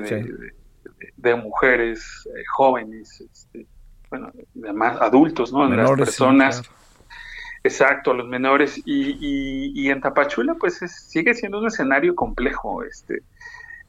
de, 1.15 1.35
mujeres 1.35 2.27
eh, 2.27 2.43
jóvenes, 2.55 3.21
este, 3.21 3.65
bueno, 4.09 4.31
además 4.63 4.99
adultos, 5.01 5.51
¿no? 5.51 5.67
Menores, 5.67 5.99
las 5.99 6.09
personas. 6.09 6.71
Exacto, 7.63 8.13
los 8.13 8.27
menores. 8.27 8.81
Y, 8.85 9.17
y, 9.73 9.89
en 9.89 9.99
Tapachula, 9.99 10.55
pues 10.55 10.77
sigue 10.77 11.33
siendo 11.33 11.59
un 11.59 11.67
escenario 11.67 12.15
complejo. 12.15 12.83
Este, 12.83 13.21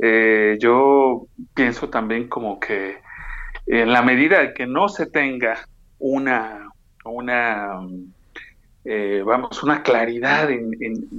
eh, 0.00 0.58
yo 0.60 1.26
pienso 1.54 1.88
también 1.88 2.28
como 2.28 2.58
que 2.58 2.98
en 3.66 3.92
la 3.92 4.02
medida 4.02 4.40
de 4.40 4.54
que 4.54 4.66
no 4.66 4.88
se 4.88 5.06
tenga 5.06 5.64
una 5.98 6.69
una, 7.04 7.80
eh, 8.84 9.22
vamos, 9.24 9.62
una 9.62 9.82
claridad 9.82 10.50
en, 10.50 10.74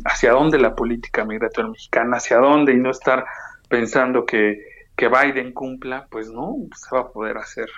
hacia 0.06 0.32
dónde 0.32 0.58
la 0.60 0.76
política 0.76 1.26
migratoria 1.26 1.72
mexicana, 1.72 2.18
hacia 2.18 2.38
dónde 2.38 2.74
y 2.74 2.78
no 2.78 2.92
estar 2.92 3.26
pensando 3.70 4.26
que, 4.26 4.66
que 4.96 5.08
Biden 5.08 5.54
cumpla, 5.54 6.08
pues 6.10 6.30
no 6.32 6.56
se 6.76 6.96
va 6.96 7.02
a 7.02 7.10
poder 7.10 7.38
hacer 7.38 7.70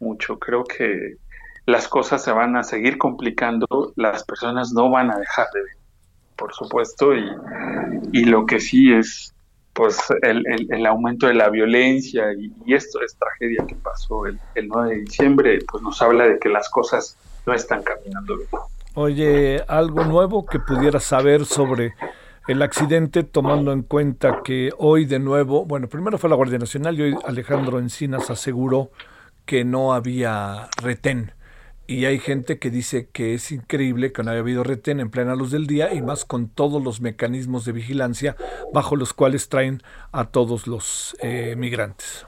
mucho. 0.00 0.38
Creo 0.38 0.64
que 0.64 1.16
las 1.66 1.88
cosas 1.88 2.22
se 2.22 2.32
van 2.32 2.56
a 2.56 2.62
seguir 2.62 2.98
complicando, 2.98 3.92
las 3.96 4.24
personas 4.24 4.72
no 4.72 4.90
van 4.90 5.10
a 5.10 5.18
dejar 5.18 5.46
de 5.54 5.62
ver, 5.62 5.76
por 6.36 6.52
supuesto, 6.54 7.14
y, 7.14 7.30
y 8.12 8.24
lo 8.24 8.46
que 8.46 8.60
sí 8.60 8.92
es 8.92 9.34
pues 9.72 9.98
el, 10.22 10.44
el, 10.68 10.84
aumento 10.84 11.28
de 11.28 11.34
la 11.34 11.48
violencia 11.48 12.32
y, 12.36 12.52
y, 12.66 12.74
esto 12.74 13.00
es 13.02 13.16
tragedia 13.16 13.64
que 13.66 13.76
pasó 13.76 14.26
el, 14.26 14.38
el 14.56 14.66
9 14.66 14.90
de 14.90 15.00
diciembre, 15.02 15.58
pues 15.70 15.82
nos 15.82 16.02
habla 16.02 16.24
de 16.24 16.38
que 16.40 16.48
las 16.48 16.68
cosas 16.68 17.16
no 17.50 17.56
están 17.56 17.82
caminando 17.82 18.36
bien. 18.36 18.48
Oye, 18.94 19.64
algo 19.66 20.04
nuevo 20.04 20.46
que 20.46 20.58
pudieras 20.60 21.04
saber 21.04 21.44
sobre 21.44 21.94
el 22.48 22.62
accidente, 22.62 23.22
tomando 23.24 23.72
en 23.72 23.82
cuenta 23.82 24.42
que 24.44 24.70
hoy 24.78 25.04
de 25.04 25.18
nuevo, 25.18 25.64
bueno, 25.64 25.88
primero 25.88 26.16
fue 26.18 26.30
la 26.30 26.36
Guardia 26.36 26.58
Nacional 26.58 26.98
y 26.98 27.02
hoy 27.02 27.16
Alejandro 27.24 27.78
Encinas 27.78 28.30
aseguró 28.30 28.90
que 29.46 29.64
no 29.64 29.92
había 29.92 30.68
retén. 30.80 31.32
Y 31.86 32.04
hay 32.04 32.20
gente 32.20 32.60
que 32.60 32.70
dice 32.70 33.08
que 33.12 33.34
es 33.34 33.50
increíble 33.50 34.12
que 34.12 34.22
no 34.22 34.30
haya 34.30 34.40
habido 34.40 34.62
retén 34.62 35.00
en 35.00 35.10
plena 35.10 35.34
luz 35.34 35.50
del 35.50 35.66
día 35.66 35.92
y 35.92 36.02
más 36.02 36.24
con 36.24 36.48
todos 36.48 36.82
los 36.82 37.00
mecanismos 37.00 37.64
de 37.64 37.72
vigilancia 37.72 38.36
bajo 38.72 38.94
los 38.94 39.12
cuales 39.12 39.48
traen 39.48 39.82
a 40.12 40.26
todos 40.26 40.68
los 40.68 41.16
eh, 41.20 41.56
migrantes. 41.56 42.26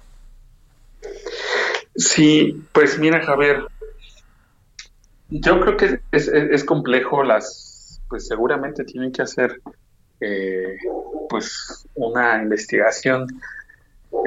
Sí, 1.95 2.65
pues 2.73 2.99
mira 2.99 3.21
Javier, 3.21 3.67
yo 5.41 5.61
creo 5.61 5.77
que 5.77 6.01
es, 6.13 6.29
es, 6.29 6.65
complejo, 6.65 7.23
las, 7.23 8.01
pues 8.09 8.27
seguramente 8.27 8.85
tienen 8.85 9.13
que 9.13 9.23
hacer 9.23 9.61
eh, 10.21 10.77
pues 11.29 11.89
una 11.95 12.43
investigación. 12.43 13.27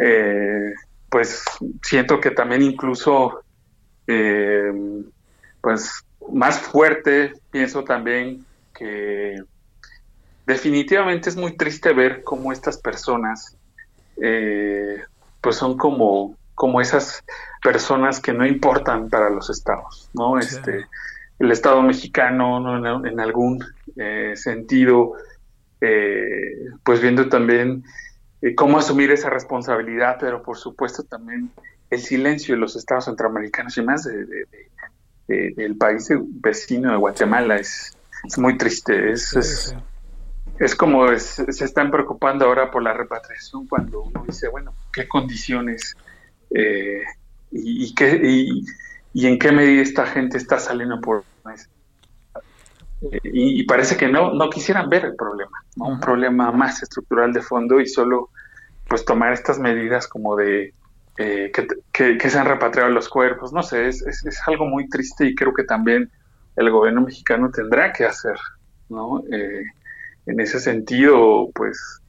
Eh, 0.01 0.73
pues 1.09 1.43
siento 1.83 2.19
que 2.19 2.31
también 2.31 2.63
incluso 2.63 3.43
eh, 4.07 4.71
pues 5.61 6.03
más 6.31 6.59
fuerte, 6.59 7.33
pienso 7.51 7.83
también 7.83 8.43
que 8.73 9.41
definitivamente 10.47 11.29
es 11.29 11.35
muy 11.35 11.55
triste 11.55 11.93
ver 11.93 12.23
cómo 12.23 12.51
estas 12.51 12.77
personas 12.77 13.55
pues 15.41 15.57
son 15.57 15.77
como 15.77 16.35
como 16.55 16.81
esas 16.81 17.23
personas 17.61 18.19
que 18.19 18.33
no 18.33 18.45
importan 18.45 19.09
para 19.09 19.29
los 19.29 19.49
estados, 19.49 20.09
¿no? 20.13 20.39
Este, 20.39 20.85
el 21.39 21.51
Estado 21.51 21.81
mexicano, 21.81 22.59
¿no? 22.59 23.05
en, 23.05 23.19
algún 23.19 23.63
eh, 23.97 24.33
sentido, 24.35 25.13
eh, 25.81 26.69
pues 26.83 27.01
viendo 27.01 27.27
también 27.27 27.83
eh, 28.41 28.55
cómo 28.55 28.77
asumir 28.77 29.11
esa 29.11 29.29
responsabilidad, 29.29 30.17
pero 30.19 30.41
por 30.41 30.57
supuesto 30.57 31.03
también 31.03 31.51
el 31.89 31.99
silencio 31.99 32.55
de 32.55 32.61
los 32.61 32.75
estados 32.75 33.05
centroamericanos 33.05 33.77
y 33.77 33.81
más 33.81 34.05
de, 34.05 34.47
del 35.27 35.75
país 35.75 36.07
vecino 36.09 36.91
de 36.91 36.97
Guatemala 36.97 37.57
es, 37.57 37.97
muy 38.37 38.57
triste, 38.57 39.11
es, 39.11 39.75
es, 40.59 40.75
como 40.75 41.15
se 41.17 41.65
están 41.65 41.91
preocupando 41.91 42.45
ahora 42.45 42.71
por 42.71 42.81
la 42.81 42.93
repatriación 42.93 43.67
cuando 43.67 44.03
uno 44.03 44.23
dice, 44.25 44.47
bueno, 44.47 44.73
¿qué 44.91 45.07
condiciones? 45.07 45.95
Eh, 46.57 47.03
y, 47.51 47.93
qué, 47.93 48.17
y, 49.13 49.27
en 49.27 49.37
qué 49.37 49.51
medida 49.51 49.81
esta 49.81 50.05
gente 50.05 50.37
está 50.37 50.57
saliendo 50.57 51.01
por 51.01 51.25
eh, 53.01 53.19
y, 53.23 53.63
parece 53.65 53.97
que 53.97 54.07
no, 54.07 54.33
no 54.33 54.49
quisieran 54.49 54.89
ver 54.89 55.03
el 55.03 55.15
problema, 55.15 55.65
un 55.75 55.99
problema 55.99 56.53
más 56.53 56.81
estructural 56.81 57.33
de 57.33 57.41
fondo 57.41 57.81
y 57.81 57.87
solo 57.87 58.29
pues 58.87 59.03
tomar 59.03 59.33
estas 59.33 59.59
medidas 59.59 60.07
como 60.07 60.37
de 60.37 60.73
eh, 61.17 61.51
que, 61.91 62.29
se 62.29 62.39
han 62.39 62.45
repatriado 62.45 62.89
los 62.89 63.09
cuerpos, 63.09 63.51
no 63.51 63.61
sé, 63.61 63.89
es, 63.89 64.01
es, 64.01 64.41
algo 64.47 64.65
muy 64.65 64.87
triste 64.87 65.25
y 65.25 65.35
creo 65.35 65.53
que 65.53 65.65
también 65.65 66.09
el 66.55 66.71
gobierno 66.71 67.01
mexicano 67.01 67.51
tendrá 67.51 67.91
que 67.91 68.05
hacer, 68.05 68.37
¿no? 68.87 69.23
en 69.29 70.39
ese 70.39 70.59
sentido, 70.61 71.49
pues, 71.53 72.01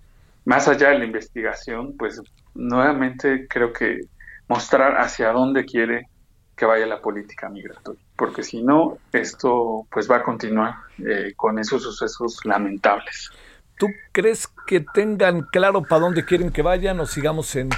más 0.44 0.68
allá 0.68 0.90
de 0.90 1.01
la 1.01 1.05
investigación, 1.05 1.97
pues, 1.97 2.22
nuevamente 2.55 3.49
creo 3.49 3.72
que 3.72 4.03
mostrar 4.49 5.01
hacia 5.01 5.32
dónde 5.32 5.64
quiere 5.64 6.09
que 6.57 6.64
vaya 6.64 6.86
la 6.86 7.01
política 7.01 7.49
migratoria, 7.49 8.01
porque 8.16 8.42
si 8.42 8.62
no, 8.62 8.99
esto 9.12 9.86
pues 9.90 10.11
va 10.11 10.16
a 10.16 10.22
continuar 10.22 10.74
eh, 10.99 11.34
con 11.36 11.59
esos 11.59 11.82
sucesos 11.82 12.40
lamentables. 12.44 13.30
¿Tú 13.78 13.88
crees 14.12 14.49
que 14.66 14.80
tengan 14.80 15.42
claro 15.42 15.82
para 15.82 16.01
dónde 16.01 16.24
quieren 16.24 16.51
que 16.51 16.62
vayan 16.62 16.99
o 17.01 17.07
sigamos 17.07 17.55
en 17.57 17.68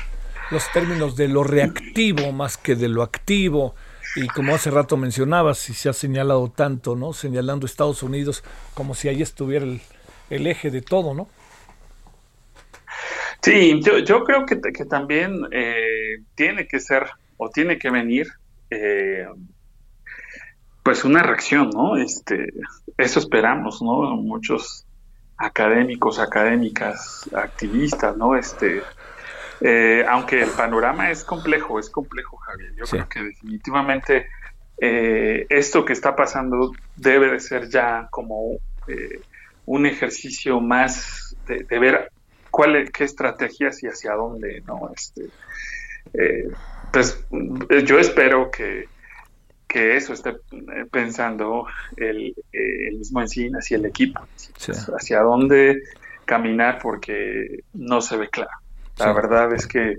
los 0.51 0.71
términos 0.73 1.17
de 1.17 1.29
lo 1.29 1.45
reactivo 1.45 2.33
más 2.33 2.57
que 2.57 2.75
de 2.75 2.89
lo 2.89 3.03
activo. 3.03 3.75
Y 4.17 4.27
como 4.29 4.55
hace 4.55 4.71
rato 4.71 4.97
mencionabas, 4.97 5.69
y 5.69 5.75
se 5.75 5.89
ha 5.89 5.93
señalado 5.93 6.51
tanto, 6.51 6.97
¿no? 6.97 7.13
Señalando 7.13 7.67
Estados 7.67 8.03
Unidos 8.03 8.43
como 8.75 8.95
si 8.95 9.09
ahí 9.09 9.23
estuviera 9.23 9.67
el, 10.31 10.47
eje 10.47 10.71
de 10.71 10.81
todo, 10.81 11.15
¿no? 11.15 11.29
Sí, 13.43 13.81
yo, 13.83 13.99
yo 13.99 14.25
creo 14.25 14.45
que, 14.47 14.61
que 14.61 14.85
también 14.85 15.47
eh, 15.53 16.23
tiene 16.35 16.67
que 16.67 16.81
ser 16.81 17.07
o 17.37 17.51
tiene 17.51 17.79
que 17.79 17.91
venir 17.91 18.29
eh, 18.71 19.27
pues 20.83 21.05
una 21.05 21.23
reacción, 21.23 21.71
¿no? 21.71 21.97
Este, 21.97 22.53
eso 22.97 23.21
esperamos, 23.21 23.83
¿no? 23.83 24.17
Muchos 24.17 24.87
académicos, 25.37 26.19
académicas, 26.19 27.29
activistas, 27.33 28.17
¿no? 28.17 28.37
Este, 28.37 28.83
eh, 29.61 30.05
aunque 30.09 30.43
el 30.43 30.51
panorama 30.51 31.11
es 31.11 31.25
complejo, 31.25 31.79
es 31.79 31.91
complejo, 31.91 32.37
Javier. 32.39 32.75
Yo 32.77 32.85
creo 32.85 33.09
que 33.09 33.23
definitivamente 33.23 34.27
eh, 34.81 35.47
esto 35.49 35.85
que 35.85 35.93
está 35.93 36.15
pasando 36.15 36.73
debe 36.97 37.33
de 37.33 37.41
ser 37.41 37.69
ya 37.69 38.09
como 38.11 38.59
eh, 38.87 39.21
un 39.67 39.87
ejercicio 39.87 40.61
más 40.61 41.37
de, 41.47 41.79
ver 41.79 42.11
cuál, 42.59 42.91
qué 42.91 43.05
estrategias 43.05 43.85
y 43.85 43.87
hacia 43.87 44.15
dónde, 44.15 44.65
¿no? 44.67 44.91
Este, 44.93 45.29
pues 46.91 47.25
yo 47.85 48.01
espero 48.01 48.51
que 48.51 48.89
que 49.69 49.97
eso 49.97 50.15
esté 50.15 50.31
eh, 50.31 50.87
pensando 50.91 51.67
el, 51.97 52.35
eh, 52.53 52.89
el 52.89 52.97
mismo 52.97 53.21
Encinas 53.21 53.71
y 53.71 53.75
el 53.75 53.85
equipo, 53.85 54.27
hacia 54.97 55.21
dónde 55.21 55.83
caminar 56.25 56.79
porque 56.83 57.61
no 57.75 58.01
se 58.01 58.17
ve 58.17 58.29
claro. 58.31 58.51
La 58.97 59.13
verdad 59.13 59.53
es 59.53 59.67
que 59.67 59.97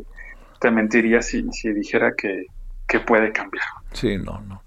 te 0.60 0.72
mentiría 0.72 1.22
si, 1.22 1.48
si 1.52 1.72
dijera 1.72 2.14
que, 2.18 2.48
puede 3.06 3.32
cambiar. 3.32 3.64
Sí, 3.94 4.18
no, 4.18 4.42
no. 4.42 4.64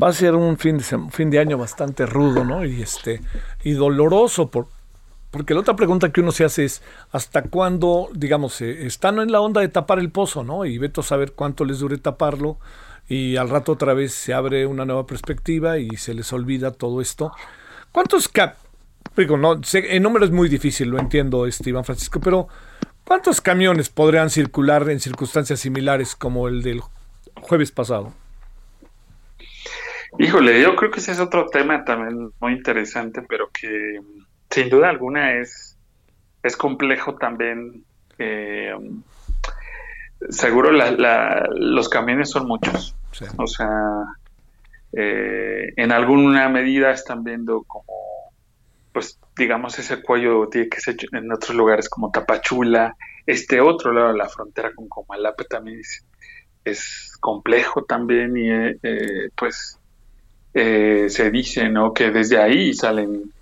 Va 0.00 0.08
a 0.08 0.12
ser 0.12 0.36
un 0.36 0.56
fin 0.56 0.78
de, 0.78 0.84
fin 1.10 1.28
de 1.28 1.40
año 1.40 1.58
bastante 1.58 2.06
rudo, 2.06 2.44
¿no? 2.44 2.64
Y 2.64 2.80
este 2.80 3.20
y 3.64 3.72
doloroso 3.72 4.48
por, 4.48 4.68
porque 5.30 5.54
la 5.54 5.60
otra 5.60 5.76
pregunta 5.76 6.10
que 6.10 6.20
uno 6.20 6.32
se 6.32 6.44
hace 6.44 6.64
es 6.64 6.82
hasta 7.12 7.42
cuándo, 7.42 8.08
digamos, 8.14 8.60
eh, 8.60 8.86
están 8.86 9.18
en 9.18 9.30
la 9.30 9.40
onda 9.40 9.60
de 9.60 9.68
tapar 9.68 9.98
el 9.98 10.10
pozo, 10.10 10.42
¿no? 10.42 10.64
Y 10.64 10.78
veto 10.78 11.02
a 11.02 11.04
saber 11.04 11.32
cuánto 11.32 11.64
les 11.64 11.80
dure 11.80 11.98
taparlo 11.98 12.58
y 13.08 13.36
al 13.36 13.48
rato 13.48 13.72
otra 13.72 13.94
vez 13.94 14.12
se 14.12 14.34
abre 14.34 14.66
una 14.66 14.84
nueva 14.84 15.06
perspectiva 15.06 15.78
y 15.78 15.90
se 15.96 16.14
les 16.14 16.32
olvida 16.32 16.72
todo 16.72 17.00
esto. 17.00 17.32
¿Cuántos 17.92 18.30
digo, 19.16 19.36
no, 19.36 19.60
el 19.72 20.02
número 20.02 20.24
es 20.24 20.30
muy 20.30 20.48
difícil, 20.48 20.88
lo 20.88 20.98
entiendo, 20.98 21.46
este 21.46 21.72
Francisco, 21.82 22.20
pero 22.20 22.48
¿cuántos 23.04 23.40
camiones 23.40 23.88
podrían 23.88 24.30
circular 24.30 24.88
en 24.90 25.00
circunstancias 25.00 25.60
similares 25.60 26.14
como 26.14 26.48
el 26.48 26.62
del 26.62 26.82
jueves 27.40 27.72
pasado? 27.72 28.12
Híjole, 30.18 30.62
yo 30.62 30.74
creo 30.76 30.90
que 30.90 31.00
ese 31.00 31.12
es 31.12 31.20
otro 31.20 31.46
tema 31.46 31.84
también 31.84 32.30
muy 32.40 32.52
interesante, 32.52 33.22
pero 33.28 33.50
que 33.50 34.00
sin 34.50 34.68
duda 34.70 34.90
alguna 34.90 35.34
es, 35.34 35.76
es 36.42 36.56
complejo 36.56 37.16
también 37.16 37.84
eh, 38.18 38.74
seguro 40.30 40.70
los 40.72 41.88
camiones 41.88 42.30
son 42.30 42.46
muchos. 42.46 42.94
O 43.36 43.46
sea, 43.46 43.68
eh, 44.92 45.72
en 45.76 45.92
alguna 45.92 46.48
medida 46.48 46.90
están 46.90 47.24
viendo 47.24 47.62
como, 47.64 48.32
pues 48.92 49.18
digamos, 49.36 49.78
ese 49.78 50.02
cuello 50.02 50.48
tiene 50.48 50.68
que 50.68 50.80
ser 50.80 50.96
en 51.12 51.32
otros 51.32 51.56
lugares 51.56 51.88
como 51.88 52.10
Tapachula, 52.10 52.96
este 53.26 53.60
otro 53.60 53.92
lado 53.92 54.12
de 54.12 54.18
la 54.18 54.28
frontera 54.28 54.72
con 54.74 54.88
Comalapa 54.88 55.44
también 55.44 55.80
es, 56.64 57.16
complejo 57.20 57.84
también 57.84 58.36
y 58.36 58.50
eh, 58.50 58.78
eh, 58.82 59.30
pues 59.34 59.80
se 60.52 61.30
dice, 61.30 61.68
¿no? 61.68 61.94
Que 61.94 62.10
desde 62.10 62.38
ahí 62.38 62.74
salen 62.74 63.32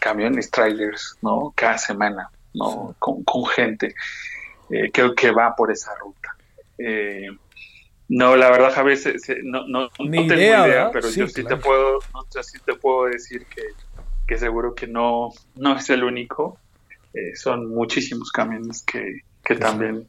camiones, 0.00 0.50
trailers, 0.50 1.16
¿no? 1.22 1.52
Cada 1.56 1.78
semana, 1.78 2.30
¿no? 2.54 2.94
Con, 2.98 3.22
con 3.24 3.46
gente 3.46 3.94
eh, 4.70 4.90
que, 4.90 5.14
que, 5.14 5.30
va 5.30 5.54
por 5.54 5.70
esa 5.70 5.94
ruta. 5.96 6.34
Eh, 6.78 7.28
no, 8.08 8.36
la 8.36 8.50
verdad, 8.50 8.72
Javier, 8.72 8.98
no, 9.44 9.66
no, 9.68 9.88
tengo 9.90 10.34
idea, 10.34 10.90
pero 10.92 11.10
yo 11.10 11.28
sí 11.28 11.44
te 11.44 11.56
puedo, 11.56 12.00
sí 12.42 12.58
te 12.64 12.74
puedo 12.74 13.06
decir 13.06 13.46
que, 13.46 13.62
que, 14.26 14.38
seguro 14.38 14.74
que 14.74 14.86
no, 14.86 15.30
no 15.56 15.76
es 15.76 15.90
el 15.90 16.04
único. 16.04 16.58
Eh, 17.14 17.36
son 17.36 17.68
muchísimos 17.68 18.30
camiones 18.32 18.82
que, 18.82 19.20
que 19.44 19.56
también 19.56 20.08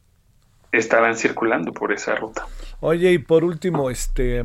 estaban 0.72 1.16
circulando 1.16 1.72
por 1.72 1.92
esa 1.92 2.14
ruta. 2.14 2.46
Oye, 2.80 3.12
y 3.12 3.18
por 3.18 3.44
último, 3.44 3.90
este 3.90 4.42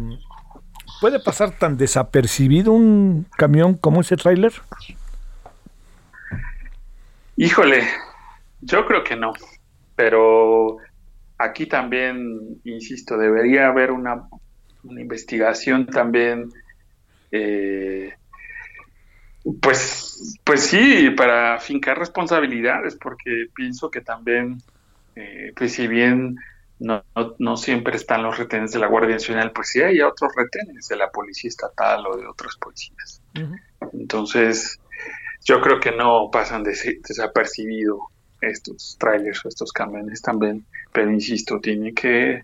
¿puede 1.00 1.20
pasar 1.20 1.52
tan 1.52 1.78
desapercibido 1.78 2.72
un 2.72 3.26
camión 3.38 3.76
como 3.76 4.02
ese 4.02 4.18
tráiler? 4.18 4.54
Híjole, 7.36 7.88
yo 8.62 8.86
creo 8.86 9.04
que 9.04 9.16
no 9.16 9.34
pero 10.00 10.78
aquí 11.38 11.66
también, 11.66 12.62
insisto, 12.64 13.18
debería 13.18 13.68
haber 13.68 13.91
una, 13.91 14.30
investigación 14.82 15.88
también, 15.88 16.54
eh, 17.34 18.14
pues, 19.62 20.39
pues 20.45 20.62
sí, 20.62 21.10
para 21.18 21.60
fincar 21.60 22.00
responsabilidades, 22.00 22.95
porque 22.95 23.47
pienso 23.54 23.91
que 23.91 24.00
también, 24.00 24.60
eh, 25.18 25.52
pues 25.54 25.74
si 25.74 25.86
bien 25.86 26.38
no, 26.80 27.03
no, 27.39 27.57
siempre 27.57 27.97
están 27.97 28.23
los 28.23 28.38
retenes 28.38 28.71
de 28.71 28.80
la 28.80 28.88
Guardia 28.88 29.15
Nacional, 29.15 29.51
pues 29.51 29.69
sí 29.69 29.82
hay 29.82 30.01
otros 30.01 30.32
retenes 30.36 30.88
de 30.88 30.95
la 30.95 31.11
Policía 31.11 31.49
Estatal 31.49 32.05
o 32.07 32.15
de 32.15 32.25
otras 32.25 32.55
policías. 32.55 33.21
Entonces, 33.93 34.80
yo 35.43 35.61
creo 35.61 35.80
que 35.80 35.91
no 35.91 36.30
pasan 36.32 36.63
desapercibido 36.63 37.99
estos 38.41 38.95
trailers 38.97 39.45
o 39.45 39.49
estos 39.49 39.73
camiones 39.73 40.21
también, 40.21 40.65
pero 40.93 41.11
insisto, 41.11 41.59
tiene 41.59 41.93
que 41.93 42.36
eh, 42.36 42.43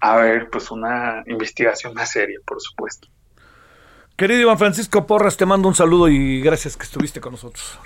haber 0.00 0.48
pues 0.50 0.70
una 0.70 1.24
investigación 1.26 1.94
más 1.94 2.12
seria, 2.12 2.38
por 2.46 2.60
supuesto. 2.60 3.08
Querido 4.16 4.42
Iván 4.42 4.58
Francisco 4.58 5.06
Porras, 5.06 5.36
te 5.36 5.46
mando 5.46 5.66
un 5.66 5.74
saludo 5.74 6.08
y 6.08 6.40
gracias 6.40 6.76
que 6.76 6.84
estuviste 6.84 7.20
con 7.20 7.32
nosotros. 7.32 7.78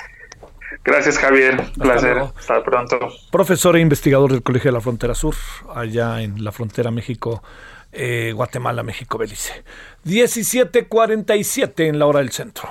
Gracias, 0.87 1.19
Javier. 1.19 1.59
Un 1.59 1.83
placer. 1.83 2.17
Hasta 2.39 2.63
pronto. 2.63 2.97
Profesor 3.33 3.77
e 3.77 3.81
investigador 3.81 4.31
del 4.31 4.45
Colegio 4.45 4.71
de 4.71 4.75
la 4.75 4.81
Frontera 4.81 5.17
Sur, 5.17 5.35
allá 5.75 6.23
en 6.23 6.45
la 6.45 6.53
frontera 6.53 6.93
México, 6.93 7.43
eh, 7.91 8.31
Guatemala, 8.33 8.85
México, 8.85 9.19
Belice. 9.19 9.65
17:47 10.05 11.89
en 11.89 11.99
la 11.99 12.07
hora 12.07 12.21
del 12.21 12.31
centro. 12.31 12.69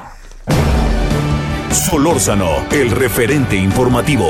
Solórzano, 1.70 2.66
el 2.72 2.89
referente 2.91 3.57
informativo. 3.57 4.30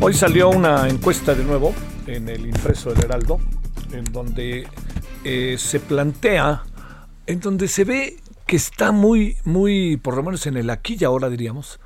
Hoy 0.00 0.14
salió 0.14 0.48
una 0.48 0.88
encuesta 0.88 1.34
de 1.34 1.42
nuevo 1.42 1.74
en 2.06 2.28
el 2.28 2.46
impreso 2.46 2.94
del 2.94 3.06
Heraldo, 3.06 3.40
en 3.92 4.04
donde 4.04 4.68
eh, 5.24 5.56
se 5.58 5.80
plantea, 5.80 6.62
en 7.26 7.40
donde 7.40 7.66
se 7.66 7.82
ve 7.82 8.16
que 8.50 8.56
está 8.56 8.90
muy, 8.90 9.36
muy, 9.44 9.96
por 9.96 10.16
lo 10.16 10.24
menos 10.24 10.44
en 10.48 10.56
el 10.56 10.70
aquí 10.70 10.96
y 10.98 11.04
ahora 11.04 11.30
diríamos, 11.30 11.78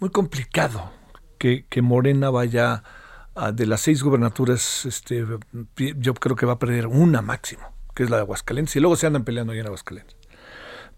muy 0.00 0.10
complicado 0.10 0.92
que, 1.38 1.64
Morena 1.80 2.28
vaya 2.28 2.82
a, 3.34 3.52
de 3.52 3.64
las 3.64 3.80
seis 3.80 4.02
gubernaturas, 4.02 4.84
este, 4.84 5.24
yo 5.76 6.12
creo 6.12 6.36
que 6.36 6.44
va 6.44 6.52
a 6.52 6.58
perder 6.58 6.88
una 6.88 7.22
máximo 7.22 7.62
que 7.94 8.02
es 8.02 8.10
la 8.10 8.16
de 8.16 8.24
Aguascalientes, 8.24 8.76
y 8.76 8.80
luego 8.80 8.96
se 8.96 9.06
andan 9.06 9.24
peleando 9.24 9.54
ahí 9.54 9.60
en 9.60 9.66
Aguascalientes. 9.68 10.14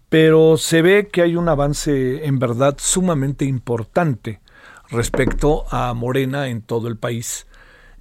Pero 0.09 0.57
se 0.57 0.81
ve 0.81 1.07
que 1.09 1.21
hay 1.21 1.37
un 1.37 1.47
avance 1.47 2.25
en 2.25 2.37
verdad 2.37 2.75
sumamente 2.77 3.45
importante 3.45 4.41
respecto 4.89 5.63
a 5.73 5.93
Morena 5.93 6.49
en 6.49 6.61
todo 6.61 6.89
el 6.89 6.97
país. 6.97 7.47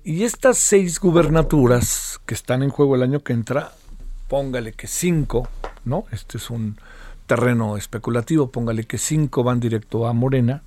Y 0.02 0.24
estas 0.24 0.58
seis 0.58 0.98
gubernaturas 0.98 2.20
que 2.26 2.34
están 2.34 2.64
en 2.64 2.70
juego 2.70 2.96
el 2.96 3.04
año 3.04 3.20
que 3.20 3.32
entra, 3.32 3.70
póngale 4.26 4.72
que 4.72 4.88
cinco, 4.88 5.48
¿no? 5.84 6.06
Este 6.10 6.38
es 6.38 6.50
un 6.50 6.76
terreno 7.32 7.78
especulativo, 7.78 8.50
póngale 8.50 8.84
que 8.84 8.98
cinco 8.98 9.42
van 9.42 9.58
directo 9.58 10.06
a 10.06 10.12
Morena, 10.12 10.62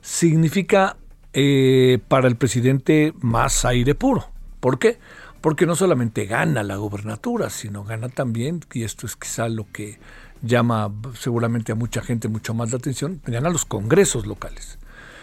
significa 0.00 0.96
eh, 1.32 1.98
para 2.06 2.28
el 2.28 2.36
presidente 2.36 3.12
más 3.20 3.64
aire 3.64 3.96
puro. 3.96 4.30
¿Por 4.60 4.78
qué? 4.78 4.98
porque 5.44 5.66
no 5.66 5.76
solamente 5.76 6.24
gana 6.24 6.62
la 6.62 6.76
gobernatura, 6.76 7.50
sino 7.50 7.84
gana 7.84 8.08
también, 8.08 8.64
y 8.72 8.82
esto 8.82 9.04
es 9.04 9.14
quizá 9.14 9.50
lo 9.50 9.70
que 9.70 9.98
llama 10.40 10.90
seguramente 11.18 11.70
a 11.70 11.74
mucha 11.74 12.00
gente 12.00 12.28
mucho 12.28 12.54
más 12.54 12.70
la 12.70 12.78
atención, 12.78 13.20
gana 13.26 13.50
los 13.50 13.66
congresos 13.66 14.26
locales. 14.26 14.78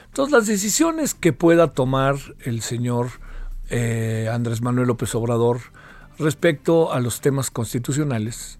Entonces 0.05 0.31
las 0.31 0.45
decisiones 0.45 1.15
que 1.15 1.33
pueda 1.33 1.71
tomar 1.71 2.17
el 2.41 2.61
señor 2.61 3.07
eh, 3.71 4.29
Andrés 4.31 4.61
Manuel 4.61 4.89
López 4.89 5.15
Obrador 5.15 5.59
respecto 6.19 6.93
a 6.93 6.99
los 6.99 7.19
temas 7.21 7.49
constitucionales, 7.49 8.59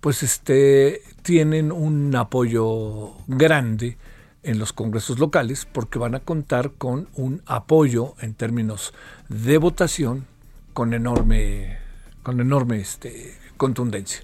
pues 0.00 0.22
este, 0.22 1.02
tienen 1.22 1.72
un 1.72 2.14
apoyo 2.16 3.12
grande 3.26 3.96
en 4.42 4.58
los 4.58 4.72
congresos 4.72 5.18
locales 5.18 5.66
porque 5.70 5.98
van 5.98 6.14
a 6.14 6.20
contar 6.20 6.72
con 6.72 7.08
un 7.14 7.42
apoyo 7.46 8.14
en 8.20 8.34
términos 8.34 8.92
de 9.28 9.58
votación 9.58 10.26
con 10.72 10.94
enorme, 10.94 11.78
con 12.22 12.40
enorme 12.40 12.80
este, 12.80 13.34
contundencia. 13.56 14.22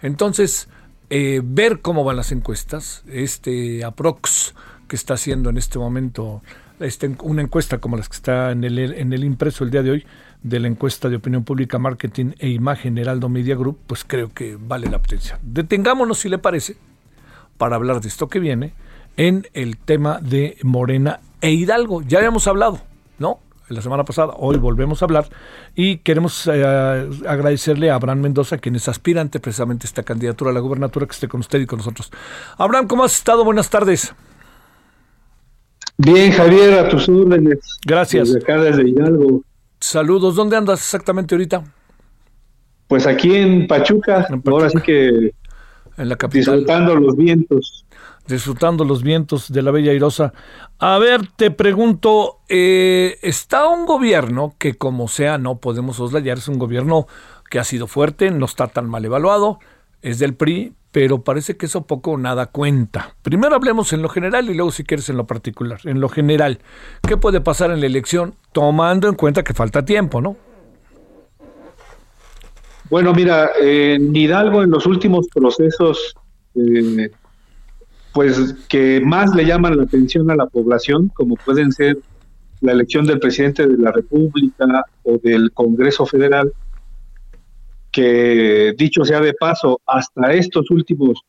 Entonces, 0.00 0.68
eh, 1.10 1.42
ver 1.44 1.80
cómo 1.80 2.04
van 2.04 2.16
las 2.16 2.32
encuestas, 2.32 3.02
este 3.06 3.84
aprox 3.84 4.54
que 4.88 4.96
está 4.96 5.14
haciendo 5.14 5.50
en 5.50 5.58
este 5.58 5.78
momento 5.78 6.42
este, 6.80 7.14
una 7.22 7.42
encuesta 7.42 7.78
como 7.78 7.96
las 7.96 8.08
que 8.08 8.16
está 8.16 8.50
en 8.50 8.64
el, 8.64 8.78
en 8.78 9.12
el 9.12 9.24
impreso 9.24 9.64
el 9.64 9.70
día 9.70 9.82
de 9.82 9.90
hoy, 9.90 10.06
de 10.42 10.60
la 10.60 10.68
encuesta 10.68 11.08
de 11.08 11.16
opinión 11.16 11.44
pública, 11.44 11.78
marketing 11.78 12.32
e 12.38 12.48
imagen 12.48 12.98
Heraldo 12.98 13.28
Media 13.28 13.54
Group, 13.54 13.78
pues 13.86 14.04
creo 14.04 14.30
que 14.32 14.56
vale 14.58 14.88
la 14.88 14.96
atención. 14.96 15.38
Detengámonos, 15.42 16.18
si 16.18 16.28
le 16.28 16.38
parece, 16.38 16.76
para 17.58 17.76
hablar 17.76 18.00
de 18.00 18.08
esto 18.08 18.28
que 18.28 18.40
viene 18.40 18.72
en 19.16 19.46
el 19.52 19.76
tema 19.76 20.18
de 20.20 20.56
Morena 20.62 21.20
e 21.40 21.52
Hidalgo. 21.52 22.02
Ya 22.02 22.18
habíamos 22.18 22.46
hablado, 22.46 22.80
¿no? 23.18 23.40
La 23.68 23.80
semana 23.80 24.04
pasada, 24.04 24.34
hoy 24.36 24.58
volvemos 24.58 25.00
a 25.00 25.06
hablar 25.06 25.28
y 25.74 25.98
queremos 25.98 26.46
eh, 26.46 27.08
agradecerle 27.26 27.90
a 27.90 27.94
Abraham 27.94 28.20
Mendoza, 28.20 28.58
quien 28.58 28.76
es 28.76 28.86
aspirante 28.88 29.40
precisamente 29.40 29.86
a 29.86 29.88
esta 29.88 30.02
candidatura 30.02 30.50
a 30.50 30.54
la 30.54 30.60
gubernatura, 30.60 31.06
que 31.06 31.12
esté 31.12 31.28
con 31.28 31.40
usted 31.40 31.60
y 31.60 31.66
con 31.66 31.78
nosotros. 31.78 32.10
Abraham, 32.58 32.86
¿cómo 32.86 33.04
has 33.04 33.14
estado? 33.14 33.44
Buenas 33.44 33.70
tardes. 33.70 34.12
Bien, 35.96 36.32
Javier, 36.32 36.74
a 36.74 36.88
tus 36.88 37.08
órdenes. 37.08 37.58
Gracias. 37.86 38.32
Desde 38.32 38.40
acá, 38.40 38.60
desde 38.60 38.88
Hidalgo. 38.88 39.42
Saludos. 39.82 40.36
¿Dónde 40.36 40.56
andas 40.56 40.78
exactamente 40.78 41.34
ahorita? 41.34 41.64
Pues 42.86 43.04
aquí 43.04 43.34
en 43.34 43.66
Pachuca, 43.66 44.28
ahora 44.46 44.70
sí 44.70 44.78
que 44.80 45.34
en 45.96 46.08
la 46.08 46.14
capital. 46.14 46.58
disfrutando 46.58 46.94
los 46.94 47.16
vientos. 47.16 47.84
Disfrutando 48.28 48.84
los 48.84 49.02
vientos 49.02 49.52
de 49.52 49.60
la 49.60 49.72
Bella 49.72 49.90
Airosa. 49.90 50.32
A 50.78 50.98
ver, 50.98 51.26
te 51.34 51.50
pregunto, 51.50 52.38
eh, 52.48 53.18
está 53.22 53.66
un 53.66 53.84
gobierno 53.84 54.54
que 54.56 54.74
como 54.74 55.08
sea 55.08 55.36
no 55.36 55.58
podemos 55.58 55.98
oslayar, 55.98 56.38
es 56.38 56.46
un 56.46 56.60
gobierno 56.60 57.08
que 57.50 57.58
ha 57.58 57.64
sido 57.64 57.88
fuerte, 57.88 58.30
no 58.30 58.46
está 58.46 58.68
tan 58.68 58.88
mal 58.88 59.04
evaluado, 59.04 59.58
es 60.00 60.20
del 60.20 60.34
PRI, 60.34 60.74
pero 60.92 61.22
parece 61.24 61.56
que 61.56 61.66
eso 61.66 61.86
poco 61.86 62.12
o 62.12 62.18
nada 62.18 62.46
cuenta. 62.46 63.16
Primero 63.22 63.56
hablemos 63.56 63.92
en 63.94 64.02
lo 64.02 64.10
general 64.10 64.48
y 64.50 64.54
luego 64.54 64.70
si 64.70 64.84
quieres 64.84 65.08
en 65.08 65.16
lo 65.16 65.26
particular. 65.26 65.80
En 65.84 66.00
lo 66.00 66.10
general, 66.10 66.58
¿qué 67.08 67.16
puede 67.16 67.40
pasar 67.40 67.70
en 67.70 67.80
la 67.80 67.86
elección 67.86 68.34
tomando 68.52 69.08
en 69.08 69.14
cuenta 69.14 69.42
que 69.42 69.54
falta 69.54 69.84
tiempo, 69.84 70.20
no? 70.20 70.36
Bueno, 72.90 73.14
mira, 73.14 73.50
en 73.58 74.14
Hidalgo 74.14 74.62
en 74.62 74.70
los 74.70 74.84
últimos 74.84 75.26
procesos, 75.34 76.14
eh, 76.54 77.10
pues 78.12 78.54
que 78.68 79.00
más 79.02 79.34
le 79.34 79.46
llaman 79.46 79.78
la 79.78 79.84
atención 79.84 80.30
a 80.30 80.36
la 80.36 80.46
población, 80.46 81.10
como 81.14 81.36
pueden 81.36 81.72
ser 81.72 81.96
la 82.60 82.72
elección 82.72 83.06
del 83.06 83.18
presidente 83.18 83.66
de 83.66 83.78
la 83.78 83.92
República 83.92 84.84
o 85.04 85.16
del 85.16 85.52
Congreso 85.52 86.04
Federal, 86.04 86.52
que 87.92 88.74
dicho 88.76 89.04
sea 89.04 89.20
de 89.20 89.34
paso, 89.34 89.80
hasta 89.86 90.32
estos 90.32 90.70
últimos 90.70 91.20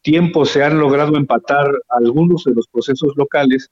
tiempos 0.00 0.50
se 0.50 0.64
han 0.64 0.78
logrado 0.78 1.16
empatar 1.16 1.70
algunos 1.88 2.44
de 2.44 2.54
los 2.54 2.66
procesos 2.66 3.12
locales, 3.16 3.70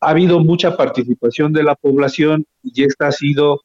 ha 0.00 0.10
habido 0.10 0.40
mucha 0.40 0.76
participación 0.76 1.52
de 1.52 1.62
la 1.62 1.74
población 1.74 2.46
y 2.62 2.84
esta 2.84 3.08
ha 3.08 3.12
sido, 3.12 3.60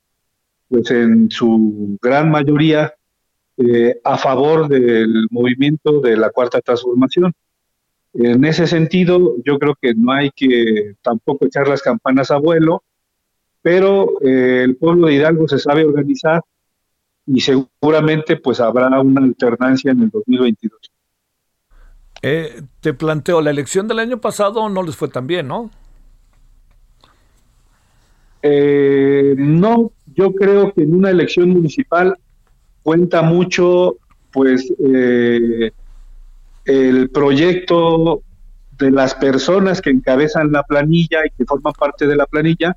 pues 0.67 0.91
en 0.91 1.31
su 1.31 1.97
gran 2.01 2.29
mayoría, 2.29 2.93
eh, 3.57 3.99
a 4.03 4.17
favor 4.17 4.67
del 4.67 5.27
movimiento 5.31 5.99
de 5.99 6.15
la 6.17 6.29
cuarta 6.29 6.61
transformación. 6.61 7.33
En 8.13 8.43
ese 8.45 8.67
sentido, 8.67 9.35
yo 9.45 9.59
creo 9.59 9.75
que 9.81 9.93
no 9.93 10.11
hay 10.11 10.31
que 10.31 10.95
tampoco 11.01 11.45
echar 11.45 11.67
las 11.67 11.81
campanas 11.81 12.31
a 12.31 12.37
vuelo, 12.37 12.83
pero 13.61 14.21
eh, 14.21 14.63
el 14.63 14.77
pueblo 14.77 15.07
de 15.07 15.15
Hidalgo 15.15 15.47
se 15.47 15.59
sabe 15.59 15.85
organizar 15.85 16.41
y 17.31 17.41
seguramente 17.41 18.37
pues 18.37 18.59
habrá 18.59 18.99
una 18.99 19.21
alternancia 19.21 19.91
en 19.91 20.01
el 20.01 20.09
2022. 20.09 20.79
Eh, 22.21 22.61
te 22.81 22.93
planteo, 22.93 23.39
la 23.41 23.51
elección 23.51 23.87
del 23.87 23.99
año 23.99 24.19
pasado 24.19 24.67
no 24.67 24.81
les 24.81 24.95
fue 24.95 25.09
tan 25.09 25.27
bien, 25.27 25.47
¿no? 25.47 25.69
Eh, 28.41 29.35
no, 29.37 29.91
yo 30.15 30.33
creo 30.33 30.73
que 30.73 30.81
en 30.81 30.95
una 30.95 31.11
elección 31.11 31.49
municipal 31.49 32.17
cuenta 32.81 33.21
mucho 33.21 33.97
pues 34.31 34.71
eh, 34.79 35.71
el 36.65 37.09
proyecto 37.09 38.23
de 38.77 38.91
las 38.91 39.13
personas 39.13 39.81
que 39.81 39.91
encabezan 39.91 40.51
la 40.51 40.63
planilla 40.63 41.19
y 41.25 41.29
que 41.37 41.45
forman 41.45 41.73
parte 41.73 42.07
de 42.07 42.15
la 42.15 42.25
planilla 42.25 42.75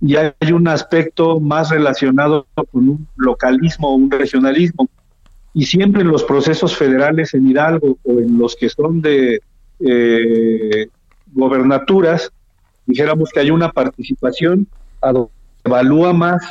y 0.00 0.16
hay 0.16 0.52
un 0.52 0.68
aspecto 0.68 1.40
más 1.40 1.70
relacionado 1.70 2.46
con 2.70 2.88
un 2.88 3.08
localismo 3.16 3.88
o 3.88 3.94
un 3.94 4.10
regionalismo. 4.10 4.88
Y 5.52 5.66
siempre 5.66 6.02
en 6.02 6.08
los 6.08 6.24
procesos 6.24 6.76
federales 6.76 7.32
en 7.34 7.48
Hidalgo 7.48 7.98
o 8.02 8.12
en 8.18 8.38
los 8.38 8.56
que 8.56 8.68
son 8.68 9.00
de 9.00 9.40
eh, 9.80 10.88
gobernaturas, 11.32 12.32
dijéramos 12.86 13.30
que 13.30 13.40
hay 13.40 13.50
una 13.50 13.70
participación 13.72 14.66
a 15.00 15.12
donde 15.12 15.30
evalúa 15.64 16.12
más 16.12 16.42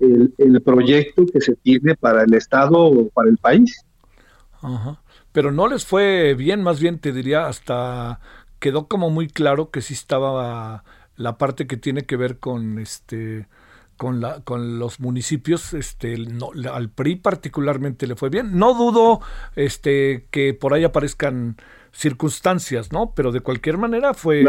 el, 0.00 0.62
proyecto 0.62 1.26
que 1.26 1.40
se 1.40 1.54
tiene 1.56 1.94
para 1.94 2.22
el 2.22 2.34
Estado 2.34 2.78
o 2.78 3.08
para 3.08 3.28
el 3.28 3.36
país. 3.36 3.84
Pero 5.32 5.52
no 5.52 5.68
les 5.68 5.84
fue 5.84 6.34
bien, 6.34 6.62
más 6.62 6.80
bien 6.80 6.98
te 6.98 7.12
diría, 7.12 7.46
hasta 7.46 8.20
quedó 8.60 8.88
como 8.88 9.10
muy 9.10 9.28
claro 9.28 9.70
que 9.70 9.82
sí 9.82 9.92
estaba 9.92 10.84
la 11.16 11.38
parte 11.38 11.66
que 11.66 11.76
tiene 11.76 12.02
que 12.02 12.16
ver 12.16 12.38
con 12.38 12.78
este 12.78 13.46
con 13.96 14.20
la 14.20 14.40
con 14.40 14.78
los 14.78 14.98
municipios 14.98 15.72
este 15.72 16.18
no, 16.18 16.50
al 16.72 16.90
PRI 16.90 17.16
particularmente 17.16 18.06
le 18.06 18.16
fue 18.16 18.28
bien. 18.28 18.58
No 18.58 18.74
dudo 18.74 19.20
este 19.56 20.26
que 20.30 20.54
por 20.54 20.74
ahí 20.74 20.84
aparezcan 20.84 21.56
circunstancias 21.92 22.90
no 22.90 23.12
pero 23.14 23.30
de 23.30 23.38
cualquier 23.38 23.78
manera 23.78 24.14
fue, 24.14 24.44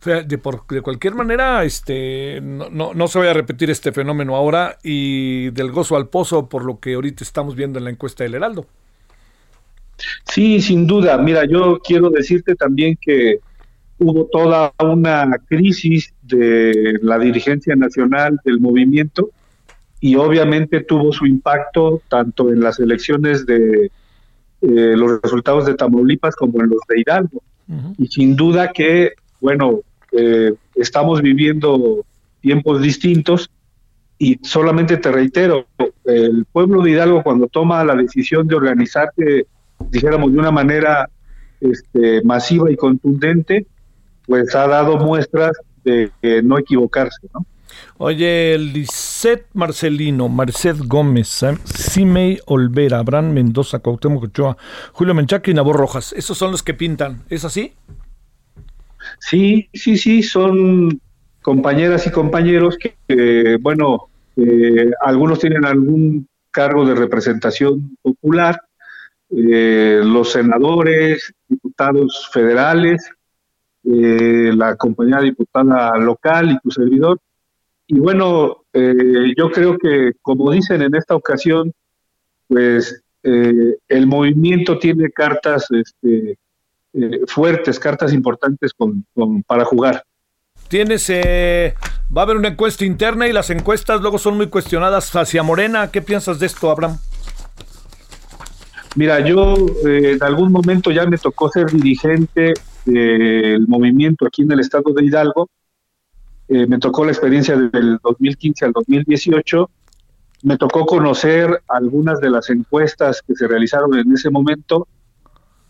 fue 0.00 0.24
de, 0.24 0.36
por, 0.36 0.66
de 0.66 0.82
cualquier 0.82 1.14
manera 1.14 1.62
este 1.62 2.40
no, 2.42 2.70
no, 2.70 2.92
no 2.92 3.06
se 3.06 3.20
vaya 3.20 3.30
a 3.30 3.34
repetir 3.34 3.70
este 3.70 3.92
fenómeno 3.92 4.34
ahora 4.34 4.78
y 4.82 5.50
del 5.50 5.70
gozo 5.70 5.96
al 5.96 6.08
pozo 6.08 6.48
por 6.48 6.64
lo 6.64 6.80
que 6.80 6.94
ahorita 6.94 7.22
estamos 7.22 7.54
viendo 7.54 7.78
en 7.78 7.84
la 7.84 7.90
encuesta 7.90 8.24
del 8.24 8.34
Heraldo. 8.34 8.66
Sí 10.24 10.60
sin 10.60 10.86
duda. 10.86 11.18
Mira 11.18 11.44
yo 11.44 11.78
quiero 11.78 12.10
decirte 12.10 12.54
también 12.56 12.98
que 13.00 13.38
hubo 13.98 14.26
toda 14.26 14.72
una 14.80 15.30
crisis 15.48 16.12
de 16.22 16.98
la 17.02 17.18
dirigencia 17.18 17.74
nacional 17.74 18.38
del 18.44 18.60
movimiento 18.60 19.30
y 20.00 20.14
obviamente 20.16 20.80
tuvo 20.80 21.12
su 21.12 21.26
impacto 21.26 22.00
tanto 22.08 22.52
en 22.52 22.60
las 22.60 22.78
elecciones 22.78 23.44
de 23.46 23.90
eh, 24.60 24.94
los 24.96 25.20
resultados 25.22 25.66
de 25.66 25.74
Tamaulipas 25.74 26.36
como 26.36 26.60
en 26.62 26.70
los 26.70 26.80
de 26.88 27.00
Hidalgo. 27.00 27.42
Y 27.98 28.06
sin 28.06 28.34
duda 28.34 28.72
que, 28.72 29.12
bueno, 29.40 29.80
eh, 30.12 30.54
estamos 30.74 31.20
viviendo 31.20 32.04
tiempos 32.40 32.80
distintos 32.80 33.50
y 34.18 34.38
solamente 34.42 34.96
te 34.96 35.12
reitero, 35.12 35.66
el 36.04 36.46
pueblo 36.50 36.82
de 36.82 36.92
Hidalgo 36.92 37.22
cuando 37.22 37.46
toma 37.46 37.84
la 37.84 37.94
decisión 37.94 38.48
de 38.48 38.56
organizarse, 38.56 39.46
dijéramos, 39.90 40.32
de 40.32 40.38
una 40.38 40.50
manera 40.50 41.10
este, 41.60 42.22
masiva 42.22 42.70
y 42.70 42.76
contundente, 42.76 43.66
pues 44.28 44.54
ha 44.54 44.68
dado 44.68 44.98
muestras 44.98 45.52
de 45.82 46.12
no 46.44 46.58
equivocarse, 46.58 47.26
¿no? 47.34 47.44
Oye, 48.00 48.56
Lisset 48.58 49.46
Marcelino, 49.54 50.28
Merced 50.28 50.76
Gómez, 50.86 51.44
Simei 51.64 52.38
Olvera, 52.46 53.00
Abraham 53.00 53.32
Mendoza, 53.32 53.80
Cuauhtémoc 53.80 54.24
Ochoa, 54.24 54.56
Julio 54.92 55.14
Menchaca 55.14 55.50
y 55.50 55.54
Nabor 55.54 55.76
Rojas, 55.76 56.12
esos 56.12 56.38
son 56.38 56.52
los 56.52 56.62
que 56.62 56.74
pintan, 56.74 57.24
¿es 57.28 57.44
así? 57.44 57.74
Sí, 59.18 59.68
sí, 59.74 59.96
sí, 59.96 60.22
son 60.22 61.00
compañeras 61.42 62.06
y 62.06 62.10
compañeros 62.10 62.78
que, 62.78 63.58
bueno, 63.60 64.08
eh, 64.36 64.90
algunos 65.04 65.40
tienen 65.40 65.64
algún 65.64 66.28
cargo 66.50 66.84
de 66.84 66.94
representación 66.94 67.96
popular, 68.02 68.60
eh, 69.30 70.00
los 70.04 70.32
senadores, 70.32 71.32
diputados 71.48 72.30
federales, 72.32 73.10
eh, 73.90 74.52
la 74.54 74.76
compañía 74.76 75.18
diputada 75.20 75.96
local 75.96 76.50
y 76.50 76.58
tu 76.58 76.70
servidor. 76.70 77.18
Y 77.86 77.98
bueno, 77.98 78.64
eh, 78.74 79.32
yo 79.34 79.50
creo 79.50 79.78
que, 79.78 80.12
como 80.20 80.50
dicen 80.50 80.82
en 80.82 80.94
esta 80.94 81.14
ocasión, 81.14 81.72
pues 82.48 83.02
eh, 83.22 83.76
el 83.88 84.06
movimiento 84.06 84.78
tiene 84.78 85.10
cartas 85.10 85.68
este, 85.70 86.36
fuertes, 87.26 87.78
cartas 87.80 88.12
importantes 88.12 88.72
para 89.46 89.64
jugar. 89.64 90.02
Tienes, 90.68 91.08
va 91.10 92.20
a 92.20 92.24
haber 92.24 92.36
una 92.36 92.48
encuesta 92.48 92.84
interna 92.84 93.26
y 93.26 93.32
las 93.32 93.48
encuestas 93.48 94.02
luego 94.02 94.18
son 94.18 94.36
muy 94.36 94.48
cuestionadas 94.48 95.16
hacia 95.16 95.42
Morena. 95.42 95.90
¿Qué 95.90 96.02
piensas 96.02 96.38
de 96.38 96.46
esto, 96.46 96.70
Abraham? 96.70 96.98
Mira, 98.96 99.20
yo 99.20 99.54
en 99.84 100.22
algún 100.22 100.50
momento 100.50 100.90
ya 100.90 101.06
me 101.06 101.18
tocó 101.18 101.48
ser 101.50 101.70
dirigente 101.70 102.54
del 102.84 103.66
movimiento 103.68 104.26
aquí 104.26 104.42
en 104.42 104.52
el 104.52 104.60
estado 104.60 104.92
de 104.92 105.04
Hidalgo. 105.04 105.48
Eh, 106.48 106.66
me 106.66 106.78
tocó 106.78 107.04
la 107.04 107.12
experiencia 107.12 107.56
del 107.56 107.98
2015 108.02 108.64
al 108.64 108.72
2018. 108.72 109.70
Me 110.42 110.56
tocó 110.56 110.86
conocer 110.86 111.62
algunas 111.68 112.20
de 112.20 112.30
las 112.30 112.48
encuestas 112.50 113.22
que 113.22 113.34
se 113.34 113.46
realizaron 113.46 113.98
en 113.98 114.12
ese 114.12 114.30
momento 114.30 114.86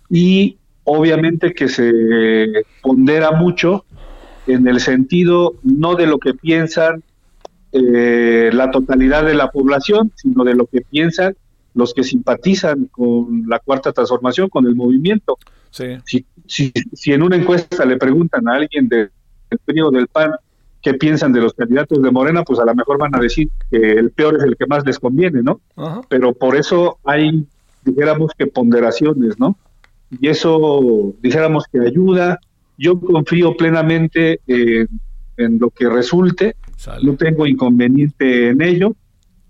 y 0.09 0.59
obviamente 0.85 1.53
que 1.53 1.69
se 1.69 2.47
pondera 2.83 3.33
mucho 3.33 3.85
en 4.47 4.67
el 4.69 4.81
sentido 4.81 5.55
no 5.63 5.95
de 5.95 6.07
lo 6.07 6.19
que 6.19 6.35
piensan 6.35 7.03
eh, 7.73 8.51
la 8.53 8.71
totalidad 8.71 9.25
de 9.25 9.35
la 9.35 9.51
población, 9.51 10.13
sino 10.15 10.45
de 10.45 10.55
lo 10.55 10.67
que 10.67 10.81
piensan 10.81 11.37
los 11.79 11.95
que 11.95 12.03
simpatizan 12.03 12.87
con 12.87 13.45
la 13.47 13.61
cuarta 13.61 13.93
transformación, 13.93 14.49
con 14.49 14.67
el 14.67 14.75
movimiento. 14.75 15.39
Sí. 15.71 15.97
Si, 16.05 16.27
si, 16.45 16.73
si 16.93 17.13
en 17.13 17.23
una 17.23 17.37
encuesta 17.37 17.85
le 17.85 17.97
preguntan 17.97 18.49
a 18.49 18.57
alguien 18.57 18.89
del 18.89 19.11
periodo 19.65 19.93
del 19.93 20.09
PAN 20.09 20.33
qué 20.83 20.95
piensan 20.95 21.33
de 21.33 21.41
los 21.41 21.55
candidatos 21.55 22.03
de 22.03 22.11
Morena, 22.11 22.43
pues 22.43 22.59
a 22.59 22.65
lo 22.65 22.75
mejor 22.75 22.99
van 22.99 23.15
a 23.15 23.21
decir 23.21 23.49
que 23.71 23.93
el 23.93 24.11
peor 24.11 24.39
es 24.39 24.43
el 24.43 24.57
que 24.57 24.67
más 24.67 24.85
les 24.85 24.99
conviene, 24.99 25.41
¿no? 25.41 25.61
Ajá. 25.77 26.01
Pero 26.09 26.33
por 26.33 26.57
eso 26.57 26.99
hay, 27.05 27.47
dijéramos 27.85 28.33
que 28.37 28.49
ponderaciones, 28.49 29.39
¿no? 29.39 29.57
Y 30.21 30.27
eso, 30.27 31.15
dijéramos 31.23 31.65
que 31.71 31.79
ayuda. 31.79 32.41
Yo 32.77 32.99
confío 32.99 33.57
plenamente 33.57 34.41
en, 34.49 34.89
en 35.37 35.61
lo 35.61 35.71
que 35.71 35.89
resulte, 35.89 36.57
Sale. 36.77 37.05
no 37.05 37.15
tengo 37.15 37.47
inconveniente 37.47 38.49
en 38.49 38.63
ello 38.63 38.97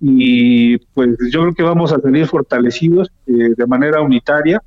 y 0.00 0.78
pues 0.78 1.16
yo 1.30 1.40
creo 1.40 1.54
que 1.54 1.62
vamos 1.62 1.92
a 1.92 2.00
salir 2.00 2.26
fortalecidos 2.26 3.10
eh, 3.26 3.50
de 3.56 3.66
manera 3.66 4.00
unitaria 4.00 4.62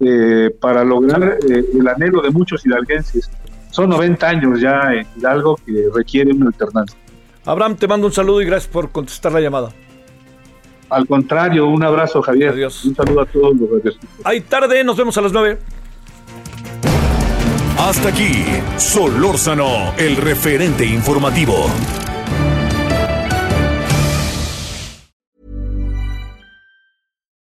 eh, 0.00 0.50
para 0.60 0.84
lograr 0.84 1.38
eh, 1.48 1.64
el 1.78 1.86
anhelo 1.86 2.22
de 2.22 2.30
muchos 2.30 2.64
hidalguenses. 2.66 3.30
Son 3.70 3.88
90 3.88 4.28
años 4.28 4.60
ya 4.60 4.92
en 4.92 5.06
Hidalgo 5.16 5.56
que 5.64 5.86
requiere 5.94 6.32
una 6.32 6.46
alternancia. 6.46 6.98
Abraham, 7.44 7.76
te 7.76 7.86
mando 7.86 8.08
un 8.08 8.12
saludo 8.12 8.42
y 8.42 8.46
gracias 8.46 8.72
por 8.72 8.90
contestar 8.90 9.32
la 9.32 9.40
llamada. 9.40 9.70
Al 10.88 11.06
contrario, 11.06 11.68
un 11.68 11.84
abrazo 11.84 12.20
Javier. 12.20 12.50
Adiós. 12.50 12.84
Un 12.84 12.96
saludo 12.96 13.20
a 13.20 13.26
todos 13.26 13.56
los 13.56 13.70
radioescuchas. 13.70 14.16
Hay 14.24 14.40
tarde, 14.40 14.82
nos 14.82 14.96
vemos 14.96 15.16
a 15.16 15.20
las 15.20 15.32
9. 15.32 15.58
Hasta 17.78 18.08
aquí, 18.08 18.44
Solórzano, 18.76 19.94
el 19.96 20.16
referente 20.16 20.84
informativo. 20.84 21.66